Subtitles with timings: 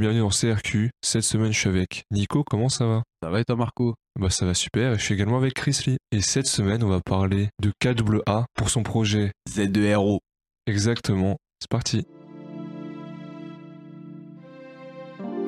[0.00, 0.90] bienvenue dans CRQ.
[1.02, 2.42] Cette semaine, je suis avec Nico.
[2.42, 3.02] Comment ça va?
[3.22, 3.94] Ça va et toi, Marco?
[4.18, 4.94] Bah, ça va super.
[4.94, 5.98] Et je suis également avec Chris Lee.
[6.10, 9.32] Et cette semaine, on va parler de KAA pour son projet.
[9.50, 10.20] Z2RO.
[10.66, 11.36] Exactement.
[11.60, 12.06] C'est parti.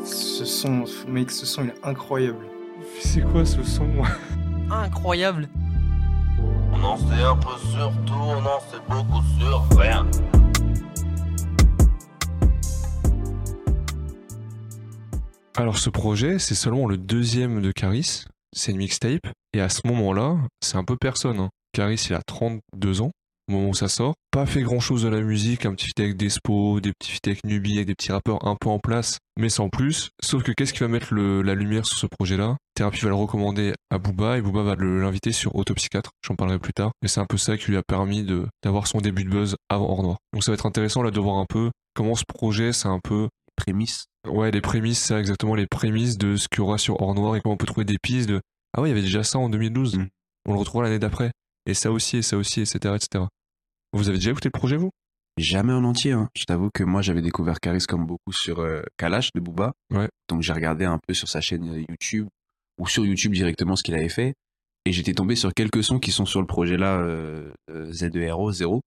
[0.04, 2.44] Ce son, mec, ce son il est incroyable.
[3.00, 3.88] C'est quoi ce son?
[4.70, 5.48] Incroyable.
[6.74, 10.06] On en sait un peu sur tout, on en sait beaucoup sur rien.
[15.54, 18.24] Alors, ce projet, c'est seulement le deuxième de Caris.
[18.54, 19.26] C'est une mixtape.
[19.52, 21.38] Et à ce moment-là, c'est un peu personne.
[21.40, 21.50] hein.
[21.72, 23.10] Caris, il a 32 ans
[23.48, 24.14] au moment où ça sort.
[24.30, 27.44] Pas fait grand-chose de la musique, un petit feat avec Despo, des petits feats avec
[27.44, 30.10] Nubi, avec des petits rappeurs un peu en place, mais sans plus.
[30.22, 32.56] Sauf que qu'est-ce qui va mettre la lumière sur ce projet-là?
[32.74, 36.12] Thérapie va le recommander à Booba et Booba va l'inviter sur Autopsychiatre.
[36.26, 36.92] J'en parlerai plus tard.
[37.02, 38.24] Mais c'est un peu ça qui lui a permis
[38.62, 40.16] d'avoir son début de buzz avant Hors Noir.
[40.32, 43.00] Donc ça va être intéressant là de voir un peu comment ce projet, c'est un
[43.02, 43.28] peu
[43.64, 44.06] Prémisse.
[44.28, 47.36] Ouais, les prémices, c'est exactement les prémices de ce qu'il y aura sur Hors Noir
[47.36, 48.40] et comment on peut trouver des pistes de
[48.76, 49.98] Ah ouais, il y avait déjà ça en 2012.
[49.98, 50.08] Mm.
[50.46, 51.30] On le retrouvera l'année d'après.
[51.66, 53.24] Et ça aussi, et ça aussi, etc., etc.
[53.92, 54.90] Vous avez déjà écouté le projet, vous?
[55.38, 56.12] Jamais en entier.
[56.12, 56.28] hein.
[56.36, 59.72] Je t'avoue que moi, j'avais découvert Caris comme beaucoup sur euh, Kalash de Booba.
[59.92, 60.08] Ouais.
[60.28, 62.26] Donc j'ai regardé un peu sur sa chaîne euh, YouTube
[62.78, 64.34] ou sur YouTube directement ce qu'il avait fait.
[64.84, 68.52] Et j'étais tombé sur quelques sons qui sont sur le projet là, euh, euh, Z2RO,
[68.52, 68.80] 0.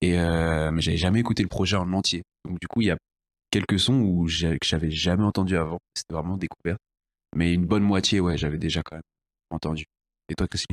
[0.00, 2.22] Et, euh, mais j'avais jamais écouté le projet en entier.
[2.48, 2.96] Donc du coup, il y a
[3.50, 5.78] quelques sons où que j'avais jamais entendu avant.
[5.94, 6.76] C'était vraiment découvert.
[7.34, 9.02] Mais une bonne moitié, ouais, j'avais déjà quand même
[9.50, 9.84] entendu.
[10.28, 10.66] Et toi, Chrissy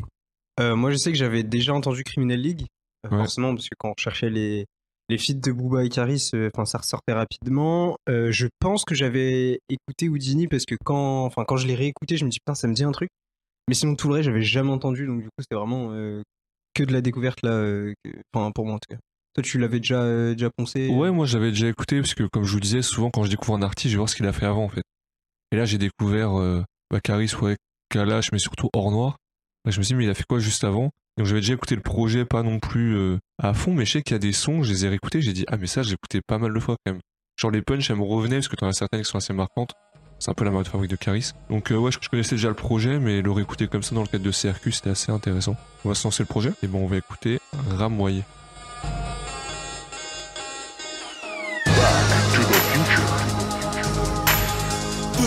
[0.59, 2.65] Euh, moi je sais que j'avais déjà entendu Criminal League,
[3.05, 3.17] euh, Ouais.
[3.17, 4.65] forcément, parce que quand on cherchait les,
[5.09, 7.97] les feats de Booba et Caris, euh, ça ressortait rapidement.
[8.07, 12.25] Je pense que j'avais écouté Houdini parce que quand, enfin, quand je l'ai réécouté, je
[12.25, 13.09] me dis putain, ça me dit un truc.
[13.67, 15.89] Mais sinon, tout le reste, j'avais jamais entendu, donc du coup, c'était vraiment
[16.73, 17.85] que de la découverte là,
[18.33, 18.99] enfin pour moi en tout cas.
[19.33, 22.43] Toi, tu l'avais déjà, euh, déjà poncé Ouais, moi j'avais déjà écouté, parce que comme
[22.43, 24.33] je vous disais, souvent quand je découvre un artiste, je vais voir ce qu'il a
[24.33, 24.83] fait avant en fait.
[25.51, 27.57] Et là, j'ai découvert euh, bah, Caris, ouais,
[27.89, 29.17] Kalash, mais surtout Hors Noir.
[29.65, 30.91] Là, je me suis dit, mais il a fait quoi juste avant?
[31.17, 34.01] Donc j'avais déjà écouté le projet, pas non plus euh, à fond, mais je sais
[34.01, 35.93] qu'il y a des sons, je les ai réécoutés, j'ai dit, ah, mais ça, j'ai
[35.93, 37.01] écouté pas mal de fois quand même.
[37.39, 39.73] Genre les punchs, elles me revenaient, parce que t'en as certaines qui sont assez marquantes.
[40.19, 41.31] C'est un peu la marque de fabrique de Caris.
[41.49, 44.01] Donc euh, ouais, je, je connaissais déjà le projet, mais le réécouter comme ça dans
[44.01, 45.55] le cadre de CRQ, c'était assez intéressant.
[45.85, 47.39] On va se lancer le projet, et bon, on va écouter
[47.69, 48.23] Ramoyer.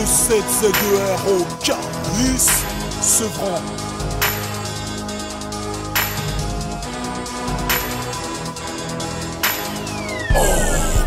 [0.06, 1.44] De 7 Z2R au
[3.02, 3.60] Sevran.
[10.34, 10.44] Oh,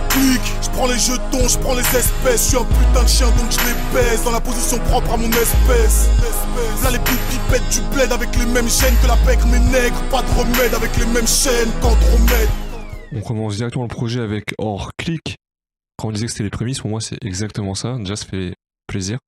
[0.10, 3.28] clic, je prends les jetons, je prends les espèces, je suis un putain de chien
[3.28, 6.10] donc je les baisse dans la position propre à mon espèce.
[6.84, 10.02] Là les petites pipettes du bled avec les mêmes chaînes que la pègre mes nègres,
[10.12, 12.50] pas de remède avec les mêmes chaînes qu'Andromède.
[13.14, 15.38] On commence directement le projet avec hors clic.
[15.98, 17.96] Quand on disait que c'était les prémices, pour moi c'est exactement ça.
[17.98, 18.54] Déjà, ça fait
[18.90, 19.20] plaisir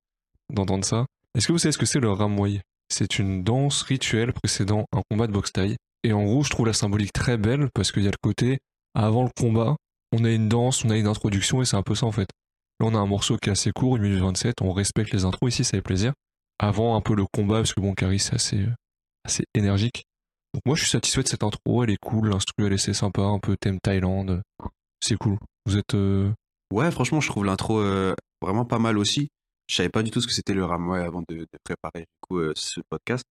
[0.52, 1.06] d'entendre ça.
[1.36, 5.02] Est-ce que vous savez ce que c'est le ramoyer C'est une danse rituelle précédant un
[5.10, 5.78] combat de boxe taille.
[6.04, 8.60] Et en gros, je trouve la symbolique très belle parce qu'il y a le côté
[8.94, 9.78] avant le combat,
[10.12, 12.28] on a une danse, on a une introduction et c'est un peu ça en fait.
[12.80, 15.24] Là, on a un morceau qui est assez court, 1 minute 27, on respecte les
[15.24, 16.14] intros ici, ça fait plaisir.
[16.60, 18.74] Avant un peu le combat, parce que bon, Carrie c'est assez, euh,
[19.24, 20.04] assez énergique.
[20.54, 22.94] Donc moi je suis satisfait de cette intro, elle est cool, l'instru elle est assez
[22.94, 24.42] sympa, un peu thème Thaïlande.
[25.00, 25.38] C'est cool.
[25.66, 26.32] Vous êtes euh,
[26.74, 29.30] Ouais, franchement, je trouve l'intro euh, vraiment pas mal aussi.
[29.68, 32.18] Je savais pas du tout ce que c'était le ramway avant de, de préparer du
[32.28, 33.24] coup, euh, ce podcast.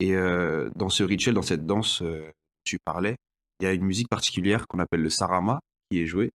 [0.00, 2.30] Et euh, dans ce rituel, dans cette danse, euh,
[2.64, 3.16] tu parlais,
[3.60, 5.60] il y a une musique particulière qu'on appelle le sarama
[5.90, 6.30] qui est jouée.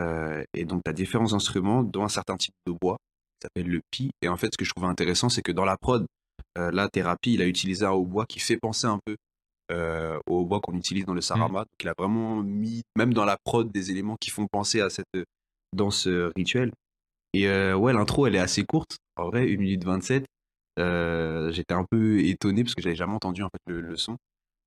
[0.00, 2.96] Euh, et donc, tu as différents instruments, dont un certain type de bois
[3.40, 4.10] qui s'appelle le pi.
[4.20, 6.04] Et en fait, ce que je trouvais intéressant, c'est que dans la prod,
[6.56, 9.16] la thérapie, il a utilisé un hautbois qui fait penser un peu
[10.26, 11.60] au hautbois qu'on utilise dans le sarama.
[11.60, 14.90] Donc, il a vraiment mis, même dans la prod, des éléments qui font penser à
[14.90, 15.06] cette
[15.72, 16.72] danse rituelle.
[17.34, 18.96] Et euh, ouais, l'intro, elle est assez courte.
[19.16, 20.24] En vrai, 1 minute 27.
[20.78, 24.16] Euh, J'étais un peu étonné parce que j'avais jamais entendu en fait le, le son.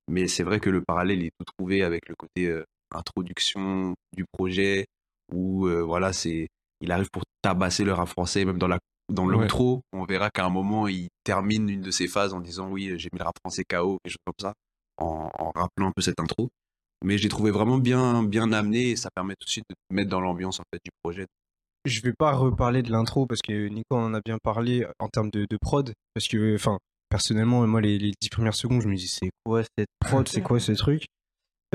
[0.09, 2.63] Mais c'est vrai que le parallèle est tout trouvé avec le côté euh,
[2.95, 4.85] introduction du projet
[5.33, 6.47] où euh, voilà, c'est
[6.81, 8.79] il arrive pour tabasser le rap français, même dans la
[9.09, 9.47] dans Ouais.
[9.93, 13.09] on verra qu'à un moment il termine une de ses phases en disant oui, j'ai
[13.13, 14.53] mis le rap français KO, quelque chose comme ça,
[14.97, 16.49] en, en rappelant un peu cette intro.
[17.03, 19.75] Mais je l'ai trouvé vraiment bien bien amené et ça permet tout de suite de
[19.75, 21.25] te mettre dans l'ambiance en fait du projet.
[21.85, 25.29] Je vais pas reparler de l'intro parce que Nico en a bien parlé en termes
[25.31, 25.93] de, de prod.
[26.13, 26.77] Parce que, enfin,
[27.09, 30.41] personnellement, moi, les, les 10 premières secondes, je me dis, c'est quoi cette prod, c'est
[30.41, 31.05] quoi ce truc?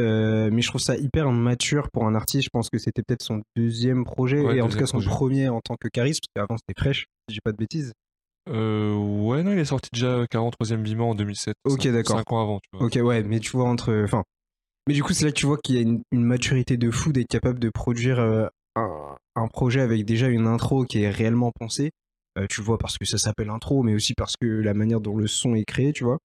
[0.00, 2.44] Euh, Mais je trouve ça hyper mature pour un artiste.
[2.44, 5.08] Je pense que c'était peut-être son deuxième projet, Ouais, et en tout cas son projet.
[5.10, 7.92] premier en tant que charisme, parce qu'avant c'était fraîche, si j'ai pas de bêtises.
[8.48, 11.54] Euh, ouais, non, il est sorti déjà 43ème Bima en 2007.
[11.64, 12.16] Ok, d'accord.
[12.16, 12.86] Cinq ans avant, tu vois.
[12.86, 14.02] Ok, ouais, mais tu vois, entre.
[14.04, 14.24] Enfin.
[14.88, 16.90] Mais du coup, c'est là que tu vois qu'il y a une, une maturité de
[16.90, 21.52] fou d'être capable de produire euh, un, projet avec déjà une intro qui est réellement
[21.58, 21.90] pensée.
[22.38, 25.16] Euh, tu vois parce que ça s'appelle intro, mais aussi parce que la manière dont
[25.16, 26.18] le son est créé, tu vois.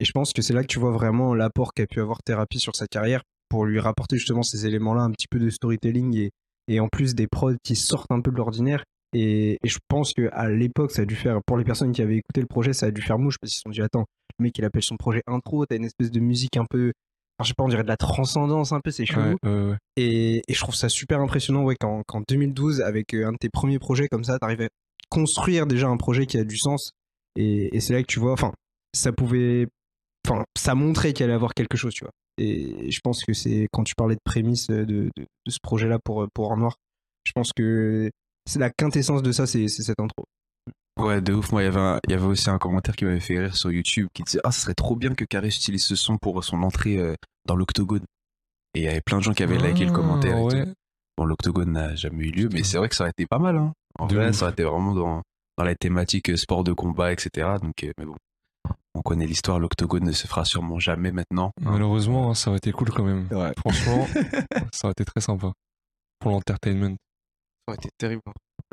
[0.00, 2.60] Et je pense que c'est là que tu vois vraiment l'apport qu'a pu avoir Thérapie
[2.60, 6.30] sur sa carrière pour lui rapporter justement ces éléments-là, un petit peu de storytelling et,
[6.68, 8.84] et en plus des prods qui sortent un peu de l'ordinaire.
[9.14, 12.02] Et, et je pense que à l'époque, ça a dû faire, pour les personnes qui
[12.02, 14.04] avaient écouté le projet, ça a dû faire mouche parce qu'ils se sont dit, attends,
[14.38, 16.92] le mec il appelle son projet intro, t'as une espèce de musique un peu,
[17.44, 19.36] je sais pas, on dirait de la transcendance un peu, c'est chelou.
[19.42, 19.76] Ouais, ouais, ouais.
[19.96, 23.36] Et, et je trouve ça super impressionnant ouais, qu'en qu'en 2012, avec euh, un de
[23.38, 24.68] tes premiers projets comme ça, t'arrives à
[25.08, 26.92] construire déjà un projet qui a du sens.
[27.36, 28.52] Et, et c'est là que tu vois, enfin,
[28.92, 29.66] ça pouvait,
[30.26, 32.12] enfin, ça montrait qu'il allait avoir quelque chose, tu vois.
[32.38, 35.98] Et je pense que c'est quand tu parlais de prémisse de, de, de ce projet-là
[36.04, 36.76] pour, pour Or Noir,
[37.24, 38.10] je pense que
[38.46, 40.24] c'est la quintessence de ça, c'est cette intro.
[40.98, 41.52] Ouais, de ouf.
[41.52, 43.56] Moi, il y avait, un- il y avait aussi un commentaire qui m'avait fait rire
[43.56, 46.42] sur YouTube qui disait Ah, ça serait trop bien que Caris utilise ce son pour
[46.42, 47.14] son entrée euh,
[47.46, 48.04] dans l'octogone.
[48.74, 50.36] Et il y avait plein de gens qui avaient liké le Ah, commentaire.
[50.38, 50.64] et ouais.
[50.66, 50.72] tout.
[51.16, 53.56] Bon, l'octogone n'a jamais eu lieu, mais c'est vrai que ça aurait été pas mal.
[53.56, 53.72] Hein.
[53.98, 54.34] En De vrai, ouf.
[54.36, 55.22] ça aurait été vraiment dans,
[55.56, 57.56] dans la thématique euh, sport de combat, etc.
[57.62, 58.14] Donc, euh, mais bon,
[58.94, 59.58] on connaît l'histoire.
[59.60, 61.52] L'octogone ne se fera sûrement jamais maintenant.
[61.60, 63.26] Malheureusement, hein, ça aurait été cool quand même.
[63.30, 63.52] Ouais.
[63.58, 64.06] Franchement,
[64.72, 65.52] ça aurait été très sympa.
[66.20, 66.96] Pour l'entertainment.
[66.96, 68.22] Ça aurait été terrible.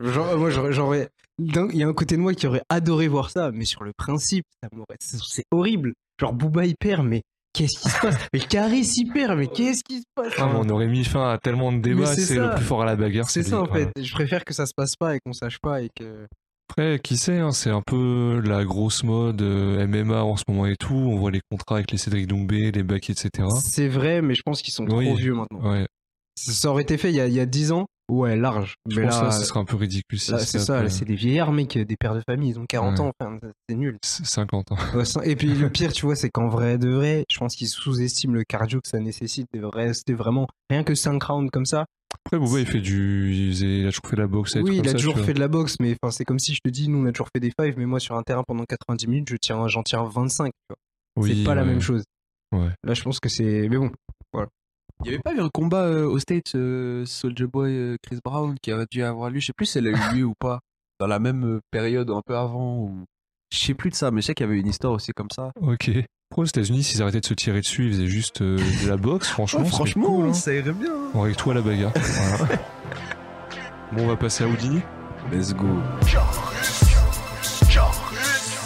[0.01, 1.09] Genre, moi, j'aurais-
[1.39, 3.91] Il y a un côté de moi qui aurait adoré voir ça, mais sur le
[3.97, 4.45] principe,
[4.99, 5.93] c'est horrible.
[6.19, 8.15] Genre, Booba il perd, mais qu'est-ce qui se passe?
[8.33, 10.33] Mais Caris il perd, mais qu'est-ce qui se passe?
[10.37, 12.95] Ah, on aurait mis fin à tellement de débats, c'est le plus fort à la
[12.95, 13.29] bagarre.
[13.29, 13.69] C'est ça lui.
[13.69, 13.89] en fait.
[14.01, 16.25] Je préfère que ça se passe pas et qu'on sache pas et que.
[16.69, 20.65] Après, qui sait, hein, c'est un peu la grosse mode euh, MMA en ce moment
[20.65, 20.95] et tout.
[20.95, 23.47] On voit les contrats avec les Cédric Doumbé, les Baki, etc.
[23.63, 25.05] C'est vrai, mais je pense qu'ils sont Oui.
[25.05, 25.59] trop vieux maintenant.
[25.71, 25.85] Ouais,
[26.35, 28.75] ça aurait été fait il y a, il y a 10 ans, ouais, large.
[28.89, 30.19] je mais pense là, ce serait un peu ridicule.
[30.19, 32.65] si là, c'est ça, là, c'est des vieillards, mec, des pères de famille, ils ont
[32.67, 33.05] 40 Ouais.
[33.05, 33.97] ans, enfin, c'est nul.
[34.03, 34.77] c'est 50 ans.
[35.23, 38.33] Et puis le pire, tu vois, c'est qu'en vrai de vrai, je pense qu'ils sous-estiment
[38.33, 41.85] le cardio que ça nécessite de rester vraiment rien que 5 rounds comme ça.
[42.25, 43.33] Après, Booba, il fait du.
[43.33, 44.55] Il, a toujours fait de la boxe.
[44.55, 46.59] Oui, il a ça, toujours fait de la boxe, mais enfin, c'est comme si je
[46.63, 48.63] te dis, nous on a toujours fait des fives, mais moi sur un terrain pendant
[48.63, 50.45] 90 minutes, je tiens, j'en tiens 25.
[50.45, 50.77] tu vois.
[51.17, 52.03] Oui, c'est pas la même chose.
[52.51, 52.69] Ouais.
[52.83, 53.67] Là, je pense que c'est.
[53.69, 53.91] Mais bon,
[55.03, 58.19] Il y avait pas eu un combat euh, aux States, euh, Soldier Boy, euh, Chris
[58.23, 59.39] Brown, qui aurait dû avoir lieu?
[59.39, 60.59] Je sais plus si elle a eu lieu ou pas.
[60.99, 62.77] Dans la même euh, période, un peu avant.
[62.79, 63.03] Ou...
[63.51, 65.29] Je sais plus de ça, mais je sais qu'il y avait une histoire aussi comme
[65.31, 65.51] ça.
[65.61, 65.91] Ok.
[66.29, 69.27] Pour aux États-Unis, s'ils arrêtaient de se tirer dessus, ils faisaient juste de la boxe,
[69.31, 69.65] franchement.
[69.65, 70.33] serait cool, hein.
[70.33, 70.93] ça irait bien.
[71.13, 71.93] On avec toi à la bagarre.
[72.37, 72.55] Voilà.
[73.91, 74.81] bon, on va passer à Houdini.
[75.31, 75.67] Let's go.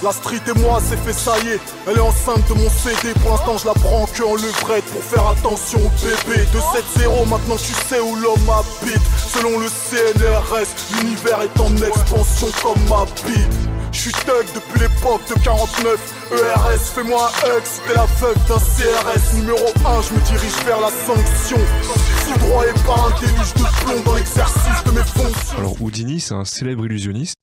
[0.02, 1.60] La street et moi, c'est fait, ça y est.
[1.86, 3.14] Elle est enceinte de mon CD.
[3.22, 6.46] Pour l'instant, je la prends que en levrette pour faire attention au bébé.
[6.54, 6.60] De
[7.04, 9.02] 7-0, maintenant tu sais où l'homme habite.
[9.28, 13.70] Selon le CNRS, l'univers est en expansion comme ma bite.
[13.92, 15.98] Je suis thug depuis l'époque de 49
[16.32, 20.80] ERS, fais-moi un si t'es la veuve d'un CRS Numéro 1, je me dirige vers
[20.80, 26.20] la sanction Foudroyé par un déluge de plomb dans l'exercice de mes fonctions Alors, Houdini,
[26.20, 27.36] c'est un célèbre illusionniste.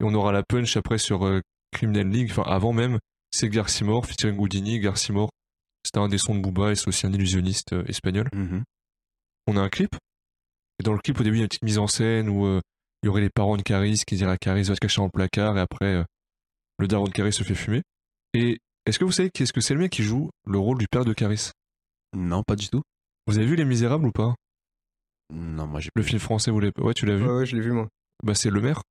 [0.00, 1.40] Et on aura la punch après sur euh,
[1.76, 2.98] Criminal League, enfin avant même.
[3.30, 4.80] C'est Garcimore, featuring Houdini.
[4.80, 5.30] Garcimore,
[5.84, 8.28] c'était un des sons de Booba et c'est aussi un illusionniste euh, espagnol.
[8.34, 8.64] Mhm.
[9.46, 9.94] On a un clip.
[10.80, 12.46] Et dans le clip, au début, il y a une petite mise en scène où
[12.46, 12.60] euh,
[13.02, 15.04] il y aurait les parents de Caris qui diraient à Caris va te cacher dans
[15.04, 16.04] le placard et après, euh,
[16.78, 17.82] le daron de Caris se fait fumer.
[18.34, 20.86] Et est-ce que vous savez qu'est-ce que c'est le mec qui joue le rôle du
[20.90, 21.50] père de Caris?
[22.14, 22.82] Non, pas du tout.
[23.26, 24.34] Vous avez vu Les Misérables ou pas?
[25.32, 27.24] Non, moi j'ai Le film français, vous l'avez Ouais, tu l'as vu?
[27.24, 27.88] Ouais, ouais, je l'ai vu moi.
[28.22, 28.82] Bah, c'est le maire.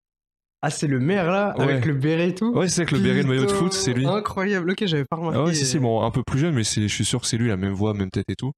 [0.66, 1.64] Ah, c'est le maire là, Ouais.
[1.66, 3.94] avec le béret et tout Ouais, c'est avec le béret, le maillot de foot, c'est
[3.94, 4.06] lui.
[4.08, 5.38] Incroyable, ok, j'avais pas remarqué.
[5.39, 7.38] Ah ouais, si, si, bon, un peu plus jeune, mais je suis sûr que c'est
[7.38, 8.51] lui, la même voix, même tête et tout.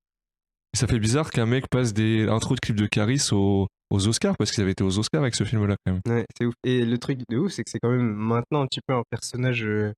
[0.74, 4.08] Et ça fait bizarre qu'un mec passe des intros de clips de Caris aux, aux
[4.08, 6.01] Oscars, parce qu'ils avaient été aux Oscars avec ce film-là, quand même.
[6.08, 6.53] Ouais, c'est ouf.
[6.63, 9.03] Et le truc de ouf, c'est que c'est quand même maintenant un petit peu un
[9.10, 9.91] personnage, euh,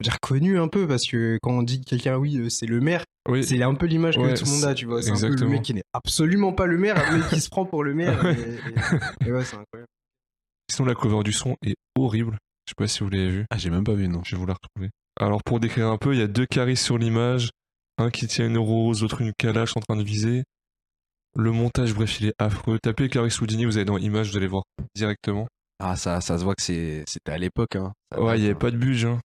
[0.00, 2.48] je veux dire, connu un peu, parce que quand on dit que quelqu'un, oui, euh,
[2.48, 4.86] c'est le maire, Oui, c'est un peu l'image Ouais, que tout le monde a, tu
[4.86, 5.02] vois.
[5.02, 7.64] C'est un peu le mec qui n'est absolument pas le maire, mais qui se prend
[7.64, 8.20] pour le maire.
[8.24, 8.36] Ouais.
[8.38, 9.88] Et, et- et ouais, c'est incroyable.
[10.70, 12.38] Sinon la cover du son est horrible.
[12.66, 13.46] Je sais pas si vous l'avez vu.
[13.50, 14.22] Ah, j'ai même pas vu, non.
[14.24, 14.90] Je vais vous la retrouver.
[15.20, 17.50] Alors, pour décrire un peu, il y a deux Caris sur l'image.
[17.98, 20.42] Un qui tient une rose, l'autre une calache en train de viser.
[21.36, 22.78] Le montage, bref, il est affreux.
[22.82, 25.46] Tapez Caris Houdini, vous allez dans Images, vous allez voir directement.
[25.78, 27.76] Ah, ça, ça se voit que c'est- c'était à l'époque.
[27.76, 27.92] Hein.
[28.12, 28.58] Ça Ouais, il y avait hein.
[28.58, 29.08] pas de budget.
[29.08, 29.20] hein.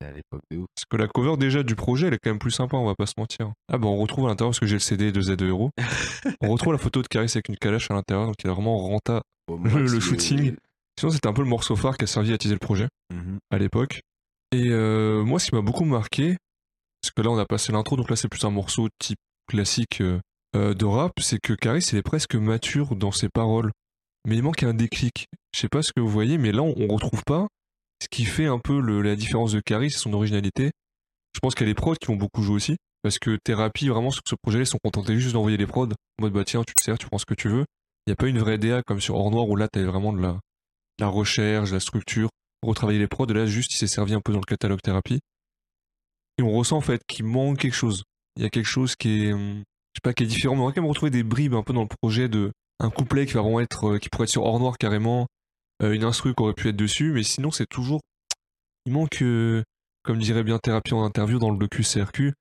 [0.00, 0.66] C'était à l'époque de ouf.
[0.74, 2.94] Parce que la cover déjà du projet, elle est quand même plus sympa, on va
[2.94, 3.52] pas se mentir.
[3.72, 5.70] Ah bah on retrouve à l'intérieur, parce que j'ai le CD de Z2 Euro,
[6.40, 8.78] on retrouve la photo de Caris avec une calache à l'intérieur, donc il est vraiment
[8.78, 9.22] renta.
[9.48, 10.56] Le- shooting.
[10.98, 13.38] Sinon c'était un peu le morceau phare qui a servi à teaser le projet Mhm.
[13.50, 14.00] à l'époque.
[14.52, 16.36] Et euh, moi ce qui m'a beaucoup marqué,
[17.02, 20.00] parce que là on a passé l'intro, donc là c'est plus un morceau type classique
[20.00, 20.18] euh,
[20.56, 23.70] euh, de rap, c'est que Caris il est presque mature dans ses paroles.
[24.26, 25.26] Mais il manque un déclic.
[25.54, 27.46] Je sais pas ce que vous voyez, mais là on, on retrouve pas
[28.02, 30.70] ce qui fait un peu le- la différence de Caris et son originalité.
[31.34, 32.76] Je pense qu'il y a les prods qui vont beaucoup jouer aussi.
[33.02, 35.86] Parce que Thérapie, vraiment, sur ce projet-là, ils sont contentés juste d'envoyer les prods.
[36.18, 37.64] En mode, bah tiens, tu te sers, tu prends ce que tu veux.
[38.06, 40.12] Il n'y a pas une vraie DA comme sur Hors Noir où là, tu vraiment
[40.12, 40.40] de la,
[40.98, 42.28] la recherche, la structure,
[42.62, 43.26] retravailler les prods.
[43.26, 45.20] Là, juste, il s'est servi un peu dans le catalogue thérapie.
[46.38, 48.04] Et on ressent en fait qu'il manque quelque chose.
[48.36, 49.58] Il y a quelque chose qui est, hum,
[49.94, 50.54] je sais pas, qui est différent.
[50.54, 53.24] On va quand même retrouver des bribes un peu dans le projet de un couplet
[53.24, 55.26] qui euh, pourrait être sur Hors Noir carrément,
[55.82, 57.12] euh, une instru qui aurait pu être dessus.
[57.12, 58.00] Mais sinon, c'est toujours,
[58.84, 59.62] il manque, euh,
[60.02, 62.34] comme dirait bien Thérapie en interview dans le docu CRQ,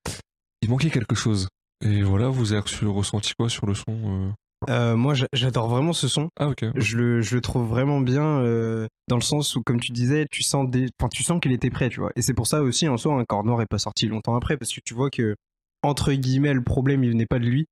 [0.62, 1.48] il manquait quelque chose.
[1.82, 4.34] Et voilà, vous avez ressenti quoi sur le son
[4.70, 6.30] euh moi, j'a- j'adore vraiment ce son.
[6.40, 6.66] Ah ok.
[6.76, 10.26] Je le, je le trouve vraiment bien euh, dans le sens où, comme tu disais,
[10.32, 10.88] tu sens, des...
[11.00, 12.12] enfin, tu sens qu'il était prêt, tu vois.
[12.16, 14.58] Et c'est pour ça aussi, en soi, un corps noir est pas sorti longtemps après,
[14.58, 15.36] parce que tu vois que,
[15.84, 17.68] entre guillemets, le problème, il venait pas de lui.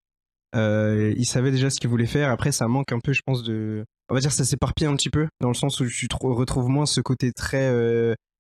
[0.56, 2.30] Euh, il savait déjà ce qu'il voulait faire.
[2.30, 3.86] Après, ça manque un peu, je pense, de.
[4.10, 6.86] On va dire, ça s'éparpille un petit peu, dans le sens où tu retrouves moins
[6.86, 7.68] ce côté très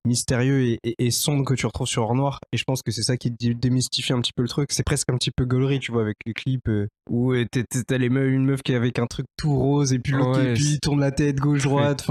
[0.05, 2.39] mystérieux et, et- et sombre que tu retrouves sur Hors Noir.
[2.51, 4.71] Et je pense que c'est ça qui dé- démystifie un petit peu le truc.
[4.71, 7.45] C'est presque un petit peu gaulerie, tu vois, avec les clips euh, où euh,
[7.87, 10.39] t'as les meufs, une meuf qui est avec un truc tout rose et puis l'autre
[10.41, 12.05] qui- Ouais, c'est tourne la tête gauche-droite.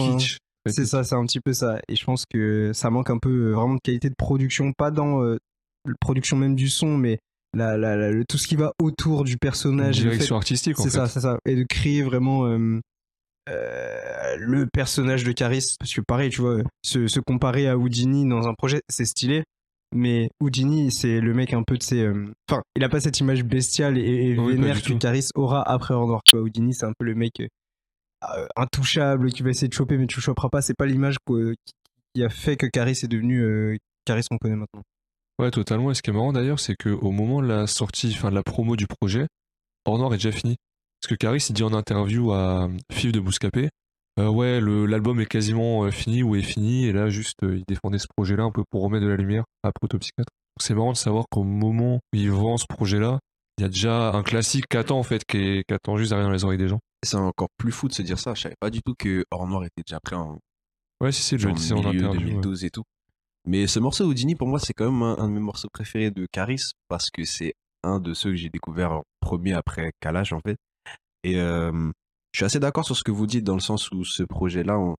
[0.68, 1.80] C'est ça, c'est un petit peu ça.
[1.88, 4.90] Et je pense que ça manque un peu euh, vraiment de qualité de production, pas
[4.92, 5.36] dans euh,
[5.84, 7.18] la production même du son, mais
[7.54, 9.96] la, la- la- le- tout ce qui va autour du personnage.
[9.96, 10.96] fait- Direction artistique en c'est fait.
[10.98, 11.38] ça, c'est ça.
[11.46, 12.80] Et de créer vraiment euh,
[13.48, 15.76] euh, le personnage de Caris.
[15.78, 19.44] Parce que pareil, tu vois, se, se comparer à Houdini dans un projet, c'est stylé.
[19.94, 22.00] Mais Houdini, c'est le mec un peu de ses.
[22.00, 24.92] euh, Enfin, il a pas cette image bestiale et, et Oui, vénère que.
[24.94, 26.22] Caris aura après Hors Noir.
[26.24, 27.46] Tu vois, Houdini, c'est un peu le mec euh,
[28.36, 30.62] euh, intouchable qui va essayer de choper, mais tu le choperas pas.
[30.62, 31.16] C'est pas l'image
[32.14, 34.82] qui, a fait que Caris est devenu Caris qu'on connaît maintenant.
[35.38, 35.90] Ouais, totalement.
[35.90, 38.42] Et ce qui est marrant d'ailleurs, c'est qu'au moment de la sortie, enfin de la
[38.42, 39.26] promo du projet,
[39.84, 40.56] Hors Noir est déjà fini.
[41.02, 43.70] Parce que Caris, il dit en interview à Fif de Bouscapé,
[44.20, 47.64] euh, ouais, l'album est quasiment euh, fini ou est fini, et là, juste, euh, il
[47.66, 50.30] défendait ce projet-là un peu pour remettre de la lumière à Protopsychiatre.
[50.60, 53.18] C'est marrant de savoir qu'au moment où il vend ce projet-là,
[53.58, 56.44] il y a déjà un classique qui attend en fait, qui, attend juste derrière les
[56.44, 56.78] oreilles des gens.
[57.04, 58.34] C'est encore plus fou de se dire ça.
[58.34, 60.38] Je savais pas du tout que Hors Noir était déjà prêt en
[61.00, 62.26] Ouais, si, si, je le genre disais en milieu interview.
[62.28, 62.34] ouais.
[62.34, 62.84] 2012 et tout.
[63.44, 66.12] Mais ce morceau Houdini, pour moi, c'est quand même un, un de mes morceaux préférés
[66.12, 70.32] de Caris parce que c'est un de ceux que j'ai découvert en premier après Kalash,
[70.32, 70.56] en fait.
[71.24, 71.90] Et euh,
[72.32, 74.78] je suis assez d'accord sur ce que vous dites dans le sens où ce projet-là,
[74.78, 74.96] on-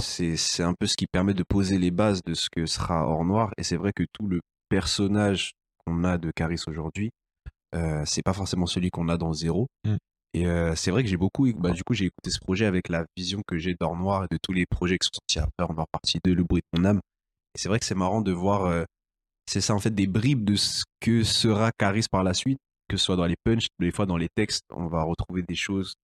[0.00, 3.24] c'est un peu ce qui permet de poser les bases de ce que sera Hors
[3.24, 3.52] Noir.
[3.56, 5.52] Et c'est vrai que tout le personnage
[5.84, 7.10] qu'on a de Caris aujourd'hui,
[7.74, 9.66] euh, c'est pas forcément celui qu'on a dans Zéro.
[9.84, 9.96] Mm.
[10.34, 12.88] Et euh, c'est vrai que j'ai beaucoup, bah, du coup, j'ai écouté ce projet avec
[12.90, 15.64] la vision que j'ai d'Or Noir et de tous les projets qui sont sortis après
[15.64, 16.98] Or Noir partie 2, Le bruit de mon âme.
[17.54, 18.84] Et c'est vrai que c'est marrant de voir, euh,
[19.50, 22.58] c'est ça en fait, des bribes de ce que sera Caris par la suite,
[22.88, 25.54] que ce soit dans les punchs, des fois dans les textes, on va retrouver des
[25.54, 25.94] choses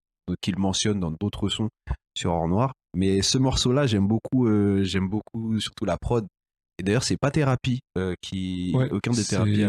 [0.41, 1.69] qu'il mentionne dans d'autres sons
[2.17, 2.73] sur Or Noir.
[2.97, 6.27] Mais ce morceau-là, j'aime beaucoup, euh, j'aime beaucoup surtout la prod.
[6.79, 9.65] Et d'ailleurs, c'est pas Thérapie euh, qui, Ouais, aucun des thérapies.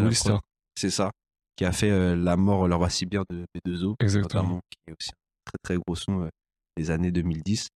[0.77, 1.12] C'est ça,
[1.55, 4.41] qui a fait euh, La mort leur va si bien de B2O, Exactement.
[4.41, 6.29] notamment, qui est aussi un très très gros son
[6.77, 7.67] des années 2010.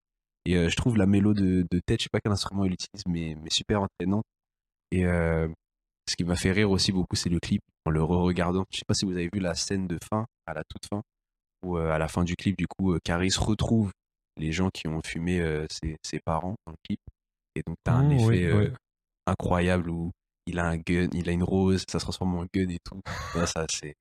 [0.46, 3.04] Et je trouve la mélo de, de tête, je sais pas quel instrument il utilise,
[3.06, 4.24] mais, mais super entraînante.
[4.90, 5.04] Et
[6.08, 8.64] ce qui m'a fait rire aussi beaucoup, c'est le clip, en le re-regardant.
[8.72, 11.02] Je sais pas si vous avez vu la scène de fin, à la toute fin,
[11.64, 13.92] où euh, à la fin du clip, du coup, euh, Caris retrouve
[14.36, 17.00] les gens qui ont fumé euh, ses, ses parents dans le clip.
[17.54, 18.72] Et donc, t'as un Oh, effet oui, euh,
[19.26, 20.10] incroyable où
[20.46, 23.00] il a un gun, il a une rose, ça se transforme en gun et tout.
[23.46, 23.94] Ça, c'est,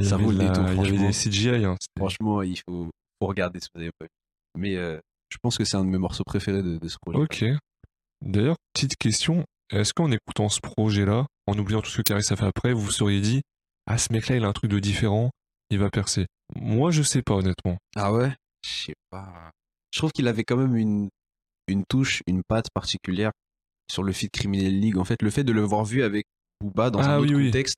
[0.00, 1.64] ça vaut le détour, Il y avait des CGI.
[1.64, 2.90] Hein, franchement, il faut,
[3.20, 4.10] faut regarder si vous avez pas vu.
[4.56, 7.18] Mais je pense que c'est un de mes morceaux préférés de, de ce projet.
[7.18, 7.44] Ok.
[8.24, 9.44] D'ailleurs, petite question.
[9.70, 12.80] Est-ce qu'en écoutant ce projet-là, en oubliant tout ce que Caris a fait après, vous
[12.80, 13.42] vous seriez dit
[13.86, 15.30] Ah, ce mec-là, il a un truc de différent,
[15.70, 17.76] il va percer Moi, je sais pas, honnêtement.
[17.96, 18.32] Ah ouais?
[18.64, 19.50] Je sais pas.
[19.92, 21.08] Je trouve qu'il avait quand même une,
[21.68, 23.30] une touche, une patte particulière
[23.90, 24.98] sur le feat Criminal League.
[24.98, 26.24] En fait, le fait de le voir vu avec
[26.62, 27.46] Booba dans Ah un autre oui, oui.
[27.46, 27.76] contexte,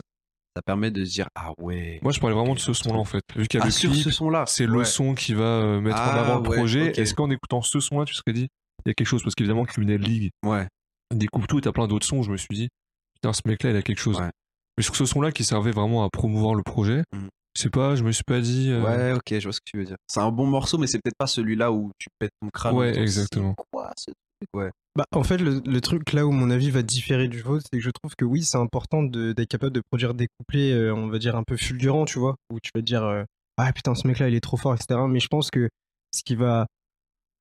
[0.56, 1.99] ça permet de se dire Ah ouais.
[2.02, 3.23] Moi, je parlais vraiment de ce son-là, en fait.
[3.37, 5.80] Vu qu'il y a Ah, sur clip, ce son-là c'est le son qui va euh,
[5.80, 6.92] mettre en Ah, avant le ouais, projet.
[7.00, 8.49] Est-ce qu'en écoutant ce son-là, tu serais dit
[8.85, 10.66] Il y a quelque chose Parce qu'évidemment, Criminal League Ouais.
[11.11, 12.23] Il découvre tout et t'as plein d'autres sons.
[12.23, 12.69] Je me suis dit
[13.14, 14.19] Putain, ce mec-là, il a quelque chose.
[14.19, 14.31] Ouais.
[14.79, 17.29] Mais sur ce son-là qui servait vraiment à promouvoir le projet, Mhm.
[17.57, 18.71] je sais pas, je me suis pas dit.
[18.71, 19.97] euh, Ouais, ok, je vois ce que tu veux dire.
[20.07, 22.75] C'est un bon morceau, mais c'est peut-être pas celui-là où tu pètes ton crâne.
[22.76, 23.55] Ouais, exactement.
[23.59, 24.17] C'est quoi ce truc?
[24.55, 24.71] Ouais.
[24.97, 27.79] Bah, en fait, le, le truc là où mon avis va différer du vôtre, c'est
[27.79, 30.95] que je trouve que oui, c'est important de- d'être capable de produire des couplets, euh,
[30.95, 33.23] on va dire, un peu fulgurants, tu vois, où tu vas dire, euh,
[33.59, 34.99] ah putain, ce mec-là, il est trop fort, etc.
[35.09, 35.69] Mais je pense que
[36.14, 36.67] ce qui va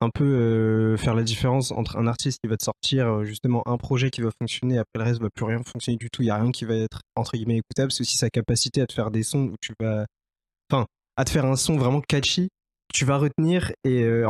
[0.01, 3.67] un peu euh, faire la différence entre un artiste qui va te sortir euh, justement
[3.67, 6.27] un projet qui va fonctionner, après le reste va plus rien fonctionner du tout, il
[6.27, 8.93] y a rien qui va être entre guillemets écoutable, c'est aussi sa capacité à te
[8.93, 10.05] faire des sons où tu vas,
[10.71, 10.85] enfin,
[11.17, 12.49] à te faire un son vraiment catchy
[12.91, 14.27] tu vas retenir et euh,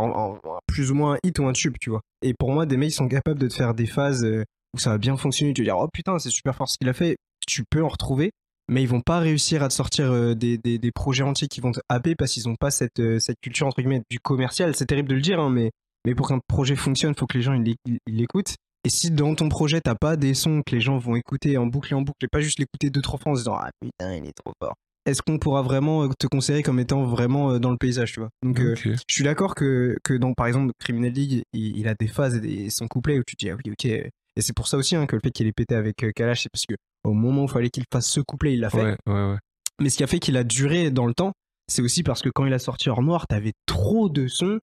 [0.68, 2.02] plus ou moins un hit ou un tube, tu vois.
[2.22, 4.28] Et pour moi, des mecs sont capables de te faire des phases
[4.74, 6.90] où ça va bien fonctionner, tu vas dire oh putain, c'est super fort ce qu'il
[6.90, 7.16] a fait,
[7.48, 8.32] tu peux en retrouver,
[8.70, 11.60] mais ils vont pas réussir à te sortir euh, des, des, des projets entiers qui
[11.60, 14.76] vont te happer parce qu'ils ont pas cette, euh, cette culture entre guillemets du commercial.
[14.76, 15.72] C'est terrible de le dire, hein, mais,
[16.06, 17.76] mais pour qu'un projet fonctionne, faut que les gens ils
[18.08, 18.56] l'écoutent.
[18.86, 21.66] Et si dans ton projet t'as pas des sons que les gens vont écouter en
[21.66, 23.70] boucle et en boucle, et pas juste l'écouter deux trois fois en se disant ah
[23.82, 24.74] putain il est trop fort.
[25.06, 28.30] Est-ce qu'on pourra vraiment euh, te considérer comme étant vraiment dans le paysage, tu vois?
[28.44, 31.96] Donc euh, je suis d'accord que, que dans, par exemple, Criminal League, il, il a
[31.96, 33.86] des phases et des- son couplet où tu te dis, ah oui, ok.
[33.86, 34.12] Et
[34.42, 36.66] c'est pour ça aussi hein, que le fait qu'il ait pété avec Kalash, c'est parce
[36.66, 38.84] que au moment où il fallait qu'il fasse ce couplet, il l'a fait.
[38.84, 39.38] Ouais, ouais, ouais.
[39.82, 41.32] Mais ce qui a fait qu'il a duré dans le temps,
[41.68, 44.60] c'est aussi parce que quand il a sorti Hors Noir, t'avais trop de sons,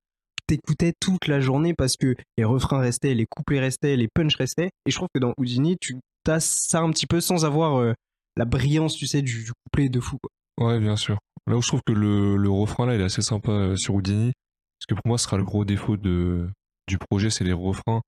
[0.47, 4.71] t'écoutais toute la journée parce que les refrains restaient, les couplets restaient, les punchs restaient.
[4.87, 7.95] Et je trouve que dans Houdini, tu as ça un petit peu sans avoir euh,
[8.37, 10.19] la brillance, tu sais, du, du couplet de fou.
[10.19, 10.67] Quoi.
[10.67, 11.19] Ouais, bien sûr.
[11.47, 13.95] Là où je trouve que le, le refrain là, il est assez sympa euh, sur
[13.95, 14.33] Houdini,
[14.79, 16.49] parce que pour moi, ce sera le gros défaut de,
[16.89, 18.03] du projet, c'est les refrains.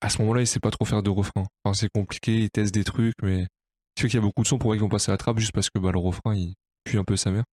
[0.00, 1.46] À ce moment-là, il sait pas trop faire de refrains.
[1.64, 3.46] Enfin, c'est compliqué, il teste des trucs, mais
[3.94, 5.18] tu sais qu'il y a beaucoup de sons pour eux qui vont passer à la
[5.18, 7.44] trappe juste parce que bah, le refrain, il pue un peu sa mère.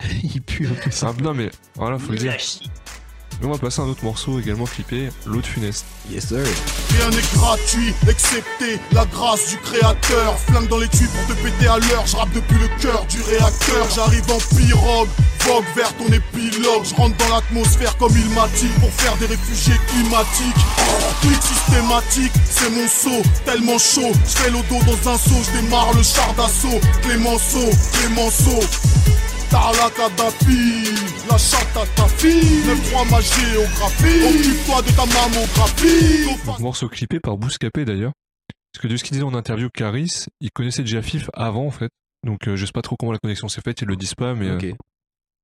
[0.22, 2.36] il pue un peu Ah, non, mais voilà, faut le dire.
[3.40, 5.84] Mais on va passer à un autre morceau également clippé, L'autre funeste.
[6.10, 6.38] Yes, sir.
[6.38, 10.38] Rien n'est gratuit, excepté la grâce du créateur.
[10.48, 12.06] Flingue dans les tuyaux pour te péter à l'heure.
[12.06, 13.86] Je rappe depuis le cœur du réacteur.
[13.94, 15.08] J'arrive en pirogue,
[15.44, 16.84] vogue vers ton épilogue.
[16.84, 20.62] Je rentre dans l'atmosphère comme il m'attire pour faire des réfugiés climatiques.
[21.20, 24.12] Clic systématique, c'est mon saut, tellement chaud.
[24.24, 26.80] Je fais le dos dans un saut, je démarre le char d'assaut.
[27.02, 28.60] Clémenceau, Clémenceau.
[29.50, 30.90] Tarla Kadhafi,
[31.28, 37.20] la chatte à ta fille 9-3 ma géographie Occupe-toi de ta mammographie Donc, morceau clippé
[37.20, 38.12] par Bouscapé d'ailleurs.
[38.72, 41.70] Parce que de ce qu'il disait en interview, Caris, il connaissait déjà Fif avant en
[41.70, 41.90] fait.
[42.24, 44.34] Donc euh, je sais pas trop comment la connexion s'est faite, ils le disent pas,
[44.34, 44.66] mais euh, Ok.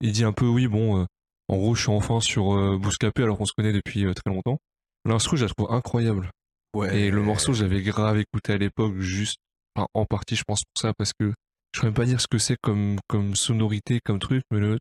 [0.00, 1.06] il dit un peu oui, bon, euh,
[1.48, 4.30] en gros, je suis enfin sur euh, Bouscapé alors qu'on se connaît depuis euh, très
[4.32, 4.58] longtemps.
[5.04, 6.30] L'instru, je la trouve incroyable.
[6.74, 6.96] Ouais.
[6.98, 9.36] Et le morceau, j'avais grave écouté à l'époque, juste,
[9.76, 11.32] enfin, en partie, je pense pour ça, parce que
[11.74, 14.78] je ne même pas dire ce que c'est comme, comme sonorité, comme truc, mais le.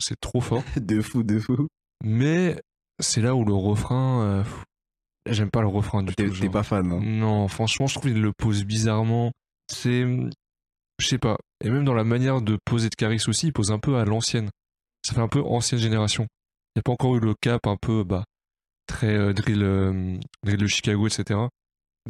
[0.00, 0.62] C'est trop fort.
[0.76, 1.66] de fou, de fou.
[2.04, 2.60] Mais
[2.98, 4.22] c'est là où le refrain.
[4.22, 4.44] euh,
[5.28, 6.30] J'aime pas le refrain du tout.
[6.40, 9.32] t'es pas fan, hein Non, franchement, je trouve qu'il le pose bizarrement.
[9.70, 10.04] C'est.
[10.98, 11.36] Je sais pas.
[11.64, 14.04] Et même dans la manière de poser de Caris aussi, il pose un peu à
[14.04, 14.50] l'ancienne.
[15.06, 16.24] Ça fait un peu ancienne génération.
[16.24, 18.24] Il n'y a pas encore eu le cap un peu, bah,
[18.86, 21.38] très euh, drill, euh, drill de Chicago, etc.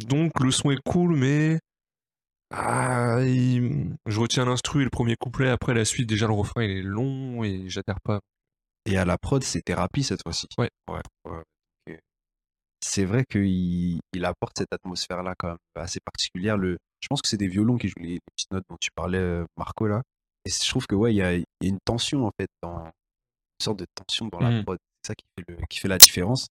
[0.07, 1.59] Donc le son est cool, mais.
[2.51, 5.49] Ah, il- je retiens l'instru et le premier couplet.
[5.49, 8.19] Après, la suite, déjà, le refrain, il est long et j'adhère pas.
[8.85, 10.47] Et à la prod, c'est thérapie cette fois-ci.
[10.57, 10.69] Ouais.
[10.89, 11.43] ouais, ouais.
[11.87, 11.99] Ok.
[12.83, 16.57] C'est vrai qu'il il apporte cette atmosphère-là quand même assez particulière.
[16.57, 19.19] Le, je pense que c'est des violons qui jouent les, petites notes dont tu parlais,
[19.19, 20.01] euh, Marco, là.
[20.45, 22.49] Et je trouve que ouais, il y a, il y a une tension en fait,
[22.63, 22.91] dans, une
[23.63, 24.63] sorte de tension dans la Mhm.
[24.63, 24.77] prod.
[25.03, 26.47] C'est ça qui fait, le, qui fait la différence.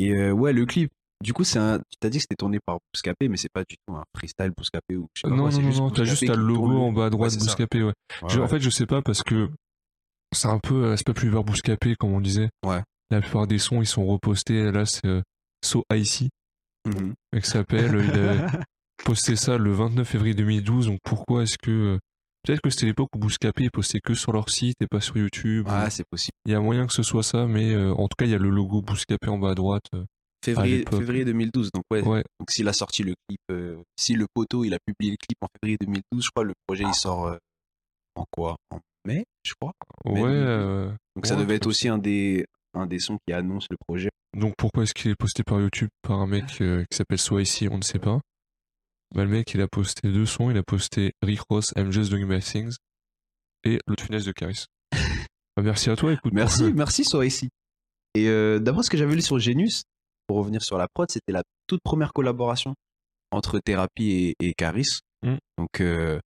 [0.00, 0.90] Et euh, ouais, le clip.
[1.22, 1.78] Du coup, c'est un.
[1.78, 4.52] Tu t'as dit que c'était tourné par Bouscapé, mais c'est pas du tout un freestyle
[4.56, 6.92] Bouscapé ou je sais pas Non, quoi, non, non, t'as juste le tourne logo en
[6.92, 7.38] bas à droite, Ouais.
[7.38, 7.92] Bouscapé, ouais.
[8.22, 8.44] Ouais, Je- ouais.
[8.44, 9.50] En fait, je sais pas parce que
[10.32, 12.50] c'est un peu, euh, c'est pas plus vers Bouscapé comme on disait.
[12.64, 12.82] Ouais.
[13.10, 14.70] La plupart des sons, ils sont repostés.
[14.70, 15.22] Là, c'est euh,
[15.64, 16.28] So Icy,
[16.86, 17.14] Mhm.
[17.32, 18.00] mec s'appelle.
[18.04, 18.50] il a
[19.04, 20.86] posté ça le 29 février 2012.
[20.86, 21.98] Donc pourquoi est-ce que euh,
[22.44, 25.16] peut-être que c'était l'époque où Bouscapé ils postaient que sur leur site et pas sur
[25.16, 25.66] YouTube.
[25.66, 26.34] ou- Ah, c'est possible.
[26.46, 28.34] Il y a moyen que ce soit ça, mais euh, en tout cas, il y
[28.34, 29.86] a le logo Bouscapé en bas à droite.
[29.94, 30.04] euh.
[30.44, 32.00] Février, février 2012, donc ouais.
[32.02, 32.22] Ouais.
[32.38, 35.36] Donc s'il a sorti le clip, euh, si le poteau il a publié le clip
[35.40, 37.36] en février 2012, je crois le projet il sort euh,
[38.14, 38.56] en quoi?
[38.70, 39.72] En mai, je crois.
[40.04, 40.22] Ouais.
[40.24, 44.10] euh, Donc ça devait être aussi un des un des sons qui annonce le projet.
[44.36, 46.62] Donc pourquoi est-ce qu'il est posté par YouTube par un mec qui
[46.96, 48.20] s'appelle So Icy On ne sait pas.
[49.14, 50.50] Bah, le mec, il a posté deux sons.
[50.50, 52.76] Il a posté Rick Ross, I'm Just Doing My Things
[53.64, 54.66] et L'autre funeste de Caris.
[55.56, 56.32] Bah, merci à toi, écoute.
[56.32, 57.48] Merci, merci soit ici.
[58.14, 58.26] Et
[58.60, 59.82] d'après ce que j'avais lu sur Genius,
[60.28, 62.74] pour revenir sur la prod, c'était la toute première collaboration
[63.32, 65.00] entre Thérapie et, et Caris.
[65.24, 65.36] Mm.
[65.58, 66.20] Donc euh,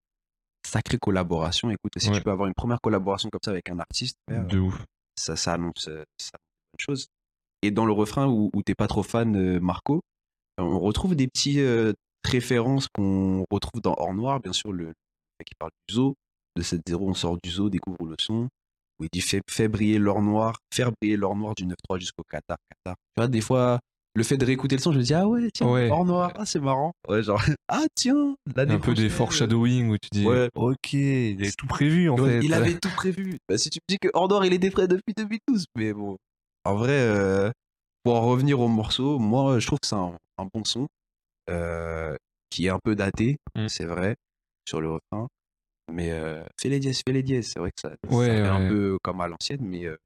[0.67, 1.71] sacrée collaboration.
[1.71, 2.17] Écoute, si Ouais.
[2.19, 4.85] tu peux avoir une première collaboration comme ça avec un artiste, euh, De ouf.
[5.19, 6.37] ça, ça annonce euh, ça
[6.75, 7.07] une chose.
[7.63, 10.01] Et dans le refrain où, où t'es pas trop fan, euh, Marco,
[10.59, 11.61] on retrouve des petits
[12.25, 14.93] références qu'on retrouve dans Hors Noir, bien sûr, le
[15.47, 16.15] qui parle du zoo,
[16.57, 18.49] de 7-0, on sort du zoo, découvre le son,
[19.01, 22.23] où il dit fait, fait briller l'or noir, faire briller l'or noir du 9-3 jusqu'au
[22.31, 22.95] Qatar, Qatar.
[22.97, 23.81] Tu vois, des fois,
[24.15, 25.89] le fait de réécouter le son, je me dis, ah ouais, tiens, Ouais.
[25.91, 26.93] Hors Noir, ah, c'est marrant.
[27.09, 30.49] Ouais, genre, ah tiens, l'année Un peu des foreshadowing où tu dis Ouais.
[30.55, 32.45] Ok, il avait tout prévu en Ouais, fait.
[32.45, 33.39] Il avait tout prévu.
[33.49, 35.65] Bah, si tu me dis que Hors Noir, il était prêt depuis 2012.
[35.77, 36.17] Mais bon,
[36.65, 37.51] en vrai, euh,
[38.05, 40.87] pour en revenir au morceau, moi, je trouve que c'est un, un bon son
[41.51, 42.15] euh,
[42.51, 43.69] qui est un peu daté, Mm.
[43.69, 44.17] c'est vrai,
[44.69, 45.29] sur le refrain.
[45.93, 47.51] Mais euh, fais les dièses, fais les dièses.
[47.53, 49.97] C'est vrai que ça, ça Ouais, fait un peu comme à l'ancienne, mais euh,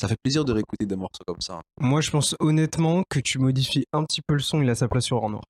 [0.00, 1.60] ça fait plaisir de réécouter des morceaux comme ça.
[1.80, 4.88] Moi, je pense honnêtement que tu modifies un petit peu le son, il a sa
[4.88, 5.42] place sur Hors Noir.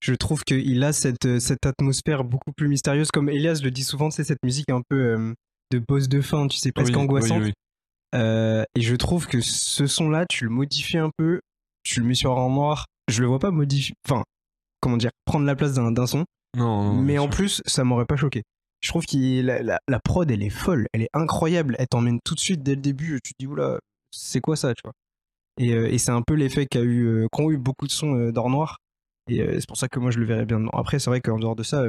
[0.00, 3.10] Je trouve qu'il a cette, euh, cette atmosphère beaucoup plus mystérieuse.
[3.10, 5.34] Comme Elias le dit souvent, c'est cette musique un peu euh,
[5.72, 7.38] de boss de fin, tu sais, presque Oui, angoissante.
[7.40, 7.52] oui, oui.
[8.14, 11.40] Euh, et je trouve que ce son-là, tu le modifies un peu,
[11.82, 12.86] tu le mets sur en noir.
[13.08, 14.22] Je le vois pas modifier, enfin,
[14.80, 16.24] comment dire, prendre la place d'un son.
[16.56, 17.30] Non, non, mais en sûr.
[17.30, 18.42] plus, ça m'aurait pas choqué.
[18.84, 21.74] Je trouve que la, prod, elle est folle, elle est incroyable.
[21.78, 23.18] Elle t'emmène tout de suite dès le début.
[23.24, 23.78] Tu te dis, oula,
[24.10, 24.92] c'est quoi ça, tu vois?
[25.58, 28.30] Et, euh, c'est un peu l'effet qu'a eu, euh, qu'ont eu beaucoup de sons euh,
[28.30, 28.76] d'or noir.
[29.30, 30.66] Et c'est pour ça que moi, je le verrais bien.
[30.74, 31.82] Après, c'est vrai qu'en dehors de ça,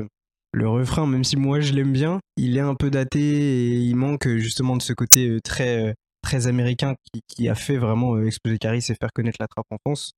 [0.54, 3.96] le refrain, même si moi, je l'aime bien, il est un peu daté et il
[3.98, 6.96] manque justement de ce côté très, très américain
[7.28, 10.14] qui, a fait vraiment exploser Caris et faire connaître la trappe en France.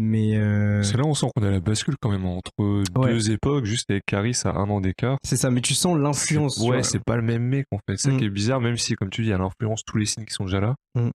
[0.00, 3.12] Mais euh, C'est là où on sent qu'on a la bascule quand même entre Ouais.
[3.12, 5.18] deux époques, juste avec Caris à un an d'écart.
[5.24, 6.58] c'est ça, mais tu sens l'influence.
[6.58, 7.96] Ouais, c'est pas le même mec en fait.
[7.96, 8.18] C'est ça Mm.
[8.18, 10.24] qui est bizarre, même si, comme tu dis, il y a l'influence, tous les signes
[10.24, 10.76] qui sont déjà là.
[10.94, 11.10] Mm.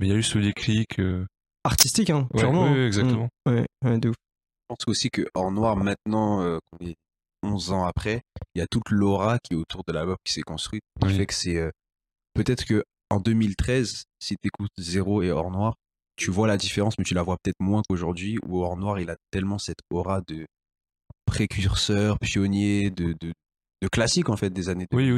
[0.00, 0.98] Mais il y a eu ce déclic.
[0.98, 1.26] euh,
[1.64, 2.72] artistique, hein, Ouais, purement.
[2.72, 3.28] ouais, exactement.
[3.46, 3.50] Mm.
[3.50, 4.14] Ouais, ouais, de ouf.
[4.16, 6.94] Je pense aussi que Hors Noir, maintenant, euh, qu'on est
[7.42, 8.22] 11 ans après,
[8.54, 10.82] il y a toute l'aura qui est autour de l'album qui s'est construite.
[11.02, 11.16] Qui Oui.
[11.18, 11.58] fait que c'est.
[11.58, 11.70] euh,
[12.34, 15.74] peut-être que en 2013, si tu écoutes Zéro et Hors Noir,
[16.16, 19.10] tu vois la différence, mais tu la vois peut-être moins qu'aujourd'hui, où Hors Noir, il
[19.10, 20.46] a tellement cette aura de
[21.26, 23.32] précurseur, pionnier, de, de,
[23.82, 25.14] de classique, en fait, des années, Oui, 2000,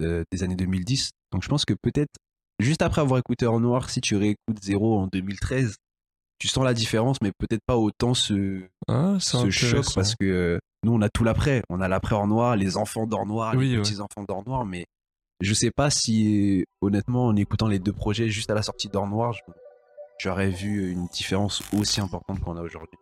[0.00, 0.06] oui.
[0.06, 1.10] euh, des années 2010.
[1.32, 2.10] Donc je pense que peut-être,
[2.58, 5.76] juste après avoir écouté Hors Noir, si tu réécoutes Zéro en 2013,
[6.38, 10.58] tu sens la différence, mais peut-être pas autant ce, Ah, ce choc parce que euh,
[10.84, 13.68] nous on a tout l'après on a l'après en noir les enfants d'or noir Oui,
[13.72, 13.82] les ouais.
[13.82, 14.86] petits enfants d'or noir mais
[15.42, 19.06] je sais pas si honnêtement en écoutant les deux projets juste à la sortie d'or
[19.06, 19.40] noir je-
[20.20, 22.98] j'aurais vu une différence aussi importante qu'on a aujourd'hui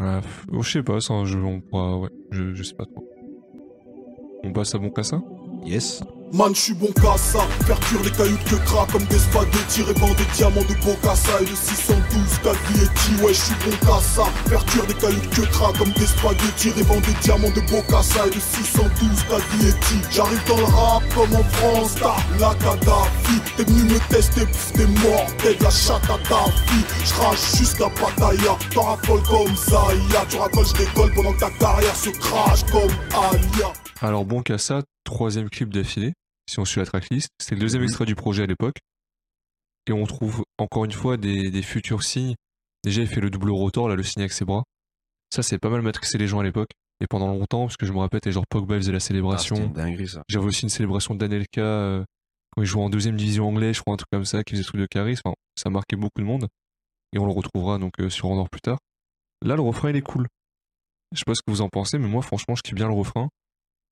[0.00, 0.20] Ouais,
[0.52, 3.06] oh, je sais pas, ça, je, on pourra- je, je sais pas trop.
[4.42, 5.43] On passe à bon cassa vois.
[5.64, 6.00] Yes
[6.34, 7.46] Man, je suis bon qu'à ça.
[7.64, 9.82] Faire cuire les cailloux que craque comme des spaghettis.
[9.82, 13.22] Répand des diamants de Bocassa et de 612 Caglietti.
[13.22, 14.24] Ouais, je suis bon qu'à ça.
[14.48, 16.70] Faire cuire des cailloux que craque comme des spaghettis.
[16.70, 19.94] Répand des diamants de Bocassa et de 612 Caglietti.
[20.10, 21.94] J'arrive dans le rap comme en France.
[22.00, 23.38] T'as la Kadhafi.
[23.56, 25.26] T'es venu me tester, pff, t'es mort.
[25.38, 26.84] T'es de la chatte à ta fille.
[27.04, 28.58] Je rage jusqu'à Pattaya.
[28.74, 30.26] T'en raffoles comme Zaya.
[30.28, 33.72] Tu racoles, je décolle pendant que ta carrière se crache comme Alia.
[34.02, 36.12] Alors, bon cassa, troisième clip d'affilée,
[36.50, 37.28] si on suit la tracklist.
[37.40, 37.88] C'était le deuxième Mhm.
[37.88, 38.76] extrait du projet à l'époque.
[39.86, 42.34] Et on trouve encore une fois des, des futurs signes.
[42.84, 44.64] Déjà, il fait le double rotor, là, le signe avec ses bras.
[45.32, 46.70] Ça, c'est pas mal matrixé les gens à l'époque.
[47.00, 49.56] Et pendant longtemps, parce que je me rappelle, t'es genre Pogba faisait la Ah, célébration.
[50.28, 52.04] J'avais aussi une célébration d'Anelka euh,
[52.52, 54.62] quand il jouait en deuxième division anglaise, je crois, un truc comme ça, qui faisait
[54.62, 55.22] des trucs de charisme.
[55.24, 56.46] Enfin, ça marquait beaucoup de monde.
[57.12, 58.78] Et on le retrouvera donc euh, sur Honor plus tard.
[59.42, 60.28] Là, le refrain, il est cool.
[61.12, 62.94] Je sais pas ce que vous en pensez, mais moi, franchement, je kiffe bien le
[62.94, 63.28] refrain.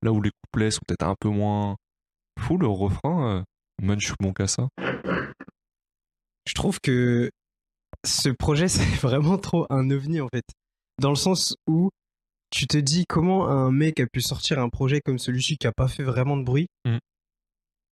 [0.03, 1.77] Là où les couplets sont peut-être un peu moins
[2.41, 3.45] fou, le refrain,
[3.83, 4.69] euh, suis bon qu'à ça.
[6.47, 7.31] je trouve que
[8.05, 10.45] ce projet, c'est vraiment trop un ovni en fait.
[11.01, 11.91] Dans le sens où
[12.51, 15.73] tu te dis comment un mec a pu sortir un projet comme celui-ci qui a
[15.73, 16.99] pas fait vraiment de bruit Mm.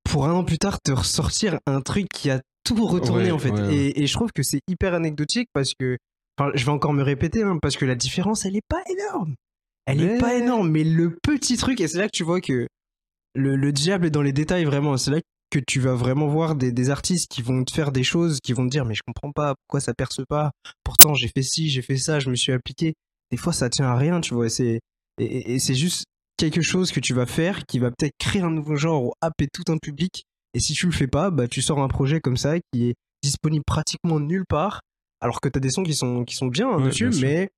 [0.04, 3.38] pour un an plus tard te ressortir un truc qui a tout retourné Ouais, en
[3.38, 3.50] fait.
[3.52, 3.74] ouais, ouais.
[3.74, 5.96] Et, et je trouve que c'est hyper anecdotique parce que,
[6.36, 9.34] enfin, je vais encore me répéter, hein, parce que la différence, elle est pas énorme.
[9.90, 12.40] Elle est Mais- pas énorme, mais le petit truc, et c'est là que tu vois
[12.40, 12.66] que
[13.34, 14.96] le, le diable est dans les détails vraiment.
[14.96, 18.04] C'est là que tu vas vraiment voir des, des artistes qui vont te faire des
[18.04, 20.52] choses, qui vont te dire mais je comprends pas pourquoi ça perce pas?
[20.84, 22.94] Pourtant j'ai fait ci, j'ai fait ça, je me suis appliqué.
[23.30, 24.46] Des fois ça tient à rien, tu vois.
[24.46, 24.80] et C'est
[25.18, 26.04] et, c'est juste
[26.36, 29.48] quelque chose que tu vas faire qui va peut-être créer un nouveau genre ou happer
[29.52, 30.24] tout un public.
[30.54, 32.94] Et si tu le fais pas, bah tu sors un projet comme ça qui est
[33.22, 34.80] disponible pratiquement nulle part.
[35.20, 37.50] Alors que t'as des sons qui sont qui sont bien hein, Ouais, dessus, bien mais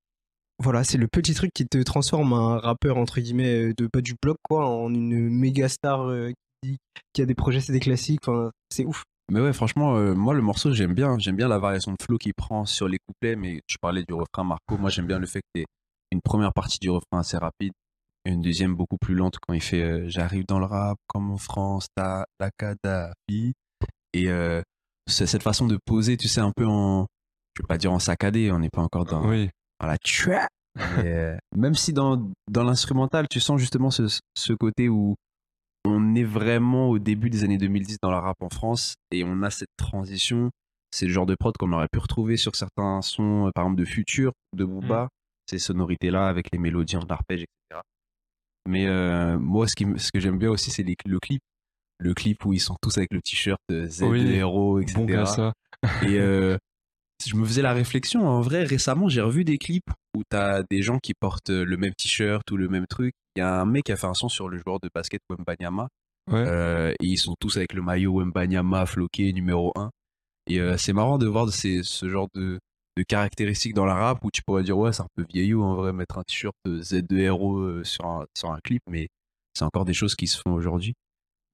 [0.59, 4.01] voilà, c'est le petit truc qui te transforme un rappeur entre guillemets euh, de pas
[4.01, 6.77] du bloc quoi en une méga star euh, qui,
[7.13, 8.19] qui a des projets, c'est des classiques.
[8.27, 9.03] Enfin, c'est ouf.
[9.31, 11.17] Mais ouais, franchement, euh, moi, le morceau, j'aime bien.
[11.17, 14.13] J'aime bien la variation de flow qu'il prend sur les couplets, mais tu parlais du
[14.13, 14.77] refrain, Marco.
[14.77, 15.65] Moi, j'aime bien le fait que t'aies
[16.11, 17.71] une première partie du refrain assez rapide,
[18.25, 21.31] et une deuxième beaucoup plus lente quand il fait euh, J'arrive dans le rap comme
[21.31, 23.53] en France, t'as la Kadhafi.
[24.13, 24.61] Et euh,
[25.07, 27.07] c'est cette façon de poser, tu sais, un peu en.
[27.55, 29.49] Je vais pas dire en saccadé, on n'est pas encore dans, Oui,
[29.83, 30.47] dans la tchua.
[30.75, 34.03] Mais, euh, même si dans, dans l'instrumental, tu sens justement ce,
[34.35, 35.15] ce côté où
[35.85, 39.43] on est vraiment au début des années 2010 dans la rap en France et on
[39.43, 40.49] a cette transition.
[40.91, 43.79] C'est le genre de prod qu'on aurait pu retrouver sur certains sons, euh, par exemple
[43.79, 45.09] de Future, de Booba,
[45.49, 47.81] ces sonorités-là avec les mélodies en arpège, etc.
[48.69, 51.41] Mais euh, moi, ce, qui, ce que j'aime bien aussi, c'est le clip.
[51.99, 54.97] Le clip où ils sont tous avec le t-shirt Z Oui, héros, etc.
[54.97, 55.53] bon qu'à ça.
[56.03, 56.57] Et euh,
[57.25, 60.81] je me faisais la réflexion, en vrai, récemment, j'ai revu des clips où t'as des
[60.81, 63.13] gens qui portent euh, le même t-shirt ou le même truc.
[63.35, 65.21] Il y a un mec qui a fait un son sur le joueur de basket
[65.29, 65.87] Wembanyama.
[66.31, 66.43] Ouais.
[66.47, 69.89] Euh, et ils sont tous avec le maillot Wembanyama floqué numéro 1.
[70.47, 72.59] Et euh, c'est marrant de voir ces, ce genre de,
[72.97, 75.75] de caractéristiques dans la rap où tu pourrais dire, ouais, c'est un peu vieillot en
[75.75, 79.07] vrai, mettre un t-shirt Z2RO euh, sur un, sur un clip, mais
[79.53, 80.93] c'est encore des choses qui se font aujourd'hui.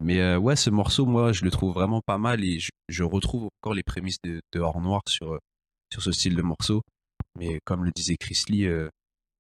[0.02, 3.04] Mais euh, ouais, ce morceau, moi, je le trouve vraiment pas mal et je, je
[3.04, 5.38] retrouve encore les prémices de, de Hors Noir sur,
[5.92, 6.82] sur ce style de morceau.
[7.38, 8.90] Mais comme le disait Chris Lee, euh,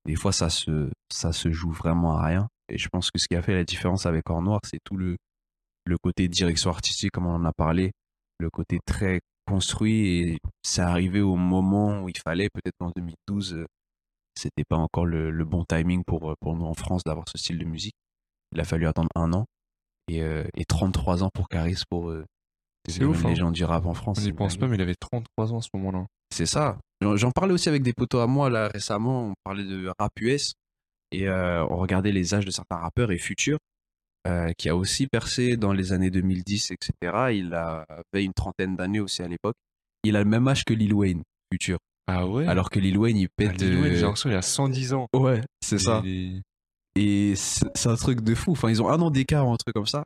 [0.05, 2.47] des fois, ça se, ça se joue vraiment à rien.
[2.69, 4.97] Et je pense que ce qui a fait la différence avec Hors Noir, c'est tout
[4.97, 5.17] le,
[5.85, 7.91] le côté direction artistique, comme on en a parlé,
[8.39, 10.07] le côté très construit.
[10.07, 13.65] Et c'est arrivé au moment où il fallait, peut-être en 2012, euh,
[14.39, 17.37] c'était pas encore le, le bon timing pour, euh, pour nous en France d'avoir ce
[17.37, 17.95] style de musique.
[18.53, 19.45] Il a fallu attendre un an
[20.07, 22.25] et, euh, et 33 ans pour Caris pour euh,
[22.87, 23.29] C'est devenir ouf, une hein.
[23.29, 24.19] légende du rap en France.
[24.19, 26.05] On n'y pense pas, mais il avait 33 ans à ce moment-là.
[26.33, 26.77] C'est ça.
[27.01, 29.29] J'en- parlais aussi avec des potos à moi là récemment.
[29.29, 30.53] On parlait de rap US
[31.11, 33.57] et euh, on regardait les âges de certains rappeurs et Future
[34.27, 36.93] euh, qui a aussi percé dans les années 2010, etc.
[37.33, 39.55] Il avait une trentaine d'années aussi à l'époque.
[40.03, 41.77] Il a le même âge que Lil Wayne, Future.
[42.07, 42.45] Ah ouais?
[42.47, 43.61] Alors que Lil Wayne, il Ah, pète.
[43.61, 45.07] Lil Wayne, euh, j'ai l'impression qu'il a 110 ans.
[45.15, 46.01] Ouais, c'est Il ça.
[46.95, 48.51] Et c'est un truc de fou.
[48.51, 50.03] Enfin, ils ont un an d'écart ou un truc comme ça.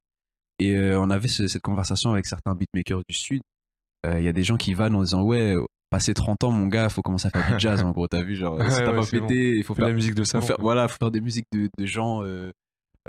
[0.59, 3.41] Et euh, on avait ce- cette conversation avec certains beatmakers du Sud.
[4.05, 5.55] Il y a des gens qui vannent en disant Ouais,
[5.93, 7.81] passé 30 ans, mon gars, faut commencer à faire du jazz.
[7.83, 9.79] en gros, t'as vu, genre, Ouais, si t'as ouais, pas c'est pété, il faut Faut
[9.79, 10.41] faire la musique de ça.
[10.41, 12.51] faire- voilà, faut faire des musiques de, de gens euh,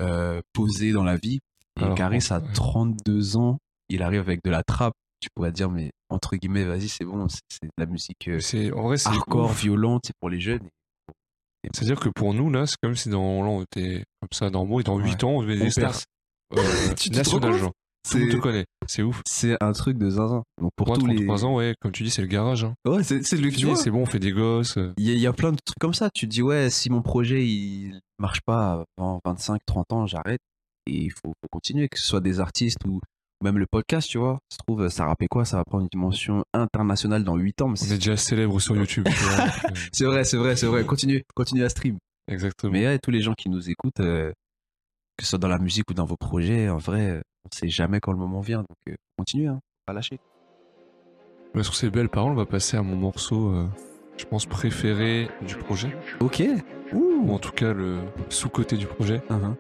[0.01, 1.41] euh, posés dans la vie.
[1.81, 2.41] Et Alors, Caris ouais.
[2.53, 4.95] 32 ans, il arrive avec de la trappe.
[5.21, 8.71] Tu pourrais dire, mais entre guillemets, vas-y, c'est bon, c'est de la musique euh, C'est
[8.73, 9.61] en vrai hardcore, ouf.
[9.63, 10.69] violente, c'est pour les jeunes.
[11.73, 14.51] C'est-à-dire que pour nous là, c'est comme si dans là on était comme ça et
[14.51, 15.25] dans 8 Ouais.
[15.25, 15.95] ans on devait des stars
[16.53, 16.59] euh,
[16.99, 17.73] Tu te nationales rends compte genre.
[18.09, 18.65] Tout le monde C'est- te connaît.
[18.87, 19.23] C'est ouf.
[19.27, 20.43] C'est un truc de zinzin.
[20.61, 21.17] Donc pour Pour tous les.
[21.17, 22.65] 33 ans, ouais, comme tu dis, c'est le garage.
[22.65, 22.75] Hein.
[22.87, 24.77] Ouais, c'est le vois, c'est bon, on fait des gosses.
[24.77, 26.11] euh, Il y, a- il y a plein de trucs comme ça.
[26.15, 30.41] Tu te dis, ouais, si mon projet il marche pas avant 25, 30 ans, j'arrête.
[30.87, 33.01] Et il faut, faut continuer, que ce soit des artistes ou
[33.43, 34.39] même le podcast, tu vois.
[34.51, 35.45] Ça se trouve, ça rappelle quoi?
[35.47, 37.69] Ça va prendre une dimension internationale dans 8 ans.
[37.69, 39.07] mais On est déjà célèbre sur YouTube.
[39.09, 40.85] euh, C'est vrai, c'est vrai, c'est vrai.
[40.85, 41.97] Continue, continue à stream.
[42.31, 42.73] Exactement.
[42.73, 44.31] Mais ouais, tous les gens qui nous écoutent, euh,
[45.17, 48.01] que ce soit dans la musique ou dans vos projets, en vrai, on sait jamais
[48.01, 48.59] quand le moment vient.
[48.59, 50.19] Donc, euh, continuez, hein, pas lâcher.
[51.55, 53.67] Ouais, sur ces belles paroles, on va passer à mon morceau, euh,
[54.17, 55.97] je pense, préféré du projet.
[56.21, 56.43] Ok.
[56.93, 57.33] Ou Ouh.
[57.33, 59.23] en tout cas, le sous-côté du projet.
[59.31, 59.55] Uh-huh.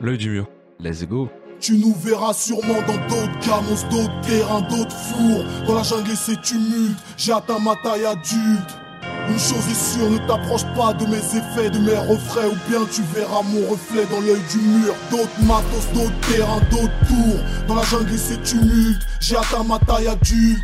[0.00, 0.48] L'œil du mur.
[0.80, 1.28] Let's go.
[1.60, 5.44] Tu nous verras sûrement dans d'autres camos, d'autres terrains, d'autres fours.
[5.66, 8.78] Dans la jungle et ses tumultes, j'ai atteint ma taille adulte.
[9.28, 12.84] Une chose est sûre, ne t'approche pas de mes effets, de mes refrains, ou bien
[12.92, 14.94] tu verras mon reflet dans l'œil du mur.
[15.10, 17.40] D'autres matos, d'autres terrains, d'autres tours.
[17.66, 20.62] Dans la jungle et ses tumultes, j'ai atteint ma taille adulte.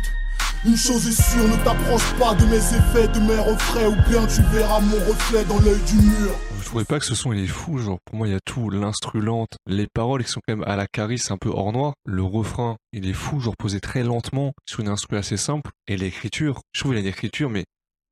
[0.63, 4.27] Une chose est sûre, ne t'approche pas de mes effets, de mes refrains, ou bien
[4.27, 6.35] tu verras mon reflet dans l'œil du mur.
[6.61, 8.39] Je trouvais pas que ce son il est fou, genre pour moi il y a
[8.45, 11.73] tout, l'instru lente, les paroles qui sont quand même à la Caris, un peu hors
[11.73, 15.71] noir, le refrain il est fou, genre posé très lentement sur une instru assez simple,
[15.87, 17.65] et l'écriture, je trouve qu'il a une écriture mais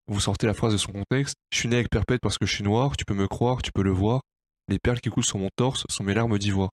[0.10, 2.54] vous sortez la phrase de son contexte, je suis né avec perpète parce que je
[2.54, 4.22] suis noir, tu peux me croire, tu peux le voir,
[4.67, 6.69] les perles qui coulent sur mon torse sont mes larmes d'ivoire.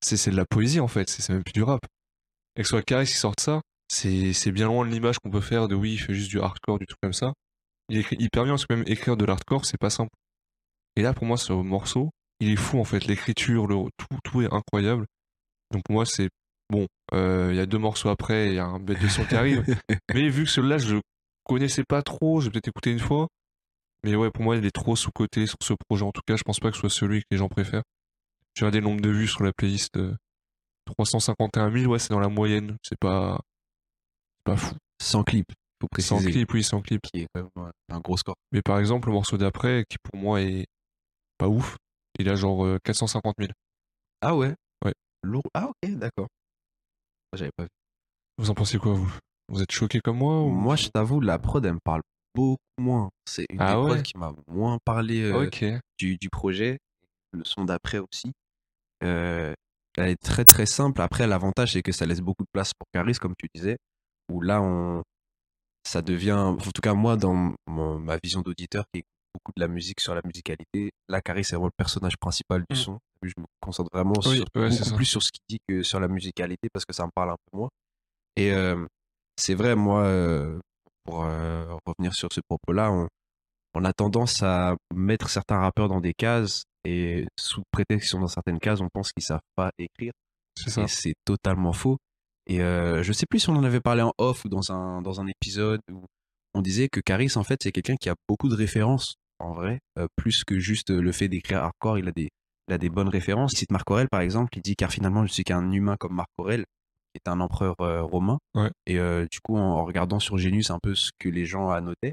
[0.00, 1.80] C'est de la poésie en fait, c'est même plus du rap.
[2.56, 5.40] Et que ce soit Caris qui sorte ça, c'est bien loin de l'image qu'on peut
[5.40, 7.32] faire de oui il fait juste du hardcore, du truc comme ça.
[7.88, 10.10] Il écrit hyper bien parce que même écrire de l'hardcore c'est pas simple.
[10.96, 13.06] Et là, pour moi, ce morceau, il est fou en fait.
[13.06, 15.06] L'écriture, le tout, tout est incroyable.
[15.72, 16.28] Donc pour moi, c'est
[16.70, 16.86] bon.
[17.12, 19.34] euh, Il y a deux morceaux après, il y a un bête de son qui
[19.34, 19.64] arrive.
[20.14, 21.00] Mais vu que celui-là, je le
[21.44, 23.28] connaissais pas trop, j'ai peut-être écouté une fois.
[24.02, 26.04] Mais ouais, pour moi, il est trop sous-côté sur ce projet.
[26.04, 27.82] En tout cas, je pense pas que ce soit celui que les gens préfèrent.
[28.54, 29.96] J'ai regardé le nombre de vues sur la playlist.
[29.96, 30.14] euh,
[30.84, 32.76] 351 000, ouais, c'est dans la moyenne.
[32.82, 33.40] C'est pas,
[34.36, 34.74] c'est pas fou.
[35.00, 35.46] Sans clip,
[35.80, 36.14] faut préciser.
[36.14, 37.00] Sans clip, oui, sans clip.
[37.02, 38.36] Qui est quand même un gros score.
[38.52, 40.66] Mais par exemple, le morceau d'après, qui pour moi est
[41.38, 41.76] pas ouf,
[42.18, 43.50] il a genre euh, 450 000.
[44.20, 44.54] Ah ouais?
[44.84, 44.92] Ouais.
[45.22, 45.42] Lourd.
[45.54, 46.28] Ah ok, d'accord.
[47.32, 47.68] J'avais pas vu.
[48.38, 49.12] Vous en pensez quoi, vous?
[49.48, 50.48] Vous êtes choqué comme moi ou...
[50.48, 52.02] Moi, je t'avoue, la prod, elle me parle
[52.34, 53.10] beaucoup moins.
[53.28, 55.48] C'est une Ah des prods qui m'a moins parlé euh,
[55.98, 56.78] du, du projet.
[57.32, 58.32] Le son d'après aussi.
[59.02, 59.52] Euh,
[59.96, 61.00] elle est très très simple.
[61.02, 63.76] Après, l'avantage, c'est que ça laisse beaucoup de place pour Caris, comme tu disais.
[64.32, 65.02] Où là, on,
[65.86, 69.60] ça devient, en tout cas moi, dans mon- ma vision d'auditeur qui écoute beaucoup de
[69.60, 72.80] la musique sur la musicalité, là, Caris est vraiment le personnage principal du Mm.
[72.80, 72.98] son.
[73.22, 74.96] Je me concentre vraiment Oui, sur, ouais, c'est beaucoup ça.
[74.96, 77.36] plus sur ce qu'il dit que sur la musicalité parce que ça me parle un
[77.50, 77.68] peu moins.
[78.36, 78.86] Et euh,
[79.36, 80.58] c'est vrai, moi, euh,
[81.04, 83.08] pour euh, revenir sur ce propos-là, on,
[83.74, 88.20] on a tendance à mettre certains rappeurs dans des cases et sous prétexte qu'ils sont
[88.20, 90.12] dans certaines cases, on pense qu'ils savent pas écrire.
[90.56, 91.96] C'est c'est totalement faux.
[92.46, 95.02] Et euh, je sais plus si on en avait parlé en off ou dans un,
[95.02, 96.04] dans un épisode où
[96.52, 99.80] on disait que Caris, en fait, c'est quelqu'un qui a beaucoup de références, en vrai,
[99.98, 102.28] euh, plus que juste le fait d'écrire hardcore, il a des,
[102.68, 103.54] il a des bonnes références.
[103.54, 106.14] Il cite Marc Aurèle, par exemple, il dit car finalement, je suis qu'un humain comme
[106.14, 106.64] Marc Aurèle,
[107.14, 108.38] est un empereur romain.
[108.54, 108.70] Ouais.
[108.86, 108.98] Et
[109.30, 112.12] du coup, en, en regardant sur Génus un peu ce que les gens annotaient,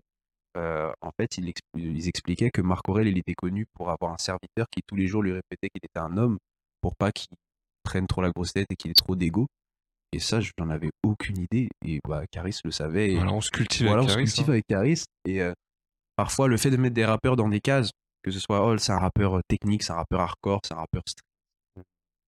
[0.56, 4.82] en fait, ils expliquaient que Marc Aurèle, il était connu pour avoir un serviteur qui
[4.88, 6.38] tous les jours lui répétait qu'il était un homme
[6.82, 7.28] pour pas qu'il
[7.84, 9.48] prenne trop la grosse tête et qu'il ait trop d'ego.
[10.14, 11.70] Et ça, je n'en avais aucune idée.
[11.86, 13.12] Et bah, Caris le savait.
[13.12, 14.26] Et Voilà, on se cultive voilà, on avec se Caris.
[14.26, 14.54] cultive hein.
[14.54, 15.04] avec Caris.
[15.26, 15.54] Et euh,
[16.18, 17.92] parfois, le fait de mettre des rappeurs dans des cases,
[18.24, 21.02] que ce soit oh, c'est un rappeur technique, c'est un rappeur hardcore, c'est un rappeur
[21.08, 21.24] street.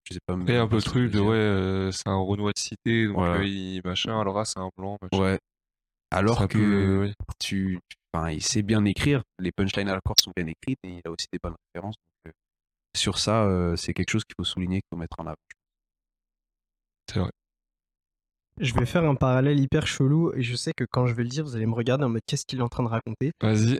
[0.05, 0.33] Je sais pas.
[0.33, 3.45] Après, un peu le truc de ouais, euh, c'est un Renoir de cité, donc euh,
[3.45, 4.97] il machin, alors là c'est un blanc.
[5.01, 5.23] machin.
[5.23, 5.39] Ouais.
[6.11, 7.79] Alors que tu,
[8.13, 11.27] enfin, il sait bien écrire, les punchlines hardcore sont bien écrites et il a aussi
[11.31, 11.95] des bonnes références.
[11.95, 12.37] Donc, euh,
[12.95, 15.35] sur ça, euh, c'est quelque chose qu'il faut souligner, qu'il faut mettre en avant.
[17.11, 17.31] C'est vrai.
[18.59, 21.29] Je vais faire un parallèle hyper chelou et je sais que quand je vais le
[21.29, 23.31] dire, vous allez me regarder en mode qu'est-ce qu'il est en train de raconter?
[23.41, 23.79] Vas-y.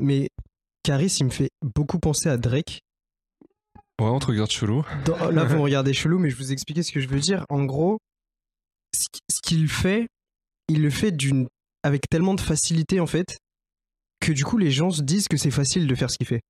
[0.00, 0.28] Mais
[0.84, 2.82] Caris, il me fait beaucoup penser à Drake.
[4.02, 4.82] Ouais, on te regarde chelou.
[5.04, 7.44] Dans- là, vous me regardez chelou, mais je vous expliquer ce que je veux dire.
[7.48, 7.98] En gros,
[8.94, 10.06] ce qui- ce qu'il fait,
[10.68, 11.48] il le fait d'une
[11.84, 13.38] avec tellement de facilité en fait
[14.20, 16.40] que du coup les gens se disent que c'est facile de faire ce qu'il fait.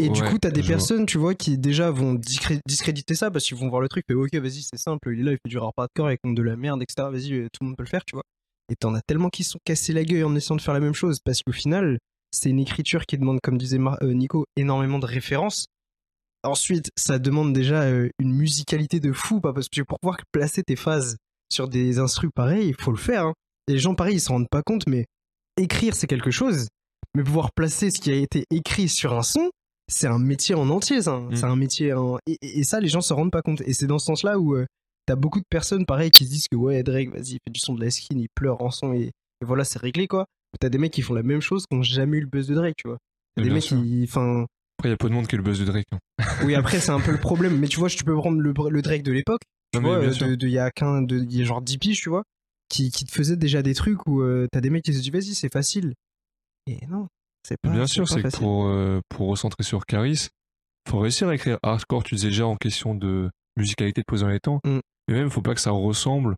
[0.00, 0.68] Et du coup, t'as des vois.
[0.68, 4.04] personnes, tu vois, qui déjà vont discré- discréditer ça parce qu'ils vont voir le truc,
[4.08, 6.42] et ok, vas-y, c'est simple, il est là, il fait du hardcore, il compte de
[6.42, 7.08] la merde, etc.
[7.10, 8.22] Vas-y, euh, tout le monde peut le faire, tu vois.
[8.70, 10.78] Et t'en as tellement qui se sont cassés la gueule en essayant de faire la
[10.78, 11.98] même chose parce qu'au final,
[12.30, 15.66] c'est une écriture qui demande, comme disait euh, Nico, énormément de références.
[16.48, 20.62] Ensuite, ça demande déjà euh, une musicalité de fou, pas parce que pour pouvoir placer
[20.62, 21.16] tes phases
[21.52, 23.26] sur des instrus pareils, il faut le faire.
[23.26, 23.34] hein.
[23.68, 25.04] Les gens pareils, ils s'en rendent pas compte, mais
[25.56, 26.68] écrire c'est quelque chose,
[27.14, 29.50] mais pouvoir placer ce qui a été écrit sur un son,
[29.90, 31.18] c'est un métier en entier, ça.
[31.18, 31.36] Mm.
[31.36, 32.18] C'est un métier en...
[32.26, 33.60] et, et- et ça, les gens se rendent pas compte.
[33.62, 34.66] Et c'est dans ce sens-là où euh,
[35.06, 37.60] t'as beaucoup de personnes pareil qui se disent que ouais, Drake, vas-y, il fait du
[37.60, 39.04] son de la skin, il pleure en son et,
[39.40, 40.26] et voilà, c'est réglé quoi.
[40.60, 42.54] T'as des mecs qui font la même chose qui ont jamais eu le buzz de
[42.54, 42.98] Drake, tu vois.
[43.36, 43.80] T'as des mecs sûr.
[43.82, 44.46] qui, enfin,
[44.78, 45.88] Après, il y a peu de monde qui est le buzz de Drake.
[45.92, 45.98] hein.
[46.44, 47.58] oui, après, c'est un peu le problème.
[47.58, 50.50] Mais tu vois, tu peux prendre le, le Drake de l'époque, tu vois, euh, il
[50.50, 52.22] y a qu'un, de, y a genre 10 piges, tu vois,
[52.68, 55.12] qui, qui te faisaient déjà des trucs où euh, t'as des mecs qui se disent,
[55.12, 55.94] vas-y, c'est facile.
[56.66, 57.08] Et non,
[57.46, 60.28] c'est pas Bien sûr, c'est que pour, euh, pour recentrer sur Caris,
[60.88, 64.30] faut réussir à écrire hardcore, tu disais déjà en question de musicalité de poser dans
[64.30, 64.60] les temps.
[64.64, 64.78] Mm.
[65.08, 66.36] Mais même, faut pas que ça ressemble.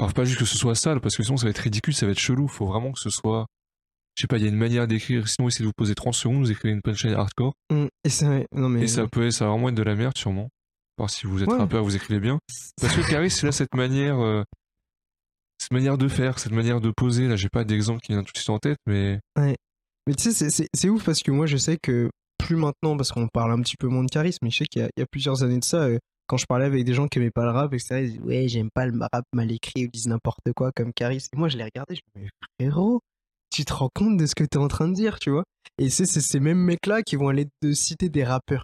[0.00, 2.06] Enfin, pas juste que ce soit sale, parce que sinon ça va être ridicule, ça
[2.06, 2.46] va être chelou.
[2.46, 3.46] Faut vraiment que ce soit.
[4.18, 5.28] Je sais pas, il y a une manière d'écrire.
[5.28, 7.52] Sinon, essayez de vous poser 30 secondes, vous écrivez une punchline hardcore.
[7.70, 7.86] Mm.
[8.02, 8.82] Et c'est, non, mais.
[8.82, 10.48] Et ça peut, ça va vraiment être de la merde, sûrement.
[10.96, 11.56] Voir si vous êtes Ouais.
[11.56, 12.40] rappeur, vous écrivez bien.
[12.80, 14.18] Parce que Caris, il a cette manière.
[14.18, 14.42] euh,
[15.60, 17.28] cette manière de faire, cette manière de poser.
[17.28, 19.20] Là, j'ai pas d'exemple qui vient tout de suite en tête, mais.
[19.36, 22.96] Mais tu sais, c'est- c'est c'est ouf parce que moi, je sais que plus maintenant,
[22.96, 24.88] parce qu'on parle un petit peu moins de charisme, mais je sais qu'il y, a-
[24.96, 27.18] il y a plusieurs années de ça, euh, quand je parlais avec des gens qui
[27.20, 29.90] aimaient pas le rap, etc., ils disaient Ouais, j'aime pas le rap mal écrit, ils
[29.90, 31.26] disent n'importe quoi comme Caris.
[31.32, 33.00] Et moi, je les regardais, je me disais Mais frérot,
[33.50, 35.44] tu te rends compte de ce que t'es en train de dire, tu vois
[35.78, 38.62] Et c'est ces mêmes mecs-là qui vont aller te citer des rappeurs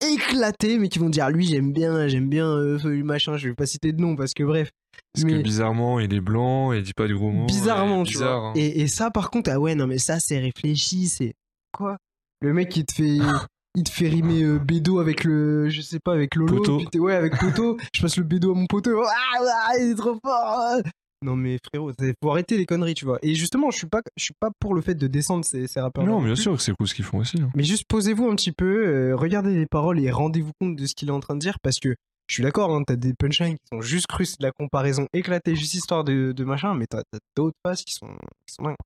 [0.00, 3.54] éclatés, mais qui vont dire Lui, j'aime bien, j'aime bien, euh, ce machin, je vais
[3.54, 4.70] pas citer de nom parce que bref.
[5.14, 7.46] Parce Mais- que bizarrement, il est blanc et il dit pas du gros mot.
[7.46, 8.48] bizarrement, tu bizarre, vois.
[8.50, 8.52] hein.
[8.56, 11.34] Et, et ça, par contre, ah ouais, non, mais ça, c'est réfléchi, c'est
[11.72, 11.96] quoi?
[12.40, 13.16] Le mec, il te fait,
[13.76, 16.56] il te fait rimer euh, bédo avec le, je sais pas, avec Lolo.
[16.58, 16.82] Poteau.
[16.90, 17.78] puis ouais, avec poteau.
[17.94, 19.02] je passe le bédo à mon poteau.
[19.06, 20.22] Ah, ah, il est trop fort.
[20.58, 20.78] ah.
[21.22, 23.18] Non mais frérot, c'est- faut arrêter les conneries, tu vois.
[23.22, 25.80] Et justement, je suis pas, je suis pas pour le fait de descendre ces, ces
[25.80, 26.04] rappeurs.
[26.04, 27.40] Non, bien sûr que c'est cool ce qu'ils font aussi.
[27.40, 27.50] hein.
[27.54, 30.94] Mais juste posez-vous un petit peu, euh, regardez les paroles et rendez-vous compte de ce
[30.94, 31.94] qu'il est en train de dire parce que
[32.28, 35.06] je suis d'accord, hein, t'as des punchlines qui sont juste crues, c'est de la comparaison
[35.12, 37.02] éclatée, juste histoire de, de machin, mais t'as
[37.36, 38.08] d'autres passes qui sont,
[38.46, 38.76] qui sont dingues.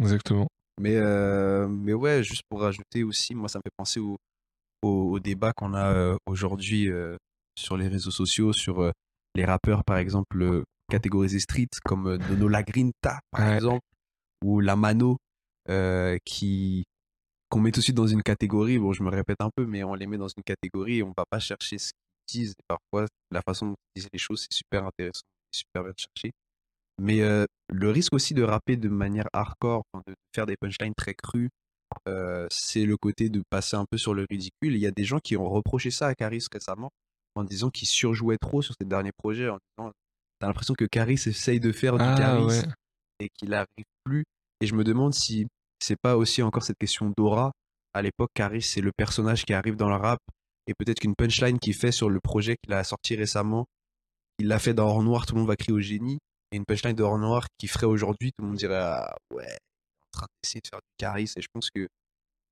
[0.00, 0.46] Exactement.
[0.80, 4.16] Mais, euh, mais ouais, juste pour rajouter aussi, moi, ça me fait penser au,
[4.82, 7.16] au, au débat qu'on a euh, aujourd'hui euh,
[7.58, 8.90] sur les réseaux sociaux, sur euh,
[9.34, 10.62] les rappeurs, par exemple, euh,
[10.92, 13.54] catégorisés street, comme euh, Dono Lagrinta, par Ouais.
[13.56, 13.84] exemple,
[14.44, 15.16] ou La Mano,
[15.70, 16.84] euh, qui
[17.50, 18.78] qu'on met tout de suite dans une catégorie.
[18.78, 21.12] Bon, je me répète un peu, mais on les met dans une catégorie et on
[21.16, 21.90] va pas chercher ce
[22.26, 22.52] qu'ils disent.
[22.52, 25.22] Et parfois, la façon dont ils disent les choses, c'est super intéressant,
[25.54, 26.32] super bien cherché.
[27.00, 31.14] Mais euh, le risque aussi de rapper de manière hardcore, de faire des punchlines très
[31.14, 31.50] crues,
[32.08, 34.74] euh, c'est le côté de passer un peu sur le ridicule.
[34.74, 36.90] Il y a des gens qui ont reproché ça à Caris récemment
[37.34, 39.48] en disant qu'il surjouait trop sur ses derniers projets.
[39.50, 39.92] En disant,
[40.42, 42.62] t'as l'impression que Caris essaye de faire du Ah Caris ouais.
[43.20, 44.24] et qu'il n'arrive plus.
[44.60, 45.46] Et je me demande si
[45.78, 47.52] c'est pas aussi encore cette question d'aura.
[47.94, 50.18] À l'époque, Caris, c'est le personnage qui arrive dans le rap
[50.66, 53.66] et peut-être qu'une punchline qu'il fait sur le projet qu'il a sorti récemment,
[54.40, 56.18] il l'a fait dans Or Noir, tout le monde va crier au génie.
[56.50, 59.44] Et une punchline de Or Noir qu'il ferait aujourd'hui, tout le monde dirait ah, ouais,
[59.44, 61.32] en train d'essayer de faire du Caris.
[61.36, 61.86] Et je pense que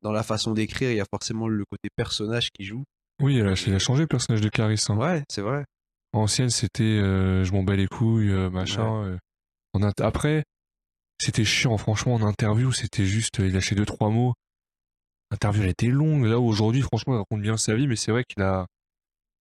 [0.03, 2.85] dans la façon d'écrire, il y a forcément le côté personnage qui joue.
[3.21, 4.81] Oui, il a, changé le personnage de Caris.
[4.89, 4.97] hein.
[4.97, 5.65] Ouais, c'est vrai.
[6.13, 9.05] Ancienne, c'était euh, je m'en bats les couilles, euh, machin.
[9.05, 9.19] euh.
[9.73, 10.43] En int- Après,
[11.21, 14.35] c'était chiant, franchement, en interview, c'était juste, il lâchait deux, trois mots.
[15.31, 16.25] L'interview, elle était longue.
[16.25, 18.67] Là, aujourd'hui, franchement, il raconte bien sa vie, mais c'est vrai qu'il a,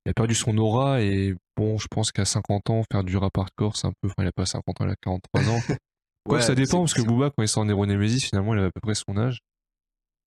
[0.06, 3.36] il a perdu son aura et bon, je pense qu'à 50 ans, faire du rap
[3.38, 5.60] hardcore, c'est un peu, enfin, il a pas 50 ans, il a 43 ans.
[6.26, 8.72] Quoi, ça dépend, parce que Booba, quand il sort Nero Nemesis, finalement, il avait à
[8.72, 9.40] peu près son âge.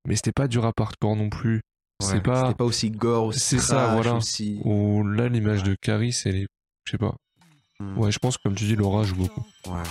[0.08, 1.60] Mais c'était pas du rap hardcore non plus.
[2.02, 2.42] Ouais, c'est pas.
[2.44, 4.14] C'était pas aussi gore, aussi C'est ça, voilà.
[4.14, 4.60] aussi.
[4.64, 6.46] Ou là, l'image de Caris, elle est.
[6.84, 7.14] Je sais pas.
[7.80, 7.98] Hmm.
[7.98, 9.44] Ouais, je pense que comme tu dis, Laura joue beaucoup.
[9.66, 9.82] Ouais.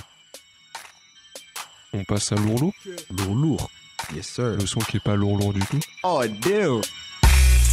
[1.93, 2.71] On passe à Lourlou,
[3.09, 3.69] Lourd, lourd.
[4.15, 4.55] Yes, sir.
[4.57, 5.79] le son qui est pas lourd lourd du tout.
[6.03, 6.81] Oh, damn.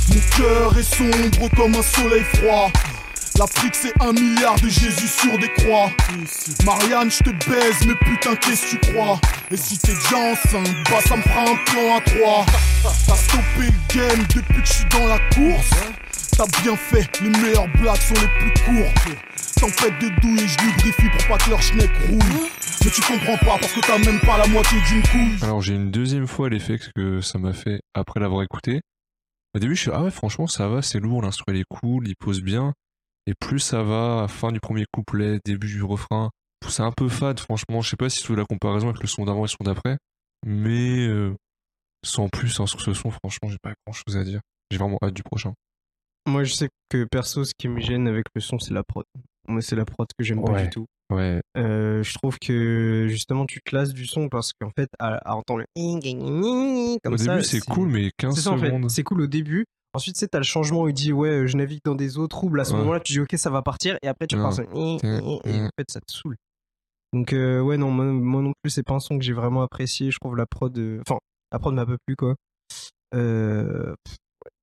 [0.09, 2.71] Mon cœur est sombre comme un soleil froid.
[3.39, 5.89] L'Afrique c'est un milliard de Jésus sur des croix.
[6.65, 9.21] Marianne, je te baise, mais putain, qu'est-ce que tu crois?
[9.53, 12.47] Et si t'es déjà enceinte, bah ça me fera un plan à trois.
[12.83, 15.71] T'as stoppé le game depuis que je suis dans la course.
[16.37, 19.19] T'as bien fait, les meilleures blagues sont les plus courtes.
[19.61, 22.49] Tempête de douille et je lubrifie pour pas que leur schneck roule.
[22.85, 25.39] Mais tu comprends pas parce que t'as même pas la moitié d'une couille.
[25.43, 28.81] Alors, j'ai une deuxième fois l'effet que ça m'a fait après l'avoir écouté.
[29.55, 32.09] Au début, je suis ah ouais, franchement, ça va, c'est lourd, l'instru il est cool,
[32.09, 32.75] il pose bien.
[33.29, 36.31] Et plus ça va, à fin du premier couplet, début du refrain,
[36.67, 37.83] c'est un peu fade, franchement.
[37.83, 39.65] Je sais pas si tu veux la comparaison avec le son d'avant et le son
[39.65, 39.99] d'après.
[40.47, 41.35] Mais euh,
[42.03, 44.41] sans plus, hein, sur ce son, franchement, j'ai pas grand chose à dire.
[44.71, 45.53] J'ai vraiment hâte du prochain.
[46.27, 49.05] Moi, je sais que perso, ce qui me gêne avec le son, c'est la prod.
[49.47, 50.87] Moi, c'est la prod que j'aime pas du tout.
[51.11, 55.17] Ouais, Euh, je trouve que justement, tu te lasses du son parce qu'en fait, à,
[55.31, 58.67] à entendre le comme au ça, début, c'est cool, mais 15 C'est ça en fait,
[58.67, 58.91] secondes.
[58.91, 59.65] c'est cool au début.
[59.95, 62.19] Ensuite, tu sais, t'as le changement où il dit ouais, euh, je navigue dans des
[62.19, 62.61] eaux troubles.
[62.61, 62.79] À ce Ouais.
[62.81, 63.97] moment-là, tu dis ok, ça va partir.
[64.03, 64.43] Et après, tu Ouais.
[64.43, 66.37] repars sur et en fait, ça te saoule.
[67.15, 69.63] Donc, euh, ouais, non, moi, moi non plus, c'est pas un son que j'ai vraiment
[69.63, 70.11] apprécié.
[70.11, 70.77] Je trouve la prod.
[70.79, 71.19] euh, Enfin,
[71.53, 72.35] la prod m'a peu plu quoi.
[73.15, 73.95] Euh...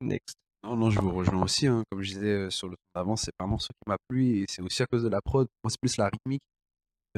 [0.02, 0.36] next.
[0.64, 1.68] Non, non, je vous rejoins aussi.
[1.68, 1.84] hein.
[1.90, 4.46] Comme je disais euh, sur le son d'avant, c'est vraiment ce qui m'a plu et
[4.50, 5.48] c'est aussi à cause de la prod.
[5.64, 6.42] Moi, c'est plus la rythmique.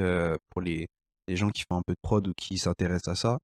[0.00, 0.86] Euh, pour les,
[1.26, 3.38] les gens qui font un peu de prod ou qui s'intéressent à ça,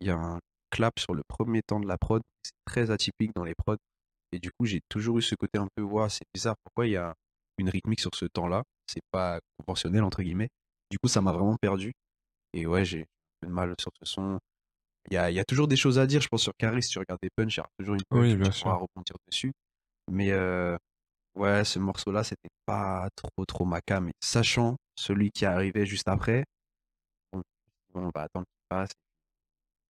[0.00, 0.38] il y a un
[0.70, 2.20] clap sur le premier temps de la prod.
[2.42, 3.76] C'est très atypique dans les prods.
[4.32, 6.56] Et du coup, j'ai toujours eu ce côté un peu, ouais, c'est bizarre.
[6.64, 7.14] Pourquoi il y a
[7.58, 8.62] une rythmique sur ce temps-là?
[8.86, 10.48] C'est pas conventionnel, entre guillemets.
[10.90, 11.92] Du coup, ça m'a vraiment perdu.
[12.52, 13.06] Et ouais, j'ai
[13.40, 14.38] peu de mal sur ce son.
[15.10, 16.82] Il y a, y a toujours des choses à dire, je pense, sur Caris.
[16.82, 18.64] Si tu regardes des punch, il y a toujours une punch Oui, bien sûr.
[18.64, 19.52] pourras rebondir dessus.
[20.10, 20.76] Mais euh,
[21.36, 23.78] ouais, ce morceau-là, c'était pas trop, trop ma.
[24.08, 26.44] Et sachant celui qui arrivé juste après,
[27.94, 28.90] on va attendre qu'il passe.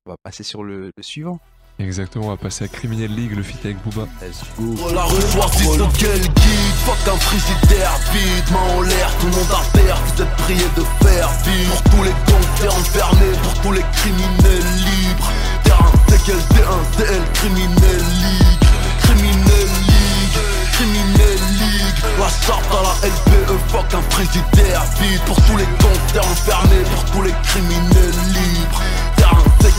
[0.07, 1.41] On va passer sur le, le suivant.
[1.80, 4.06] Exactement, on va passer à Criminal League, le feat avec Booba.
[4.20, 4.74] Let's go.
[4.74, 5.64] Pour la revoir, c'est
[5.98, 6.74] quel guide.
[6.84, 10.70] Fuck un frigidaire vide, main en l'air, tout le monde à terre Vous êtes priés
[10.76, 11.82] de faire vivre.
[11.82, 15.32] Pour tous les gangsters enfermés, pour tous les criminels libres.
[15.64, 18.68] Terrain, DKL, D1, DL, criminel league.
[19.00, 20.38] Criminel league,
[20.72, 22.04] criminel league.
[22.18, 25.20] La charte à la LPE, fuck un frigidaire vide.
[25.24, 28.82] Pour tous les gangsters enfermés, pour tous les criminels libres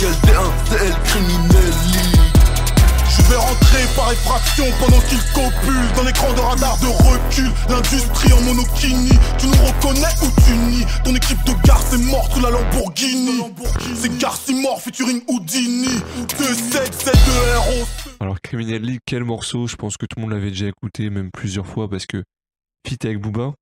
[0.01, 2.21] DKL, D1, DL, criminel league
[3.07, 7.51] Je vais rentrer par effraction pendant qu'il copule Dans l'écran de radar de recul.
[7.69, 10.85] L'industrie en monokini Tu nous reconnais ou tu nies?
[11.03, 13.41] Ton équipe de garce est morte sous la Lamborghini.
[13.95, 15.99] C'est Garcimore featuring Houdini.
[16.29, 17.11] 2-7-7
[17.53, 17.85] héros
[18.21, 19.67] Alors, Criminal League, quel morceau?
[19.67, 22.23] Je pense que tout le monde l'avait déjà écouté, même plusieurs fois, parce que
[22.87, 23.53] feat avec Booba,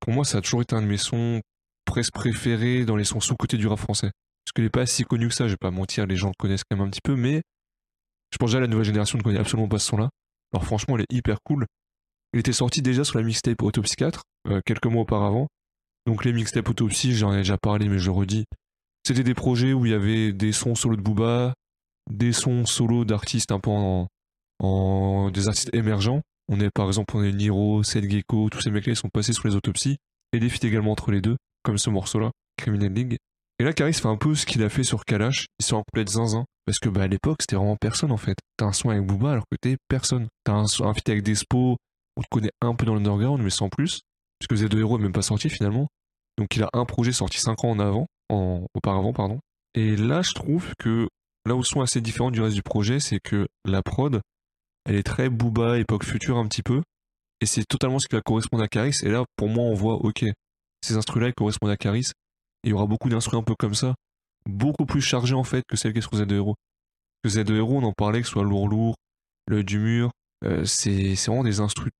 [0.00, 1.40] pour moi, ça a toujours été un de mes sons
[1.86, 4.10] presque préférés dans les sons sous-côté du rap français.
[4.44, 6.34] Parce qu'il n'est pas si connu que ça, je vais pas mentir, les gens le
[6.38, 7.42] connaissent quand même un petit peu, mais
[8.32, 10.10] je pense déjà la nouvelle génération ne connaît absolument pas ce son-là.
[10.52, 11.66] Alors franchement, il est hyper cool.
[12.32, 15.46] Il était sorti déjà sur la mixtape Autopsy 4, euh, quelques mois auparavant.
[16.06, 18.44] Donc les mixtapes Autopsy, j'en ai déjà parlé, mais je redis.
[19.06, 21.54] C'était des projets où il y avait des sons solo de Booba,
[22.10, 26.20] des sons solo d'artistes un peu en, des artistes émergents.
[26.48, 29.46] On est par exemple on est Niro, Seth Gecko, tous ces mecs-là sont passés sous
[29.46, 29.96] les autopsies
[30.32, 33.16] et des feats également entre les deux, comme ce morceau-là, Criminal League.
[33.64, 36.10] Et là Caris fait un peu ce qu'il a fait sur Kalash, il se complète
[36.10, 38.36] zinzin parce que bah à l'époque c'était vraiment personne en fait.
[38.58, 40.28] T'as un son avec Booba alors que t'es personne.
[40.44, 41.78] T'as un, un feat avec Despo,
[42.18, 44.02] on te connaît un peu dans l'underground mais sans plus,
[44.38, 45.88] puisque Z2 Hero est même pas sorti finalement.
[46.36, 49.40] Donc il a un projet sorti 5 ans en avant, en, auparavant pardon.
[49.74, 51.08] Et là je trouve que
[51.46, 54.20] là où le son est assez différent du reste du projet, c'est que la prod,
[54.84, 56.82] elle est très Booba, époque future un petit peu,
[57.40, 58.98] et c'est totalement ce qui va correspondre à Caris.
[59.04, 60.26] Et là, pour moi, on voit, ok,
[60.82, 62.10] ces instruments-là ils correspondent à Caris,
[62.64, 63.94] il y aura beaucoup d'instruments un peu comme ça,
[64.48, 66.54] beaucoup plus chargés en fait que celles qui sont sur Z2 Hero.
[67.22, 68.96] Que Z2 Hero, on en parlait, que ce soit lourd lourd,
[69.48, 70.10] l'œil du mur,
[70.44, 71.90] euh, c'est vraiment des instruments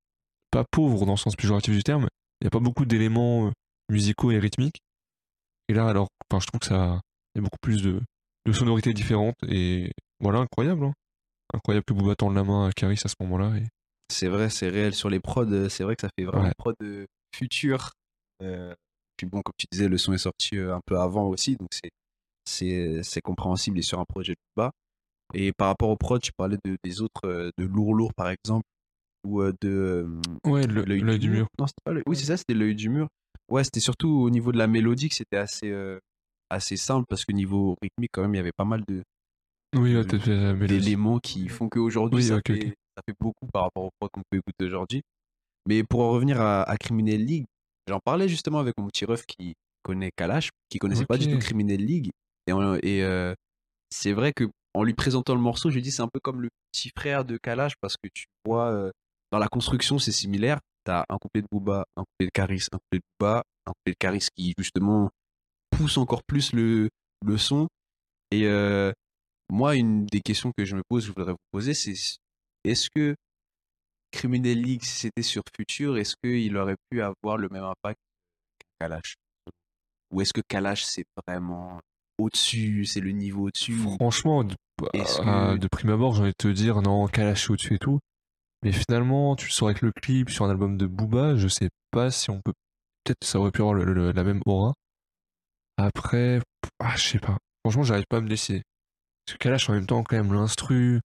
[0.51, 2.07] pas pauvres dans le sens péjoratif du terme,
[2.41, 3.51] il n'y a pas beaucoup d'éléments euh,
[3.89, 4.79] musicaux et rythmiques.
[5.67, 7.01] Et là, alors, enfin, je trouve que ça,
[7.33, 7.99] il y a beaucoup plus de,
[8.45, 10.93] de sonorités différentes, et voilà, incroyable, hein.
[11.53, 13.55] Incroyable que Booba tende la main à Caris à ce moment-là.
[13.57, 13.63] Et...
[14.11, 14.93] C'est vrai, c'est réel.
[14.95, 16.53] Sur les prods, euh, c'est vrai que ça fait vraiment Ouais.
[16.57, 17.05] prod euh,
[17.35, 17.91] futur.
[18.41, 18.73] Euh,
[19.17, 21.69] puis bon, comme tu disais, le son est sorti euh, un peu avant aussi, donc
[22.45, 24.71] c'est compréhensible et sur un projet de bas.
[25.33, 28.29] Et par rapport aux prods, tu parlais de, des autres, euh, de lourd lourd par
[28.29, 28.63] exemple,
[29.25, 30.07] ou euh, de
[30.45, 31.47] Ouais, l'œil du mur.
[31.59, 33.07] Non, pas Oui, c'est ça, c'était l'œil du mur.
[33.49, 35.99] ouais, c'était surtout au niveau de la mélodie que c'était assez, euh,
[36.49, 39.01] assez simple parce que niveau rythmique, quand même, il y avait pas mal de,
[39.75, 42.73] Oui, ouais, d'éléments qui font qu'aujourd'hui, Oui, ça, fait, ok.
[42.95, 45.01] ça fait beaucoup par rapport au prod qu'on peut écouter aujourd'hui.
[45.67, 47.45] Mais pour en revenir à, à Criminal League,
[47.87, 51.39] j'en parlais justement avec mon petit ref qui connaît Kalash, qui connaissait pas du tout
[51.39, 52.11] Criminal League.
[52.47, 52.53] Et,
[53.03, 53.33] euh,
[53.89, 56.41] c'est vrai que en lui présentant le morceau, je lui dis c'est un peu comme
[56.41, 58.91] le petit frère de Kalash parce que tu vois, euh,
[59.31, 60.59] dans la construction, c'est similaire.
[60.83, 63.93] T'as un couplet de Booba, un couplet de Caris, un couplet de Booba, un couplet
[63.93, 65.09] de Caris qui justement
[65.71, 66.89] pousse encore plus le,
[67.25, 67.67] le son.
[68.31, 68.91] Et euh,
[69.49, 71.95] moi, une des questions que je me pose, je voudrais vous poser, c'est
[72.63, 73.15] est-ce que
[74.15, 77.99] Criminal League, si c'était sur Future, est-ce qu'il aurait pu avoir le même impact
[78.59, 79.15] qu'un Kalash?
[80.11, 81.79] Ou est-ce que Kalash, c'est vraiment
[82.17, 83.73] au-dessus, c'est le niveau au-dessus?
[83.99, 84.55] Franchement, de,
[84.93, 87.99] que- de prime abord, j'ai envie de te dire non, Kalash au-dessus et tout.
[88.63, 91.69] Mais finalement, tu le sors avec le clip sur un album de Booba, je sais
[91.91, 92.53] pas si on peut.
[93.03, 94.73] Peut-être que ça aurait pu avoir le- le- la même aura.
[95.77, 96.41] Après,
[96.79, 97.37] ah, je sais pas.
[97.63, 98.63] Franchement, j'arrive pas à me décider.
[99.25, 101.01] Parce que Kalash, en même temps, quand même, l'instru,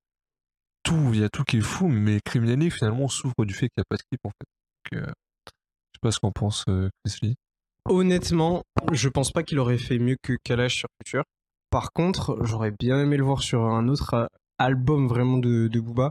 [0.83, 3.69] tout, il y a tout qui est fou, mais Criminal League, finalement, souffre du fait
[3.69, 4.93] qu'il n'y a pas de clip, en fait.
[4.93, 5.13] Donc, euh,
[5.47, 7.35] je sais pas ce qu'en pense euh, Chris Lee.
[7.89, 8.63] Honnêtement,
[8.93, 11.25] je pense pas qu'il aurait fait mieux que Kalash sur Future.
[11.71, 14.27] Par contre, j'aurais bien aimé le voir sur un autre euh,
[14.59, 16.11] album vraiment de, de Booba.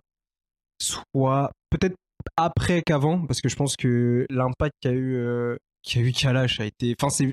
[0.82, 1.96] Soit peut-être
[2.38, 5.58] après qu'avant, parce que je pense que l'impact qu'a eu, euh,
[5.96, 6.96] eu Kalash a été.
[7.00, 7.26] Enfin.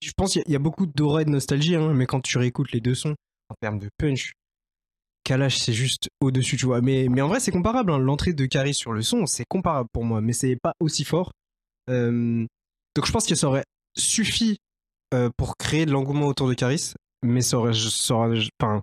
[0.00, 2.72] Je pense qu'il y, a beaucoup d'aura et de nostalgie, hein, mais quand tu réécoutes
[2.72, 3.14] les deux sons,
[3.48, 4.32] en termes de punch,
[5.24, 6.80] Kalash c'est juste au-dessus, tu vois.
[6.80, 7.90] Mais, mais en vrai, c'est comparable.
[7.92, 7.98] hein.
[7.98, 11.32] L'entrée de Caris sur le son, c'est comparable pour moi, mais c'est pas aussi fort.
[11.90, 12.46] Euh,
[12.96, 13.64] donc je pense que ça aurait
[13.96, 14.58] suffi
[15.12, 18.80] euh, pour créer de l'engouement autour de Caris, mais ça aurait, ça aurait- enfin,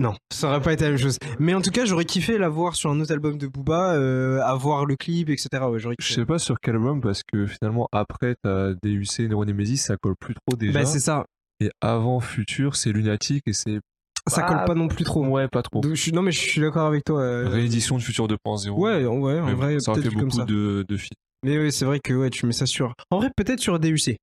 [0.00, 1.18] non, ça aurait pas été la même chose.
[1.40, 4.40] Mais en tout cas, j'aurais kiffé la voir sur un autre album de Booba, euh,
[4.42, 5.48] avoir le clip, etc.
[5.68, 9.96] Ouais, Je sais pas sur quel album, parce que finalement, après, t'as DUC, Neuronemesis, ça
[9.96, 10.72] colle plus trop déjà.
[10.80, 11.24] Bah, c'est ça,
[11.60, 13.80] Et avant Futur, c'est Lunatic et c'est.
[14.28, 15.24] Ça colle pas non plus trop.
[15.26, 15.80] Ouais, pas trop.
[15.80, 17.20] Donc, je suis- non, mais je suis d'accord avec toi.
[17.20, 18.70] euh, Réédition de Futur 2.0.
[18.78, 20.44] Ouais, ouais, en Mais vrai, ça fait beaucoup ça.
[20.44, 21.14] de, de feats.
[21.44, 22.92] Mais oui, c'est vrai que ouais, tu mets ça sur.
[23.10, 24.16] En vrai, peut-être sur DUC.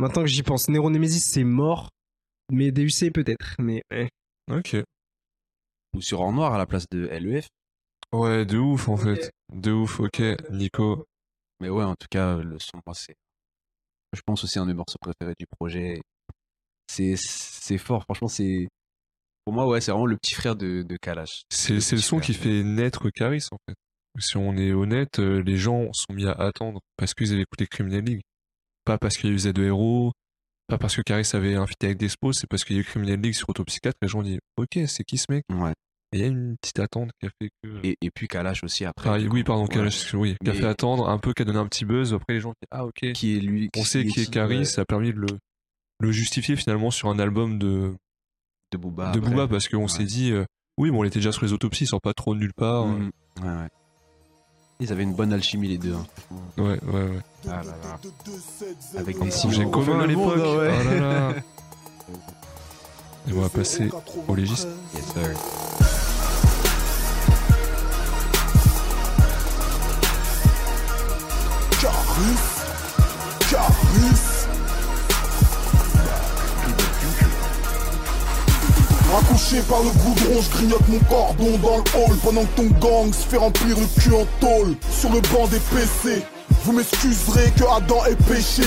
[0.00, 1.88] Maintenant que j'y pense, Nero Nemesis c'est mort,
[2.52, 3.56] mais DUC peut-être.
[3.58, 4.08] Mais ouais.
[4.50, 4.76] Ok.
[5.94, 7.48] Ou sur En Noir à la place de LEF.
[8.12, 9.30] Ouais, de ouf en fait.
[9.52, 10.22] De ouf, ok.
[10.50, 11.04] Nico.
[11.60, 13.14] Mais ouais, en tout cas, le son, moi, c'est.
[14.14, 16.00] Je pense aussi un de mes morceaux préférés du projet.
[16.90, 18.68] C'est c'est fort, franchement, c'est.
[19.48, 21.44] Pour moi, ouais, c'est vraiment le petit frère de, de Kalash.
[21.48, 23.74] C'est le son qui fait naître Caris en fait.
[24.18, 27.66] Si on est honnête, euh, les gens sont mis à attendre parce qu'ils avaient écouté
[27.66, 28.20] Criminal League.
[28.84, 30.12] Pas parce qu'il y a eu de héros,
[30.66, 32.84] pas parce que Caris avait un feat avec Despo, c'est parce qu'il y a eu
[32.84, 35.44] Criminal League sur Autopsy 4 les gens disent Ok, c'est qui ce mec?
[35.50, 35.72] Ouais.
[36.12, 37.86] Et il y a une petite attente qui a fait que.
[37.86, 39.08] Et, et puis Kalash aussi après.
[39.08, 39.68] Ah, oui, pardon, Ouais.
[39.70, 42.12] Kalash, oui, qui a fait attendre un peu, qui a donné un petit buzz.
[42.12, 43.12] Après, les gens disent Ah, ok.
[43.14, 45.38] Qui est lui On sait qui est ouais, ça a permis de le,
[46.00, 47.94] le justifier finalement sur un album de,
[48.72, 49.10] de Booba.
[49.12, 49.30] de après.
[49.30, 49.88] Booba parce qu'on Ouais.
[49.88, 50.44] s'est dit euh,
[50.76, 52.86] Oui, bon, on était déjà sur les autopsies, il sort pas trop de nulle part.
[52.86, 53.10] Mhm.
[53.42, 53.68] Ouais, ouais.
[54.80, 55.94] Ils avaient une bonne alchimie les deux.
[55.94, 56.06] hein.
[56.56, 57.20] Ouais, ouais, ouais.
[57.48, 58.00] Ah là là.
[58.98, 59.70] Avec des Projet signaux.
[59.70, 60.38] commun à l'époque.
[60.38, 60.84] Oh ouais.
[60.84, 61.34] là là.
[63.28, 63.90] Et on va passer
[64.28, 64.68] au légiste.
[64.94, 65.36] Yes, sir.
[71.80, 72.38] Caris,
[73.50, 74.37] Caris.
[79.12, 83.12] Raccouché par le goudron, je grignote mon cordon dans le hall Pendant que ton gang
[83.12, 84.74] se fait remplir le cul en tôle.
[84.90, 86.22] Sur le banc des PC
[86.64, 88.64] Vous m'excuserez que Adam ait péché.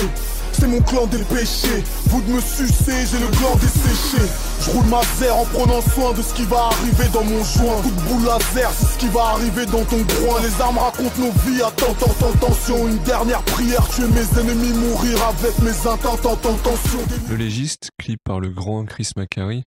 [0.53, 4.23] C'est mon clan des péchés Vous de me sucer, j'ai le gland desséché.
[4.61, 7.81] Je roule ma zère en prenant soin de ce qui va arriver dans mon joint.
[7.81, 10.39] Coup de boule laser, c'est ce qui va arriver dans ton groin.
[10.41, 12.87] Les armes racontent nos vies, attends, attends, attention.
[12.87, 18.39] Une dernière prière, tuer mes ennemis, mourir avec mes intents, tentation Le légiste, clip par
[18.39, 19.63] le grand Chris Macari,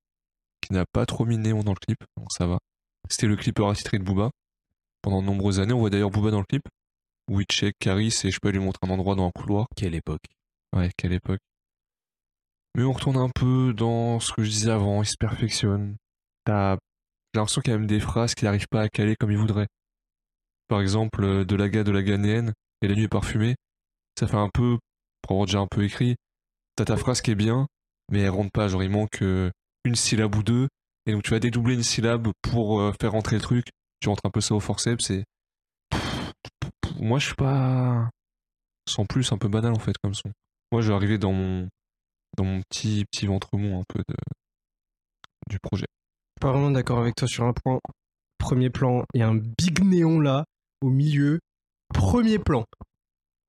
[0.64, 2.58] qui n'a pas trop mis néon dans le clip, donc ça va.
[3.08, 4.30] C'était le clipper attitré de Booba.
[5.02, 6.62] Pendant de nombreuses années, on voit d'ailleurs Booba dans le clip,
[7.30, 9.66] où il check Caris et je peux lui montrer un endroit dans un couloir.
[9.76, 10.24] Quelle époque.
[10.74, 11.40] Ouais, quelle époque.
[12.74, 15.96] Mais on retourne un peu dans ce que je disais avant, il se perfectionne.
[16.44, 16.76] T'as
[17.34, 19.68] l'impression qu'il y a même des phrases qu'il n'arrive pas à caler comme il voudrait.
[20.68, 22.52] Par exemple, euh, de la gare de la ghanéenne
[22.82, 23.54] et la nuit est parfumée.
[24.18, 24.78] Ça fait un peu,
[25.22, 26.16] pour avoir déjà un peu écrit,
[26.76, 27.66] t'as ta phrase qui est bien,
[28.10, 28.68] mais elle rentre pas.
[28.68, 29.50] Genre, il manque euh,
[29.84, 30.68] une syllabe ou deux.
[31.06, 33.66] Et donc, tu vas dédoubler une syllabe pour euh, faire rentrer le truc.
[34.00, 35.24] Tu rentres un peu ça au forceps et.
[36.98, 38.08] Moi, je suis pas.
[38.88, 40.30] Sans plus, un peu banal en fait comme son.
[40.72, 41.68] Moi, je vais arriver dans mon,
[42.36, 44.14] dans mon petit, petit ventre mou un peu de,
[45.48, 45.86] du projet.
[46.40, 47.80] pas vraiment d'accord avec toi sur un point.
[48.38, 50.44] Premier plan, il y a un big néon là,
[50.82, 51.40] au milieu.
[51.94, 52.64] Premier plan.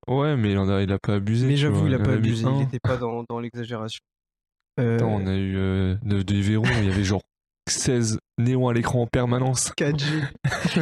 [0.07, 1.47] Ouais, mais il, en a, il a pas abusé.
[1.47, 2.45] Mais j'avoue, il a pas abusé.
[2.45, 3.99] Il était pas dans, dans l'exagération.
[4.79, 7.21] Euh, Attends, on a eu euh, de, de Yveron, il y avait genre
[7.69, 9.71] 16 néons à l'écran en permanence.
[9.77, 10.27] 4G.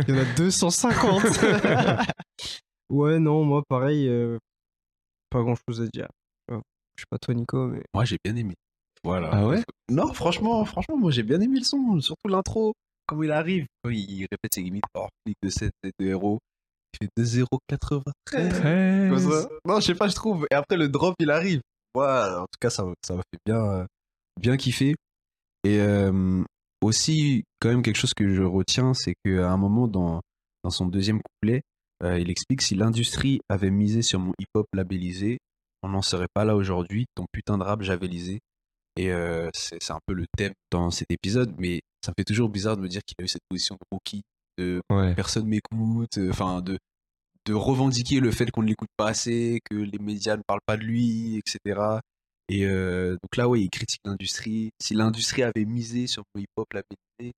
[0.08, 1.24] Il y en a 250.
[2.89, 4.38] ouais, non, moi, pareil, euh,
[5.30, 6.08] pas grand chose à dire.
[6.50, 7.82] Je sais pas toi, Nico, mais.
[7.94, 8.54] Moi, j'ai bien aimé.
[9.04, 9.30] Voilà.
[9.32, 9.64] Ah ouais?
[9.89, 12.00] Non, franchement, franchement, moi, j'ai bien aimé le son.
[12.00, 12.74] Surtout l'intro.
[13.08, 13.66] Comment il arrive.
[13.84, 14.84] Quand il répète ses limites.
[14.94, 16.39] Oh, clic de 7 de héros.
[16.94, 18.04] Il fait 2-0-93.
[18.30, 19.50] Comme ça.
[19.66, 20.48] Non, je sais pas, je trouve.
[20.52, 21.62] Et après, le drop, il arrive.
[21.96, 23.86] Ouais, en tout cas, ça, ça m'a fait bien, euh,
[24.39, 24.96] bien kiffer.
[25.64, 26.44] Et euh,
[26.82, 30.22] aussi, quand même, quelque chose que je retiens, c'est qu'à un moment, dans,
[30.64, 31.62] dans son deuxième couplet,
[32.04, 35.38] euh, il explique si l'industrie avait misé sur mon hip-hop labellisé,
[35.84, 37.06] on n'en serait pas là aujourd'hui.
[37.16, 38.39] Ton putain de rap javelisé.
[38.96, 42.50] Et euh, c'est un peu le thème dans cet épisode, mais ça me fait toujours
[42.50, 44.22] bizarre de me dire qu'il a eu cette position de rookie,
[44.60, 45.16] de Ouais.
[45.16, 46.78] personne m'écoute, enfin de,
[47.46, 50.78] de revendiquer le fait qu'on ne l'écoute pas assez, que les médias ne parlent pas
[50.78, 51.80] de lui, etc.
[52.50, 54.72] Et euh, donc là, oui, il critique l'industrie.
[54.82, 57.34] Si l'industrie avait misé sur le hip-hop labellisé,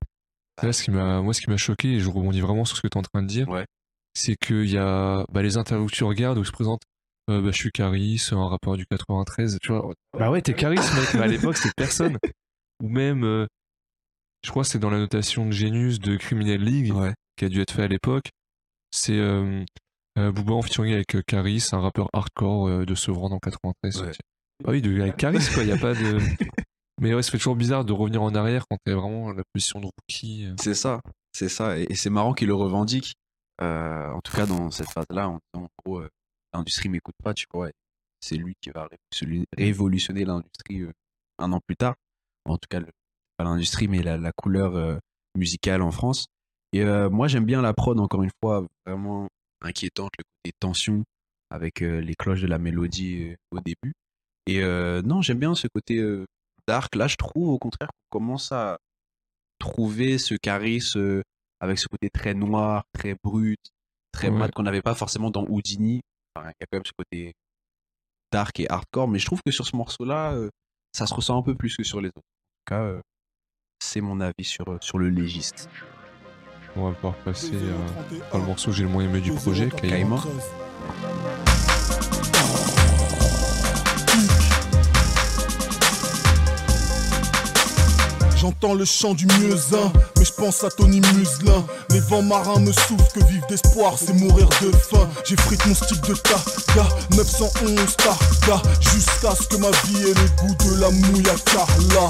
[0.64, 2.82] Là, ce qui m'a, moi, ce qui m'a choqué, et je rebondis vraiment sur ce
[2.82, 3.66] que tu es en train de dire, Ouais.
[4.14, 6.82] c'est qu'il y a bah, les interviews que tu regardes où se présente
[7.30, 9.58] euh, bah, Je suis Caris, un rappeur du 93.
[9.62, 12.18] Tu vois, bah ouais, t'es Caris, mec, mais à l'époque, c'était personne.
[12.82, 13.47] Ou même, euh,
[14.45, 17.14] je crois que c'est dans la notation de Genius de Criminal League ouais.
[17.36, 18.30] qui a dû être fait à l'époque.
[18.91, 19.64] C'est euh,
[20.18, 24.01] euh, Booba en featuring avec euh, Caris, un rappeur hardcore euh, de Sevran dans 93.
[24.01, 24.11] Ouais.
[24.66, 26.18] Ah oui, de, avec Caris, quoi, il n'y a pas de.
[27.01, 29.43] Mais ouais, ça fait toujours bizarre de revenir en arrière quand t'es vraiment à la
[29.53, 30.45] position de rookie.
[30.45, 30.55] euh.
[30.61, 31.01] c'est ça,
[31.34, 31.78] c'est ça.
[31.78, 33.16] Et, et c'est marrant qu'il le revendique,
[33.61, 36.09] euh, en tout cas dans cette phase-là, en disant en gros, euh,
[36.53, 37.70] l'industrie m'écoute pas, tu vois.
[38.22, 38.88] C'est lui qui va
[39.57, 40.91] révolutionner- l'industrie euh,
[41.38, 41.95] un an plus tard.
[42.45, 42.88] En tout cas, le-
[43.38, 44.97] pas l'industrie, mais la, la couleur
[45.38, 46.28] musicale en France.
[46.72, 49.28] Et moi, j'aime bien la prod, encore une fois, vraiment
[49.66, 51.03] inquiétante, le côté tension,
[51.49, 53.93] avec les cloches de la mélodie au début.
[54.47, 54.61] Et
[55.03, 56.03] non, j'aime bien ce côté
[56.68, 56.95] dark.
[56.95, 58.78] Là, je trouve au contraire qu'on commence à
[59.59, 61.22] trouver ce charisme
[61.59, 63.59] avec ce côté très noir, très brut,
[64.11, 64.38] très Ouais.
[64.38, 66.01] mat qu'on n'avait pas forcément dans Houdini.
[66.36, 67.34] Enfin, il y a quand même ce côté
[68.32, 70.49] dark et hardcore, mais je trouve que sur ce morceau-là, euh,
[70.91, 72.18] ça se ressent un peu plus que sur les autres.
[72.18, 73.01] En tout cas, euh,
[73.80, 75.70] c'est mon avis sur, sur le légiste.
[76.78, 79.69] On va pouvoir passer euh, par le morceau que j'ai le moins aimé du projet.
[79.69, 80.21] Caïman.
[88.36, 91.65] J'entends le chant du mieuxin, mais je pense à Tony Muselin.
[91.91, 95.09] Les vents marins me souffrent, que vivre d'espoir, c'est mourir de faim.
[95.23, 100.41] J'ai frite mon stick de Targa, 911 Targa, jusqu'à ce que ma vie ait le
[100.41, 102.09] goût de la mouille à Carla.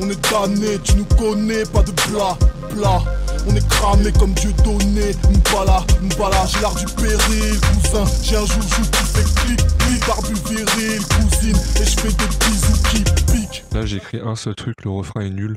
[0.00, 2.36] On est damnés, tu nous connais, pas de bla
[2.74, 3.02] bla.
[3.46, 8.04] On est cramé comme Dieu donné, Mbala, Mbala, j'ai l'art du péril, cousin.
[8.22, 11.56] J'ai un joujou qui fait clic, clic, barbu viril, cousine.
[11.80, 13.64] Et je fais des bisous qui piquent.
[13.72, 15.56] Là, j'ai écrit un seul truc, le refrain est nul.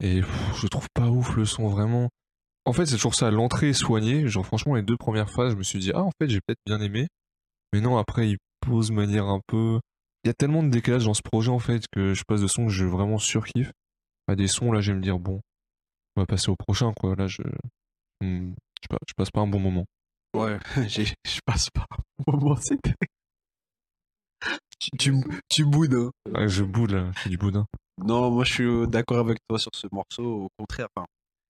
[0.00, 2.08] Et pff, je trouve pas ouf le son, vraiment.
[2.66, 4.28] En fait, c'est toujours ça, l'entrée est soignée.
[4.28, 6.60] Genre, franchement, les deux premières phases, je me suis dit, ah, en fait, j'ai peut-être
[6.66, 7.08] bien aimé.
[7.72, 9.80] Mais non, après, il pose manière un peu.
[10.24, 12.46] Il y a tellement de décalage dans ce projet, en fait, que je passe de
[12.46, 13.72] sons que je vraiment surkiffe.
[14.26, 15.40] À des sons, là, je vais me dire, bon,
[16.16, 17.14] on va passer au prochain, quoi.
[17.14, 17.42] Là, je.
[18.22, 19.84] Hmm, je, pa- je passe pas un bon moment.
[20.34, 20.58] Ouais,
[20.88, 21.86] j'ai- je passe pas.
[22.26, 22.94] Moment, c'était-
[24.78, 25.14] tu, tu,
[25.48, 25.94] tu boudes.
[25.94, 26.10] hein.
[26.34, 27.66] Ah, je boude, là, je fais du boudin.
[27.98, 30.44] Non, moi je suis euh, d'accord avec toi sur ce morceau.
[30.44, 31.06] Au contraire, enfin,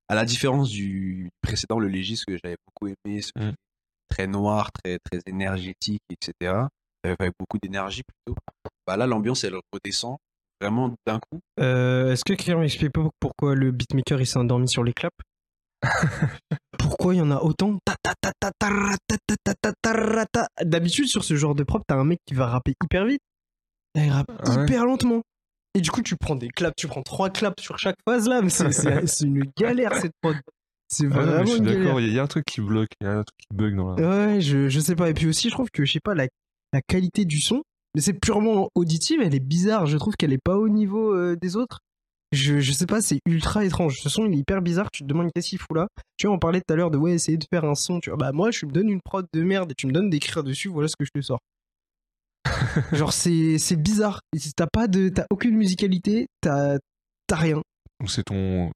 [0.08, 3.52] à la différence du précédent, le Légis, que j'avais beaucoup aimé, ce Mm.
[4.08, 6.68] très noir, très, très énergétique, etc.
[7.04, 8.36] Avec beaucoup d'énergie plutôt.
[8.86, 10.16] Bah là, l'ambiance, elle redescend
[10.60, 11.38] vraiment d'un coup.
[11.60, 15.16] Euh, Est-ce que quelqu'un m'explique pas pourquoi le beatmaker il s'est endormi sur les claps?
[16.78, 17.78] Pourquoi il y en a autant?
[17.84, 20.48] Ta, ta, ta, ta, ta, ra, ta, ta, ta, ta, ta, ra, ta.
[20.62, 23.20] D'habitude, sur ce genre de prop, t'as un mec qui va rapper hyper vite.
[23.94, 25.22] Là, il rappe Ah ouais hyper lentement.
[25.74, 28.42] Et du coup, tu prends des claps, tu prends trois claps sur chaque phase là,
[28.42, 28.70] mais c'est-
[29.26, 30.36] une galère cette prod.
[30.88, 31.82] C'est Ah, vraiment je suis une galère.
[31.84, 33.22] d'accord, il y, a- il y a un truc qui bloque, il y a un
[33.24, 34.08] truc qui bug dans la.
[34.34, 35.10] Ouais, je, je sais pas.
[35.10, 36.26] Et puis aussi, je trouve que, je sais pas, la,
[36.74, 37.62] la qualité du son,
[37.94, 39.86] mais c'est purement auditive, elle est bizarre.
[39.86, 41.78] Je trouve qu'elle est pas au niveau euh, des autres.
[42.32, 44.00] Je, je sais pas, c'est ultra étrange.
[44.00, 44.90] Ce son, il est hyper bizarre.
[44.92, 45.86] Tu te demandes qu'est-ce qu'il fout là.
[46.16, 48.00] Tu vois, on parlait tout à l'heure de, ouais, essayer de faire un son.
[48.00, 50.10] Tu vois, bah, moi, tu me donnes une prod de merde et tu me donnes
[50.10, 51.38] d'écrire dessus, voilà ce que je te sors.
[52.92, 54.20] Genre, c'est c'est bizarre.
[54.56, 56.78] T'as pas de, t'as aucune musicalité, t'as
[57.28, 57.62] t'as rien.
[58.06, 58.72] C'est ton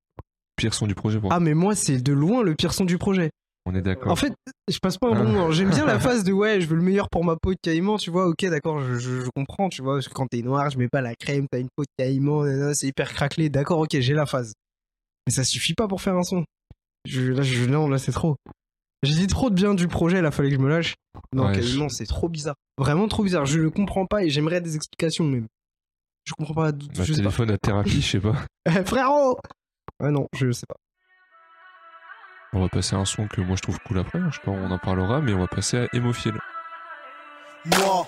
[0.57, 2.97] pire son du projet pour Ah, mais moi, c'est de loin le pire son du
[2.97, 3.31] projet.
[3.71, 4.11] On est d'accord.
[4.11, 4.33] En fait,
[4.71, 5.25] je passe pas un bon Ah.
[5.25, 5.51] moment.
[5.51, 7.99] J'aime bien la phase de ouais, je veux le meilleur pour ma peau de caïman,
[7.99, 8.27] tu vois.
[8.27, 9.95] Ok, d'accord, je, je- je comprends, tu vois.
[9.97, 12.73] Parce que quand t'es noir, je mets pas la crème, t'as une peau de caïman,
[12.75, 13.51] c'est hyper craquelé.
[13.51, 14.55] D'accord, ok, j'ai la phase.
[15.27, 16.45] Mais ça suffit pas pour faire un son.
[17.05, 18.37] Je, là, je, non, là, c'est trop.
[19.03, 20.95] J'ai dit trop de bien du projet, là, fallait que je me lâche.
[21.35, 22.57] Non, Ouais, c'est trop bizarre.
[22.79, 23.45] Vraiment trop bizarre.
[23.47, 25.47] Je le comprends pas et j'aimerais des explications même.
[26.25, 26.73] Je comprends pas.
[26.73, 27.17] Bah, je pas.
[27.19, 28.35] téléphone à thérapie, je sais pas.
[28.67, 29.39] Eh, frérot
[30.01, 30.77] Ouais, non, je sais pas.
[32.55, 34.19] On va passer à un son que moi je trouve cool après.
[34.19, 34.29] hein.
[34.31, 36.33] Je sais pas, on en parlera, mais on va passer à Hémophile.
[37.67, 38.07] Moi,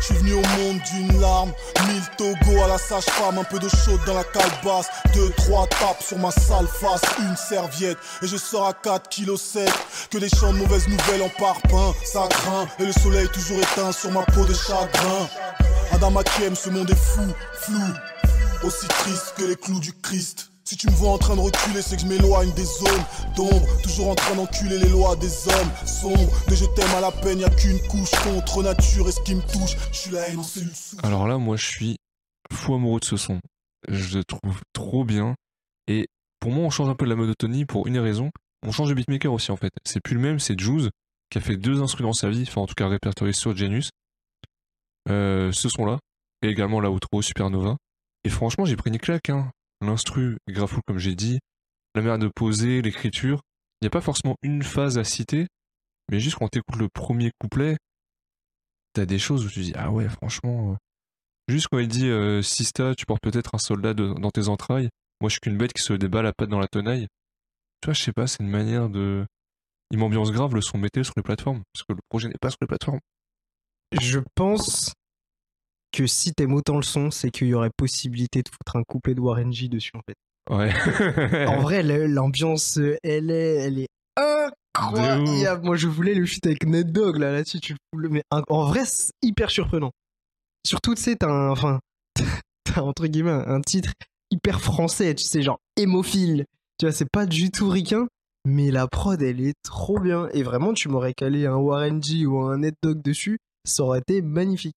[0.00, 1.52] je suis venu au monde d'une larme.
[1.86, 4.88] Mille Togo à la sage-femme, un peu de chaude dans la calebasse.
[5.14, 7.96] Deux, trois tapes sur ma sale face, une serviette.
[8.22, 9.72] Et je sors à 4 kilos 7.
[10.10, 11.94] Que des chants de mauvaises nouvelles en parpaing.
[12.04, 15.28] Ça craint, et le soleil toujours éteint sur ma peau de chagrin.
[15.92, 16.12] Adam
[16.44, 17.22] aime ce monde est fou,
[17.62, 17.80] flou.
[18.64, 20.50] Aussi triste que les clous du Christ.
[20.68, 23.04] Si tu me vois en train de reculer, c'est que je m'éloigne des zones
[23.34, 23.66] d'ombre.
[23.82, 26.30] Toujours en train d'enculer les lois des hommes sombres.
[26.46, 29.34] Mais je t'aime à la peine, y a qu'une couche contre nature et ce qui
[29.34, 29.78] me touche.
[29.90, 30.70] Je suis la haine en cellule.
[31.02, 31.96] Alors là, moi je suis
[32.52, 33.40] fou amoureux de ce son.
[33.88, 35.36] Je le trouve trop bien.
[35.86, 36.06] Et
[36.38, 38.30] pour moi, on change un peu de la monotonie pour une raison.
[38.62, 39.72] On change de beatmaker aussi en fait.
[39.86, 40.90] C'est plus le même, c'est Juice
[41.30, 43.88] qui a fait deux instruments dans sa vie, enfin en tout cas répertorié sur Genius.
[45.08, 45.98] Euh, ce son-là,
[46.42, 47.78] et également la outro Supernova.
[48.24, 49.30] Et franchement, j'ai pris une claque.
[49.30, 49.50] Hein.
[49.80, 51.38] L'instru cool, comme j'ai dit.
[51.94, 53.40] La manière de poser, l'écriture.
[53.80, 55.46] Il n'y a pas forcément une phase à citer,
[56.10, 57.76] mais juste quand t'écoutes le premier couplet,
[58.92, 60.72] t'as des choses où tu dis ah ouais, franchement.
[60.72, 60.76] euh,
[61.48, 64.90] Juste quand il dit euh, Sista, tu portes peut-être un soldat dans tes entrailles.
[65.20, 67.06] Moi, je suis qu'une bête qui se débat la patte dans la tenaille.
[67.80, 69.24] Tu vois, je sais pas, c'est une manière de.
[69.90, 72.50] Il m'ambiance grave le son mettez sur les plateformes, parce que le projet n'est pas
[72.50, 73.00] sur les plateformes.
[73.98, 74.92] Je pense
[75.92, 79.14] que si t'aimes autant le son, c'est qu'il y aurait possibilité de foutre un couplet
[79.14, 80.16] de Warren G dessus en fait.
[80.50, 81.46] Ouais.
[81.46, 85.64] En vrai, l'ambiance, euh, elle est, elle est incroyable.
[85.64, 87.60] Moi, je voulais le feat avec Ned Dogg là, là-dessus.
[87.60, 89.92] Tu le mais en vrai, c'est hyper surprenant.
[90.66, 91.80] Surtout, tu sais, t'as un, enfin,
[92.64, 93.92] t'as entre guillemets un titre
[94.30, 96.44] hyper français, tu sais, genre hémophile.
[96.78, 98.06] Tu vois, c'est pas du tout ricain,
[98.44, 100.28] mais la prod, elle est trop bien.
[100.32, 104.00] Et vraiment, tu m'aurais calé un Warren G ou un Ned Dogg dessus, ça aurait
[104.00, 104.76] été magnifique.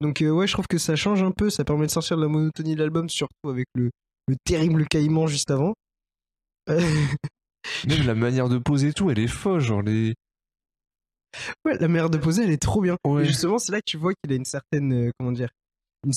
[0.00, 2.22] Donc, euh, ouais, je trouve que ça change un peu, ça permet de sortir de
[2.22, 3.90] la monotonie de l'album, surtout avec le,
[4.28, 5.74] le terrible caïman juste avant.
[6.68, 9.60] Même la manière de poser et tout, elle est folle.
[9.60, 10.14] Genre les.
[11.64, 12.96] Ouais, la manière de poser, elle est trop bien.
[13.06, 13.22] Ouais.
[13.22, 14.92] Et justement, c'est là que tu vois qu'il a une certaine.
[15.08, 15.48] euh, comment dire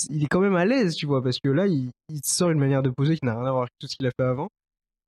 [0.10, 2.60] Il est quand même à l'aise, tu vois, parce que là, il, il sort une
[2.60, 4.48] manière de poser qui n'a rien à voir avec tout ce qu'il a fait avant.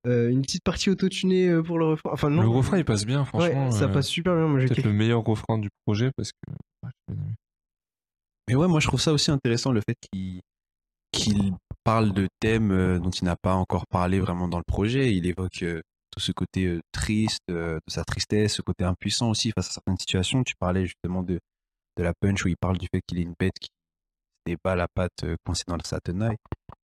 [0.06, 2.10] Euh, une petite partie autotunée pour le refrain.
[2.12, 2.42] Enfin, non.
[2.42, 3.72] le refrain, il passe bien, Ouais, franchement.
[3.72, 4.48] ça euh, passe super bien.
[4.48, 6.52] Moi, j'ai Peut-être le meilleur refrain du projet parce que.
[6.84, 7.34] ouais, j'ai bien aimé.
[8.48, 10.42] Mais ouais, moi je trouve ça aussi intéressant le fait qu'il
[11.84, 15.16] parle de thèmes euh, dont il n'a pas encore parlé vraiment dans le projet.
[15.16, 15.82] Il évoque euh,
[16.12, 19.98] tout ce côté euh, triste, de sa tristesse, ce côté impuissant aussi face à certaines
[19.98, 20.44] situations.
[20.44, 21.40] Tu parlais justement de,
[21.98, 24.76] de la punch où il parle du fait qu'il est une bête qui se débat
[24.76, 26.38] la patte coincée dans sa tenaille.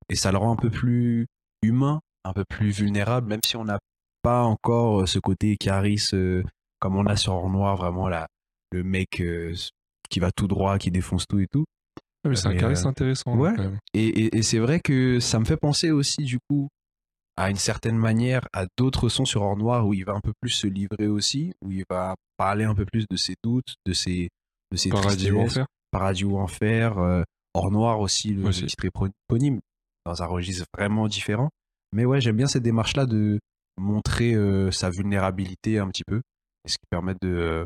[0.10, 1.28] Et ça le rend un peu plus
[1.62, 3.80] humain, un peu plus vulnérable, même si on n'a
[4.22, 6.12] pas encore ce côté Caris
[6.80, 8.28] comme on a sur Noir, vraiment la,
[8.72, 9.22] le mec
[10.10, 11.66] qui va tout droit, qui défonce tout et tout.
[12.26, 13.36] Ouais, mais c'est un charisme euh, intéressant.
[13.38, 13.50] ouais.
[13.50, 13.80] hein, quand même.
[13.94, 16.68] Et, et- et c'est vrai que ça me fait penser aussi, du coup,
[17.38, 20.34] à une certaine manière, à d'autres sons sur Or Noir où il va un peu
[20.42, 23.94] plus se livrer aussi, où il va parler un peu plus de ses doutes, de
[23.94, 24.28] ses,
[24.72, 25.66] de ses Paradis ou enfer.
[25.92, 28.62] Paradis ou Enfer, euh, Or Noir aussi, le, Aussi.
[28.64, 28.86] le titre
[29.30, 29.60] éponyme,
[30.06, 31.50] dans un registre vraiment différent.
[31.94, 33.40] Mais ouais, j'aime bien cette démarche-là de
[33.78, 36.18] montrer euh, sa vulnérabilité un petit peu,
[36.66, 37.66] et ce qui permet de, euh,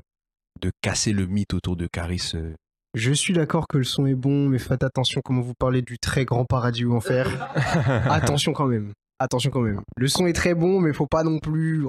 [0.62, 2.32] de casser le mythe autour de Caris.
[2.36, 2.54] euh.
[2.94, 5.98] Je suis d'accord que le son est bon, mais faites attention comment vous parlez du
[5.98, 7.28] très grand paradis ou enfer.
[8.12, 8.94] attention quand même.
[9.20, 9.82] Attention quand même.
[9.98, 11.86] Le son est très bon, mais faut pas non plus.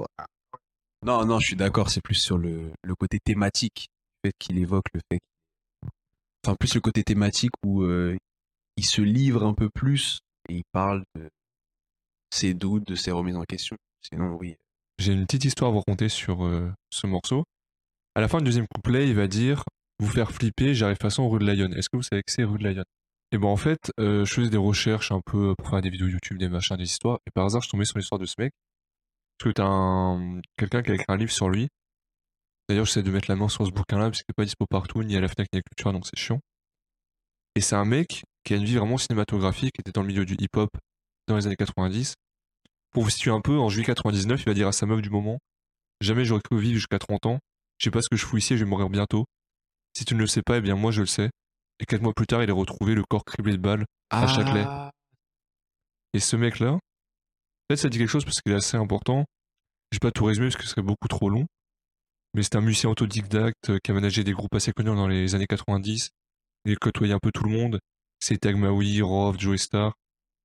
[1.05, 3.87] Non, non, je suis d'accord, c'est plus sur le, le côté thématique,
[4.23, 5.19] le fait qu'il évoque le fait.
[6.43, 8.17] Enfin, plus le côté thématique où euh,
[8.77, 11.29] il se livre un peu plus et il parle de
[12.31, 13.77] ses doutes, de ses remises en question.
[14.01, 14.55] Sinon, oui.
[14.99, 17.43] J'ai une petite histoire à vous raconter sur euh, ce morceau.
[18.17, 19.65] À la fin du deuxième couplet, il va dire
[19.99, 21.69] Vous faire flipper, j'arrive façon rue de Lyon.
[21.75, 22.85] Est-ce que vous savez que c'est rue de Lyon
[23.33, 26.07] Et ben en fait, euh, je faisais des recherches un peu pour faire des vidéos
[26.07, 27.19] YouTube, des machins, des histoires.
[27.27, 28.53] Et par hasard, je tombé sur l'histoire de ce mec.
[29.37, 30.39] Parce que t'as un...
[30.55, 31.67] quelqu'un qui a écrit un livre sur lui.
[32.69, 35.03] D'ailleurs, j'essaie de mettre la main sur ce bouquin-là, parce qu'il n'est pas dispo partout,
[35.03, 36.39] ni à la Fnac, ni à la Culture, donc c'est chiant.
[37.55, 40.25] Et c'est un mec qui a une vie vraiment cinématographique, qui était dans le milieu
[40.25, 40.69] du hip-hop
[41.27, 42.15] dans les années 90.
[42.91, 45.09] Pour vous situer un peu, en juillet 99, il va dire à sa meuf du
[45.09, 45.37] moment
[45.99, 47.39] Jamais j'aurais cru vivre jusqu'à 30 ans.
[47.77, 49.25] Je sais pas ce que je fous ici et je vais mourir bientôt.
[49.97, 51.29] Si tu ne le sais pas, eh bien moi je le sais.
[51.79, 53.85] Et quatre mois plus tard, il est retrouvé le corps criblé de balles.
[54.09, 54.65] À Châtelet.
[56.13, 56.79] Et ce mec-là,
[57.69, 59.25] fait, ça dit quelque chose parce qu'il est assez important.
[59.91, 61.45] Je vais pas tout résumer parce que ce serait beaucoup trop long.
[62.33, 65.35] Mais c'est un musicien autodidacte euh, qui a managé des groupes assez connus dans les
[65.35, 66.09] années 90.
[66.65, 67.79] Il a côtoyé un peu tout le monde.
[68.19, 69.93] C'est Tagmaoui, Rov, Joey Star.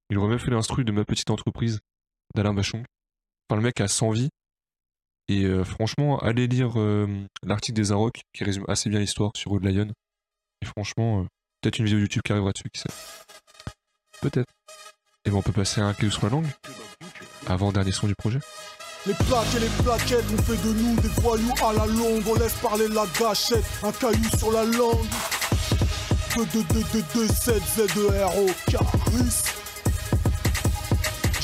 [0.08, 1.80] Il aurait même fait l'instru de ma petite entreprise
[2.34, 2.84] d'Alain Bachung.
[3.48, 4.28] Enfin, le mec a 100 vies.
[5.30, 7.06] Et euh, franchement, allez lire euh,
[7.46, 9.86] l'article des Arocs qui résume assez bien l'histoire sur Road Lion.
[10.60, 11.22] Et franchement, euh,
[11.60, 12.88] peut-être une vidéo YouTube qui arrivera dessus, qui sait.
[14.20, 14.50] Peut-être.
[15.24, 16.48] Et bon, on peut passer à un caillou sur la langue
[17.46, 18.40] avant dernier son du projet.
[19.06, 22.24] Les plaques et les plaquettes ont fait de nous des voyous à la longue.
[22.26, 25.06] On laisse parler la gâchette, un caillou sur la langue.
[26.34, 29.44] 2 2 2 2 2 7 Z E R O Caris.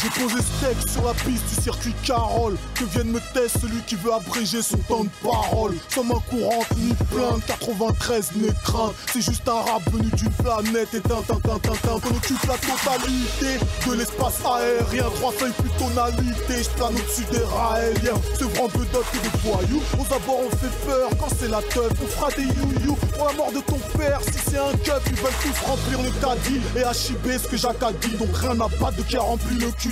[0.03, 3.94] J'ai posé steak sur la piste du circuit Carole Que vienne me tester celui qui
[3.94, 5.74] veut abréger son temps de parole.
[5.88, 10.92] Sans main courante ni plainte 93 n'est crainte C'est juste un rap venu d'une planète
[10.92, 15.07] Et d'un tin tin tin tin Qu'on occupe la totalité De l'espace aérien.
[15.14, 16.62] Trois feuilles plus tonalité.
[16.62, 18.20] Je plane au-dessus des raéliens.
[18.38, 19.82] C'est vraiment peu d'autres que des voyous.
[19.99, 21.92] Aux abords on fait peur Quand c'est la teuf.
[22.05, 24.20] On fera des you-you Pour la mort de ton père.
[24.20, 27.82] Si c'est un cup Ils veulent tous remplir le caddie Et HIB ce que Jacques
[27.82, 28.14] a dit.
[28.18, 29.86] Donc rien n'a pas de qui a rempli le cul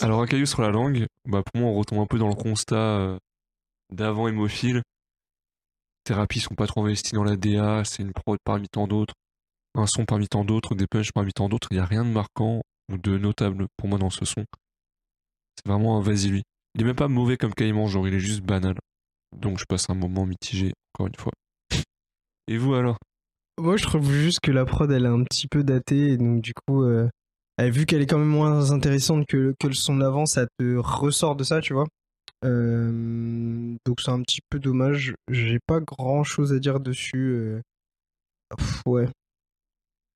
[0.00, 2.34] Alors, un caillou sur la langue, bah pour moi, on retombe un peu dans le
[2.34, 3.18] constat euh,
[3.92, 4.82] d'avant hémophile.
[6.04, 9.14] Thérapies sont pas trop investies dans la DA, c'est une prod parmi tant d'autres,
[9.74, 11.68] un son parmi tant d'autres, des punchs parmi tant d'autres.
[11.70, 14.44] Il n'y a rien de marquant ou de notable pour moi dans ce son.
[15.56, 16.42] C'est vraiment un vas-y lui.
[16.74, 18.76] Il est même pas mauvais comme caïman, genre il est juste banal.
[19.36, 21.32] Donc je passe un moment mitigé, encore une fois.
[22.50, 22.98] Et vous alors?
[23.58, 26.08] Moi, je trouve juste que la prod, elle est un petit peu datée.
[26.12, 27.08] Et donc, du coup, euh,
[27.60, 30.76] euh, vu qu'elle est quand même moins intéressante que, que le son d'avant, ça te
[30.76, 31.86] ressort de ça, tu vois?
[32.44, 35.14] Euh, donc, c'est un petit peu dommage.
[35.30, 37.30] J'ai pas grand chose à dire dessus.
[37.36, 37.60] euh.
[38.58, 39.06] Pff, ouais.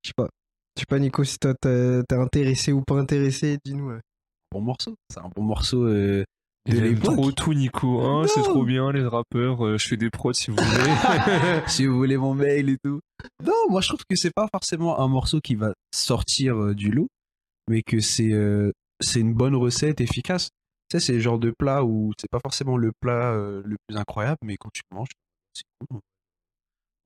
[0.03, 0.29] Je sais pas.
[0.77, 3.91] Je sais pas, Nico, si toi t'es t'es intéressé ou pas intéressé, dis-nous.
[3.91, 4.01] ouais.
[4.51, 4.97] Bon morceau.
[5.09, 5.85] C'est un bon morceau.
[5.85, 6.25] euh,
[6.67, 7.15] de Il aime l'époque.
[7.15, 10.51] trop tout Nico, hein, c'est trop bien les rappeurs, euh, je fais des prods si
[10.51, 10.67] vous voulez.
[11.69, 13.01] si vous voulez mon mail et tout.
[13.43, 16.91] Non, moi je trouve que c'est pas forcément un morceau qui va sortir euh, du
[16.91, 17.09] lot,
[17.69, 20.49] mais que c'est euh, c'est une bonne recette efficace.
[20.91, 23.77] Tu sais, c'est le genre de plat où c'est pas forcément le plat euh, le
[23.87, 25.09] plus incroyable, mais quand tu le manges,
[25.53, 26.01] c'est bon.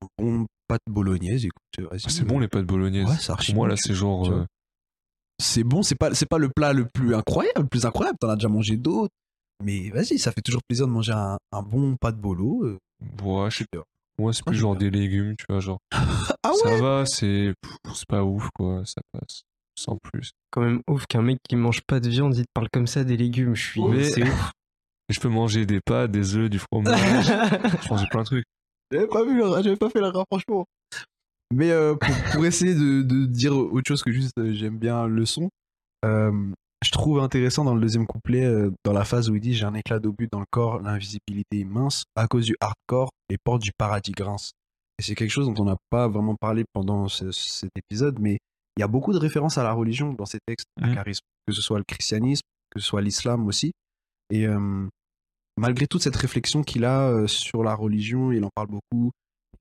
[0.01, 1.89] Un bon pâte bolognaise, écoute.
[1.91, 3.07] Ah, c'est bon les pâtes bolognaises.
[3.07, 4.45] Ouais, Pour moi là c'est genre...
[5.41, 8.27] C'est bon, c'est pas, c'est pas le plat le plus incroyable, le plus incroyable, t'en
[8.27, 9.13] as déjà mangé d'autres.
[9.63, 12.63] Mais vas-y, ça fait toujours plaisir de manger un, un bon pâte bolo.
[12.65, 12.77] euh.
[13.23, 13.83] ouais, je sais pas.
[14.17, 15.79] Moi c'est plus genre des légumes, tu vois, genre...
[16.43, 16.81] Ah ça ouais?
[16.81, 17.53] va, c'est
[18.07, 19.41] pas ouf quoi, ça passe.
[19.77, 20.31] Sans plus.
[20.51, 23.03] Quand même ouf qu'un mec qui mange pas de viande, il te parle comme ça
[23.03, 23.55] des légumes.
[23.55, 23.81] Je suis.
[23.83, 24.51] Mais- C'est ouf.
[25.09, 28.45] Je peux manger des pâtes, des œufs, du fromage, je mange plein de trucs.
[28.91, 30.65] J'avais pas vu, le- j'avais pas fait le rapprochement.
[31.53, 35.07] Mais euh, pour, pour essayer de, de dire autre chose que juste euh, j'aime bien
[35.07, 35.49] le son,
[36.05, 36.31] euh,
[36.81, 39.65] je trouve intéressant dans le deuxième couplet, euh, dans la phase où il dit j'ai
[39.65, 43.61] un éclat d'obus dans le corps, l'invisibilité est mince, à cause du hardcore, les portes
[43.61, 44.51] du paradis grincent.
[44.97, 48.37] Et c'est quelque chose dont on n'a pas vraiment parlé pendant ce- cet épisode, mais
[48.77, 50.95] il y a beaucoup de références à la religion dans ces textes, à Mhm.
[50.95, 53.71] charisme, que ce soit le christianisme, que ce soit l'islam aussi.
[54.29, 54.87] Et euh,
[55.57, 59.11] malgré toute cette réflexion qu'il a euh, sur la religion, il en parle beaucoup.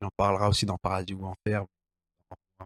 [0.00, 1.64] Il en parlera aussi dans Paradis ou Enfer.
[2.60, 2.64] On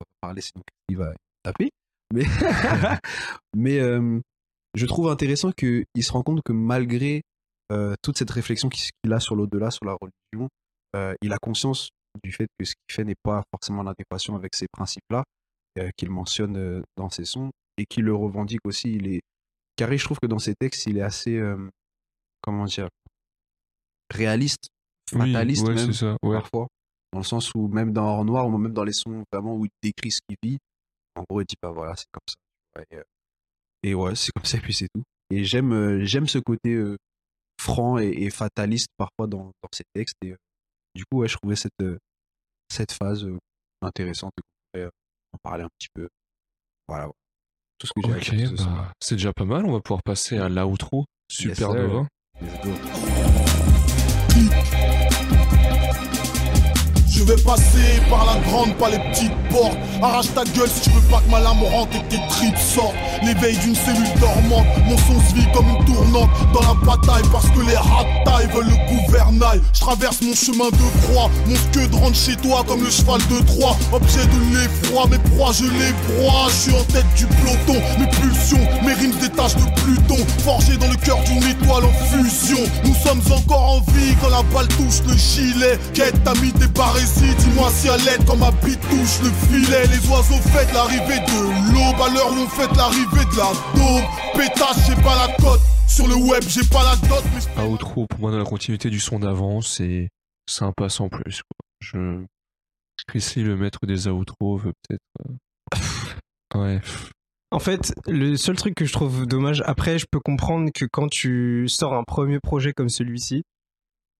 [0.00, 1.12] va parler sinon il va
[1.42, 1.70] taper?
[2.12, 2.24] Mais,
[3.56, 4.20] mais euh,
[4.74, 7.22] je trouve intéressant qu'il se rend compte que malgré
[7.72, 10.48] euh, toute cette réflexion qu'il a sur l'au-delà, sur la religion,
[10.96, 11.90] euh, il a conscience
[12.24, 15.24] du fait que ce qu'il fait n'est pas forcément en adéquation avec ces principes-là,
[15.96, 18.92] qu'il mentionne dans ses sons et qu'il le revendique aussi.
[18.92, 19.20] Il est...
[19.76, 21.40] Carré, je trouve que dans ses textes, il est assez,
[22.42, 22.88] comment dire,
[24.12, 24.68] réaliste,
[25.12, 26.36] Oui, fataliste ouais, même, c'est ça, ouais.
[26.36, 26.66] parfois.
[27.12, 29.64] Dans le sens où même dans Or Noir, ou même dans les sons vraiment où
[29.64, 30.58] il décrit ce qu'il vit,
[31.16, 32.82] en gros, il dit pas voilà, c'est comme ça.
[32.90, 33.02] Et, euh,
[33.82, 35.02] et ouais, c'est comme ça, et puis c'est tout.
[35.30, 36.96] Et j'aime euh, j'aime ce côté euh,
[37.60, 40.16] franc et, et fataliste parfois dans, dans ses textes.
[40.24, 40.34] Et
[40.94, 41.72] du coup, ouais, je trouvais cette,
[42.68, 43.26] cette phase
[43.82, 44.32] intéressante
[44.74, 46.08] et en parler un petit peu.
[46.88, 47.12] Voilà, voilà.
[47.78, 48.70] tout ce que j'ai à Ok, dire sur ce son.
[48.70, 51.04] bah, c'est déjà pas mal, on va pouvoir passer à l'outro.
[51.30, 51.70] Super.
[52.40, 53.49] Let's go.
[57.20, 59.76] Je vais passer par la grande, pas les petites portes.
[60.00, 62.56] Arrache ta gueule si tu veux pas que ma lame rentre et que tes tripes
[62.56, 62.94] sortent.
[63.22, 67.44] L'éveil d'une cellule dormante, mon son se vit comme une tournante dans la bataille parce
[67.50, 69.60] que les rattailles veulent le gouvernail.
[69.74, 73.44] Je traverse mon chemin de croix, mon de rentre chez toi comme le cheval de
[73.44, 73.76] Troie.
[73.92, 76.46] Objet de l'effroi, mes proies je les broie.
[76.48, 80.24] Je suis en tête du peloton, mes pulsions, mes rimes se détachent de Pluton.
[80.42, 82.64] Forgé dans le cœur d'une étoile en fusion.
[82.82, 85.78] Nous sommes encore en vie quand la balle touche le gilet.
[85.92, 86.68] Quête ami des
[87.10, 89.86] parésies, dis-moi si à l'aide quand ma bite touche le filet.
[89.86, 94.08] Les oiseaux fêtent l'arrivée de l'aube, à l'heure où on fête l'arrivée de la daube.
[94.34, 95.60] Pétasse, j'ai pas la cote.
[95.88, 98.90] Sur le web, j'ai pas la dot, mais je Outro, pour moi, dans la continuité
[98.90, 100.08] du son d'avant, c'est
[100.48, 101.42] sympa sans plus.
[101.42, 101.66] Quoi.
[101.80, 102.24] Je...
[103.08, 105.02] Chrissy, le maître des outros, veut peut-être.
[105.28, 106.80] euh, Ouais.
[107.52, 111.08] En fait, le seul truc que je trouve dommage, après, je peux comprendre que quand
[111.08, 113.42] tu sors un premier projet comme celui-ci,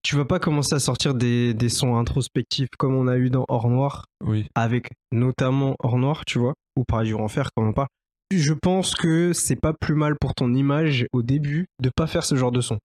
[0.02, 3.44] tu vas pas commencer à sortir des, des sons introspectifs comme on a eu dans
[3.48, 4.46] Hors Noir, Oui.
[4.54, 7.88] avec notamment Hors Noir, tu vois, ou Paradis du Enfer, comme on parle.
[8.32, 12.24] Je pense que c'est pas plus mal pour ton image au début de pas faire
[12.24, 12.78] ce genre de son.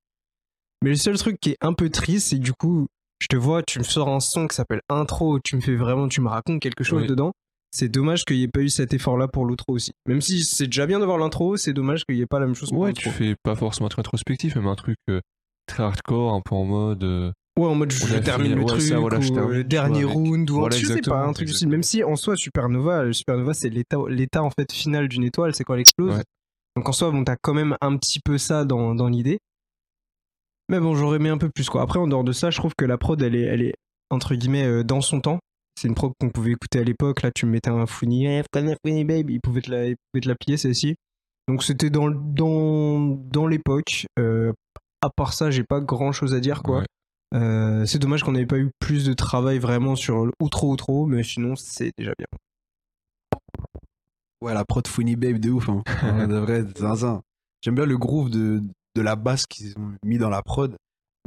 [0.84, 2.88] Mais le seul truc qui est un peu triste, c'est du coup,
[3.20, 6.08] je te vois, tu me sors un son qui s'appelle Intro, tu me fais vraiment,
[6.08, 7.08] tu me racontes quelque chose Oui.
[7.08, 7.32] dedans.
[7.72, 9.92] C'est dommage qu'il n'y ait pas eu cet effort-là pour l'outro aussi.
[10.08, 12.56] Même si c'est déjà bien d'avoir l'intro, c'est dommage qu'il n'y ait pas la même
[12.56, 15.20] chose pour Ouais, tu fais pas forcément un truc introspectif, même un truc euh,
[15.66, 17.04] très hardcore, un peu en mode.
[17.04, 19.54] euh, Ouais, en mode je termine fini- le ouais, truc, ça, voilà, je ou termine,
[19.54, 21.70] le tu dernier avec- round, ou Voilà, je sais pas, exactement, un truc style.
[21.70, 25.64] Même si en soi, Supernova, le Supernova, c'est l'état, en fait final d'une étoile, c'est
[25.64, 26.16] quand elle explose.
[26.18, 26.24] Ouais.
[26.76, 29.40] Donc en soi, bon, t'as quand même un petit peu ça dans, dans l'idée.
[30.70, 31.82] Mais bon, j'aurais aimé un peu plus quoi.
[31.82, 33.74] Après, en dehors de ça, je trouve que la prod, elle est, elle est
[34.10, 35.40] entre guillemets euh, dans son temps.
[35.80, 37.22] C'est une prod qu'on pouvait écouter à l'époque.
[37.22, 38.44] Là, tu me mettais un Fouini, eh,
[39.04, 40.96] babe, il pouvait te la, il pouvait te la plier celle-ci.
[41.48, 44.08] Donc c'était dans, dans, dans l'époque.
[44.20, 44.52] Euh,
[45.06, 46.80] à part ça, j'ai pas grand chose à dire quoi.
[46.80, 46.86] ouais.
[47.34, 51.06] Euh, c'est dommage qu'on n'avait pas eu plus de travail vraiment sur le outro outro,
[51.06, 52.28] mais sinon c'est déjà bien.
[54.42, 55.70] Ouais, la prod Funny Babe de ouf.
[55.70, 55.84] Hein.
[56.28, 57.22] De vrai, zinzin.
[57.62, 58.62] J'aime bien le groove de,
[58.96, 60.76] de la basse qu'ils ont mis dans la prod.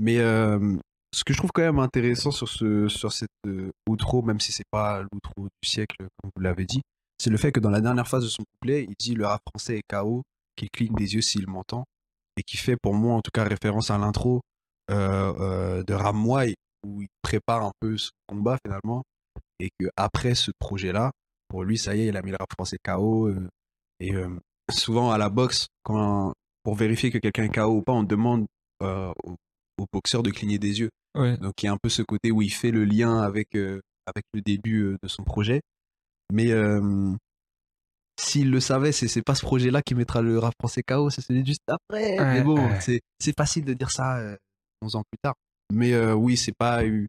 [0.01, 0.77] Mais euh,
[1.13, 4.53] ce que je trouve quand même intéressant sur, ce, sur cette euh, outro, même si
[4.53, 6.81] c'est pas l'outro du siècle, comme vous l'avez dit,
[7.19, 9.43] c'est le fait que dans la dernière phase de son couplet, il dit le rap
[9.49, 10.23] français est KO,
[10.55, 11.85] qui cligne des yeux s'il m'entend,
[12.39, 14.41] et qui fait pour moi en tout cas référence à l'intro
[14.91, 16.55] euh, euh, de Ramway,
[16.87, 19.03] où il prépare un peu ce combat finalement,
[19.59, 21.11] et que après ce projet-là,
[21.49, 23.31] pour lui, ça y est, il a mis le rap français KO.
[24.01, 24.29] et euh,
[24.71, 26.33] souvent à la boxe, quand,
[26.63, 28.47] pour vérifier que quelqu'un est KO ou pas, on demande
[28.81, 29.37] au,
[29.79, 30.91] au boxeur de cligner des yeux.
[31.15, 31.37] Ouais.
[31.39, 34.25] Donc il y a un peu ce côté où il fait le lien avec, avec
[34.33, 35.61] le début de son projet.
[36.33, 37.15] Mais euh,
[38.19, 41.47] s'il le savait, c'est pas ce projet-là qui mettra le rap français KO, c'est celui
[41.47, 42.19] juste après.
[42.19, 42.81] Ouais, Mais bon, ouais.
[42.81, 44.37] c'est c'est facile de dire ça euh,
[44.83, 45.35] 11 ans plus tard.
[45.73, 47.07] Mais euh, oui, c'est pas une,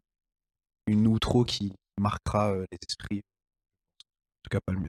[0.86, 3.18] une outro qui marquera euh, les esprits.
[3.18, 4.88] En tout cas, pas le mieux.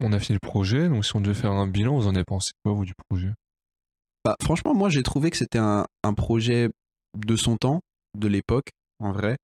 [0.00, 2.24] On a fini le projet, donc si on devait faire un bilan, vous en avez
[2.24, 3.32] pensé quoi, vous, du projet?
[4.24, 6.70] Bah, franchement, moi, j'ai trouvé que c'était un, un projet
[7.16, 7.80] de son temps,
[8.16, 8.70] de l'époque,
[9.00, 9.36] en vrai.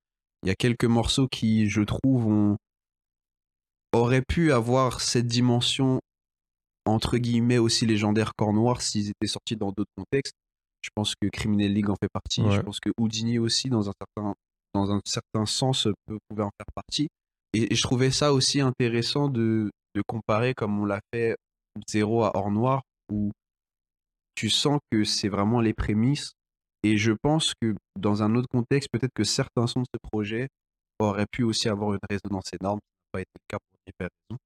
[0.42, 2.57] Il y a quelques morceaux qui, je trouve, ont...
[3.95, 6.01] auraient pu avoir cette dimension,
[6.84, 10.34] entre guillemets, aussi légendaire Corps Noir s'ils étaient sortis dans d'autres contextes.
[10.82, 12.42] Je pense que Criminal League en fait partie.
[12.51, 14.34] Je pense que Houdini aussi, dans un certain,
[14.74, 17.09] dans un certain sens, peut, pouvait en faire partie.
[17.55, 21.36] Et, et je trouvais ça aussi intéressant de, de comparer, comme on l'a fait,
[21.88, 23.30] Zéro à Hors Noir, où
[24.34, 26.32] tu sens que c'est vraiment les prémices.
[26.82, 30.49] Et je pense que dans un autre contexte, peut-être que certains sons de ce projet
[30.99, 32.80] auraient pu aussi avoir une résonance énorme.
[33.15, 34.39] Pas été le cas pour diverses raisons.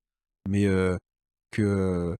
[0.47, 0.99] Mais euh,
[1.51, 2.15] que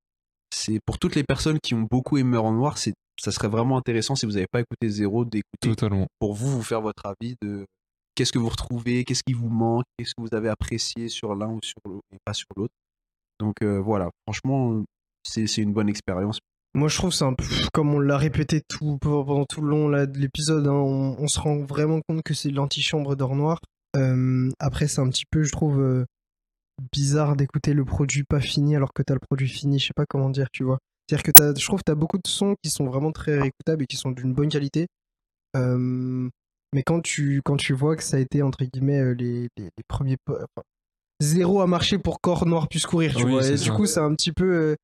[0.51, 3.77] c'est pour toutes les personnes qui ont beaucoup aimé en noir, c'est ça serait vraiment
[3.77, 6.07] intéressant si vous n'avez pas écouté Zéro d'écouter Totalement.
[6.21, 7.67] pour vous vous faire votre avis de
[8.15, 11.49] qu'est-ce que vous retrouvez, qu'est-ce qui vous manque, qu'est-ce que vous avez apprécié sur l'un
[11.49, 12.73] ou sur l'autre et pas sur l'autre.
[13.41, 14.83] Donc euh, voilà, franchement,
[15.25, 16.39] c'est c'est une bonne expérience.
[16.75, 17.45] Moi je trouve c'est un peu
[17.75, 21.29] comme on l'a répété tout pendant tout le long là, de l'épisode, hein, on, on
[21.29, 23.59] se rend vraiment compte que c'est l'antichambre d'or noir.
[23.97, 26.05] Euh, après c'est un petit peu je trouve euh,
[26.93, 30.07] bizarre d'écouter le produit pas fini alors que t'as le produit fini, je sais pas
[30.09, 30.79] comment dire, tu vois.
[31.09, 33.83] C'est-à-dire que t'as- je trouve que t'as beaucoup de sons qui sont vraiment très réécoutables
[33.83, 34.87] et qui sont d'une bonne qualité.
[35.57, 36.29] Euh,
[36.75, 39.65] mais quand tu, quand tu vois que ça a été entre guillemets euh, les, les,
[39.65, 40.63] les premiers enfin,
[41.21, 43.47] zéro à marcher pour corps noir puisse courir, tu Oui, vois.
[43.49, 44.77] Et du coup, c'est un petit peu euh,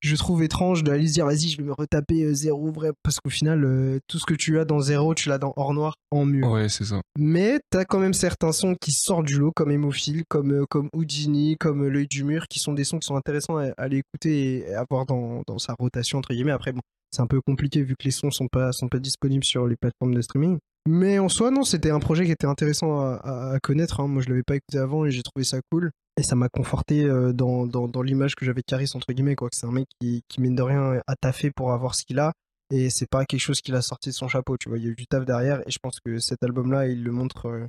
[0.00, 3.18] je trouve étrange d'aller se dire vas-y je vais me retaper euh, zéro vrai parce
[3.20, 5.94] qu'au final euh, tout ce que tu as dans zéro tu l'as dans hors noir
[6.10, 7.00] en mieux Ouais, c'est ça.
[7.18, 10.88] mais t'as quand même certains sons qui sortent du lot comme Hémophile comme euh, comme
[10.94, 14.58] Houdini comme l'œil du mur qui sont des sons qui sont intéressants à, aller écouter
[14.68, 16.80] et à avoir dans, dans sa rotation entre guillemets après bon
[17.10, 19.76] c'est un peu compliqué vu que les sons sont pas sont pas disponibles sur les
[19.76, 23.52] plateformes de streaming mais en soi non c'était un projet qui était intéressant à, à-
[23.54, 24.06] à connaître hein.
[24.06, 27.08] moi je l'avais pas écouté avant et j'ai trouvé ça cool et ça m'a conforté
[27.32, 30.54] dans, l'image que j'avais de Caris entre guillemets quoi c'est un mec qui, qui mine
[30.54, 32.32] de rien a taffé pour avoir ce qu'il a
[32.70, 34.88] et c'est pas quelque chose qu'il a sorti de son chapeau tu vois il y
[34.88, 37.68] a eu du taf derrière et je pense que cet album là il le montre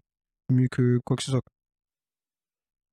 [0.49, 1.41] mieux que quoi que ce soit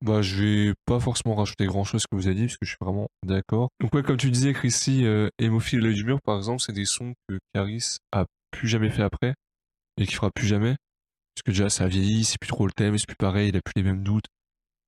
[0.05, 2.69] Bah, je vais pas forcément rajouter grand chose que vous avez dit, parce que je
[2.69, 3.69] suis vraiment d'accord.
[3.79, 7.13] Donc, comme tu disais, Chrissy, euh, Hémophile l'œil du mur, par exemple, c'est des sons
[7.27, 9.33] que Caris a plus jamais fait après,
[9.97, 10.75] et qui fera plus jamais.
[11.35, 13.57] Parce que déjà, ça a vieilli, c'est plus trop le thème, c'est plus pareil, il
[13.57, 14.25] a plus les mêmes doutes,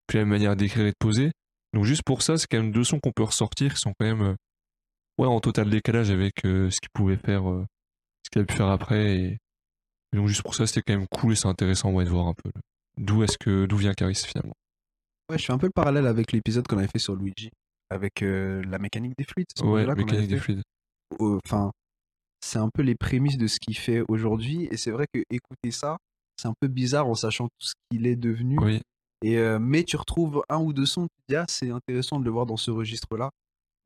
[0.09, 1.31] plus la manière d'écrire et de poser.
[1.73, 4.05] Donc, juste pour ça, c'est quand même deux sons qu'on peut ressortir, qui sont quand
[4.05, 4.35] même, euh,
[5.19, 7.65] ouais, en total décalage avec euh, ce qu'il pouvait faire, euh,
[8.25, 9.25] ce qu'il a pu faire après, et,
[10.11, 12.27] et donc, juste pour ça, c'était quand même cool et c'est intéressant, ouais, de voir
[12.27, 12.61] un peu le-
[12.97, 14.53] d'où est-ce que, d'où vient Caris finalement.
[15.29, 17.49] Ouais, je fais un peu le parallèle avec l'épisode qu'on avait fait sur Luigi.
[17.91, 19.47] avec euh, la mécanique des fluides.
[19.63, 20.61] Ouais, mécanique des fluides.
[21.19, 21.71] Enfin,
[22.43, 24.67] c'est un peu les prémices de ce qu'il fait aujourd'hui.
[24.71, 25.97] Et c'est vrai que écouter ça,
[26.37, 28.57] c'est un peu bizarre en sachant tout ce qu'il est devenu.
[28.59, 28.81] Oui,
[29.21, 32.45] Et, euh, mais tu retrouves un ou deux sons, ah, c'est intéressant de le voir
[32.45, 33.31] dans ce registre-là.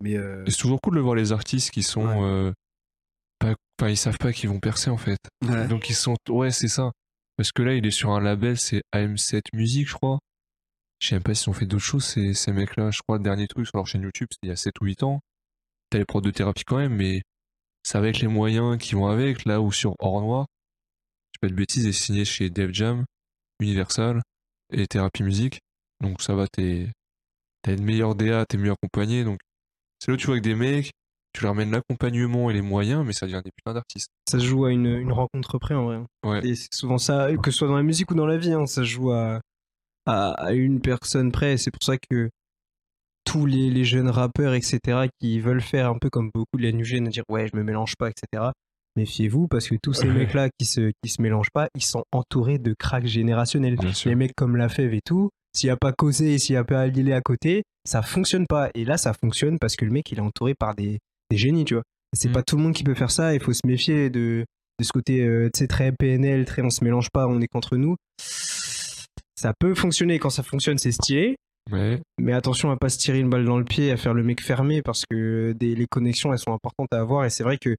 [0.02, 2.06] Mais euh, c'est toujours cool de voir les artistes qui sont.
[2.06, 2.22] Ouais.
[2.22, 3.90] euh, pas...
[3.90, 5.20] Ils savent pas qu'ils vont percer en fait.
[5.44, 5.68] ouais.
[5.68, 6.16] Donc ils sont.
[6.30, 6.92] Ouais, c'est ça.
[7.36, 10.20] Parce que là, il est sur un label, c'est AM7 Music, je crois.
[11.00, 12.92] Je sais même pas s'ils ont fait d'autres choses, ces, ces mecs-là.
[12.92, 14.86] Je crois, le dernier truc sur leur chaîne YouTube, c'était il y a 7 ou
[14.86, 15.20] 8 ans.
[15.90, 17.24] T'as les prods de thérapie quand même, mais
[17.82, 19.46] c'est avec les moyens qui vont avec.
[19.46, 20.46] Là où sur Or Noir,
[21.32, 23.04] je dis pas de bêtises, est signé chez Def Jam,
[23.60, 24.22] Universal
[24.74, 25.60] et Thérapie Music.
[26.02, 26.90] Donc ça va, t'es,
[27.62, 29.24] t'as une meilleure DA, t'es mieux accompagné.
[29.24, 29.40] Donc
[30.00, 30.92] c'est là où tu vois que des mecs,
[31.34, 34.10] tu leur amènes l'accompagnement et les moyens, mais ça devient des putains d'artistes.
[34.30, 36.00] Ça se joue à une, une rencontre près en vrai.
[36.26, 36.46] Ouais.
[36.46, 38.66] Et c'est souvent ça, que ce soit dans la musique ou dans la vie, hein,
[38.66, 39.42] ça se joue à,
[40.06, 41.58] à, à une personne près.
[41.58, 42.30] C'est pour ça que
[43.26, 46.84] tous les, les jeunes rappeurs, etc., qui veulent faire un peu comme beaucoup de la
[46.84, 48.52] Gen, dire ouais, je me mélange pas, etc.
[48.96, 52.60] Méfiez-vous parce que tous ces mecs-là qui se, qui se mélangent pas, ils sont entourés
[52.60, 53.76] de cracks générationnels.
[53.76, 54.10] Bien sûr.
[54.10, 56.58] Les mecs comme La Fève et tout, s'il n'y a pas Causé et s'il n'y
[56.60, 58.70] a pas Alilé à côté, ça fonctionne pas.
[58.76, 61.00] Et là, ça fonctionne parce que le mec, il est entouré par des,
[61.32, 61.84] des génies, tu vois.
[62.16, 62.34] C'est Mm.
[62.34, 63.34] pas tout le monde qui peut faire ça.
[63.34, 64.46] Il faut se méfier de,
[64.80, 67.48] de ce côté, euh, tu sais, très PNL, très on se mélange pas, on est
[67.48, 67.96] contre nous.
[69.36, 70.20] Ça peut fonctionner.
[70.20, 71.36] Quand ça fonctionne, c'est stylé.
[71.72, 72.00] Ouais.
[72.20, 74.42] Mais attention à pas se tirer une balle dans le pied, à faire le mec
[74.42, 77.26] fermé parce que des, les connexions, elles sont importantes à avoir.
[77.26, 77.76] Et c'est vrai que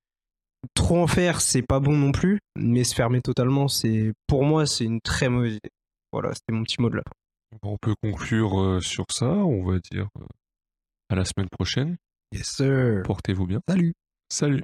[0.74, 2.40] trop en faire, c'est pas bon non plus.
[2.56, 5.70] Mais se fermer totalement, c'est pour moi, c'est une très mauvaise idée.
[6.12, 7.58] Voilà, c'était mon petit mot de la fin.
[7.62, 10.24] On peut conclure euh, sur ça, on va dire euh,
[11.10, 11.96] à la semaine prochaine.
[12.32, 13.02] Yes, sir.
[13.04, 13.60] Portez-vous bien.
[13.68, 13.94] Salut.
[14.28, 14.62] Salut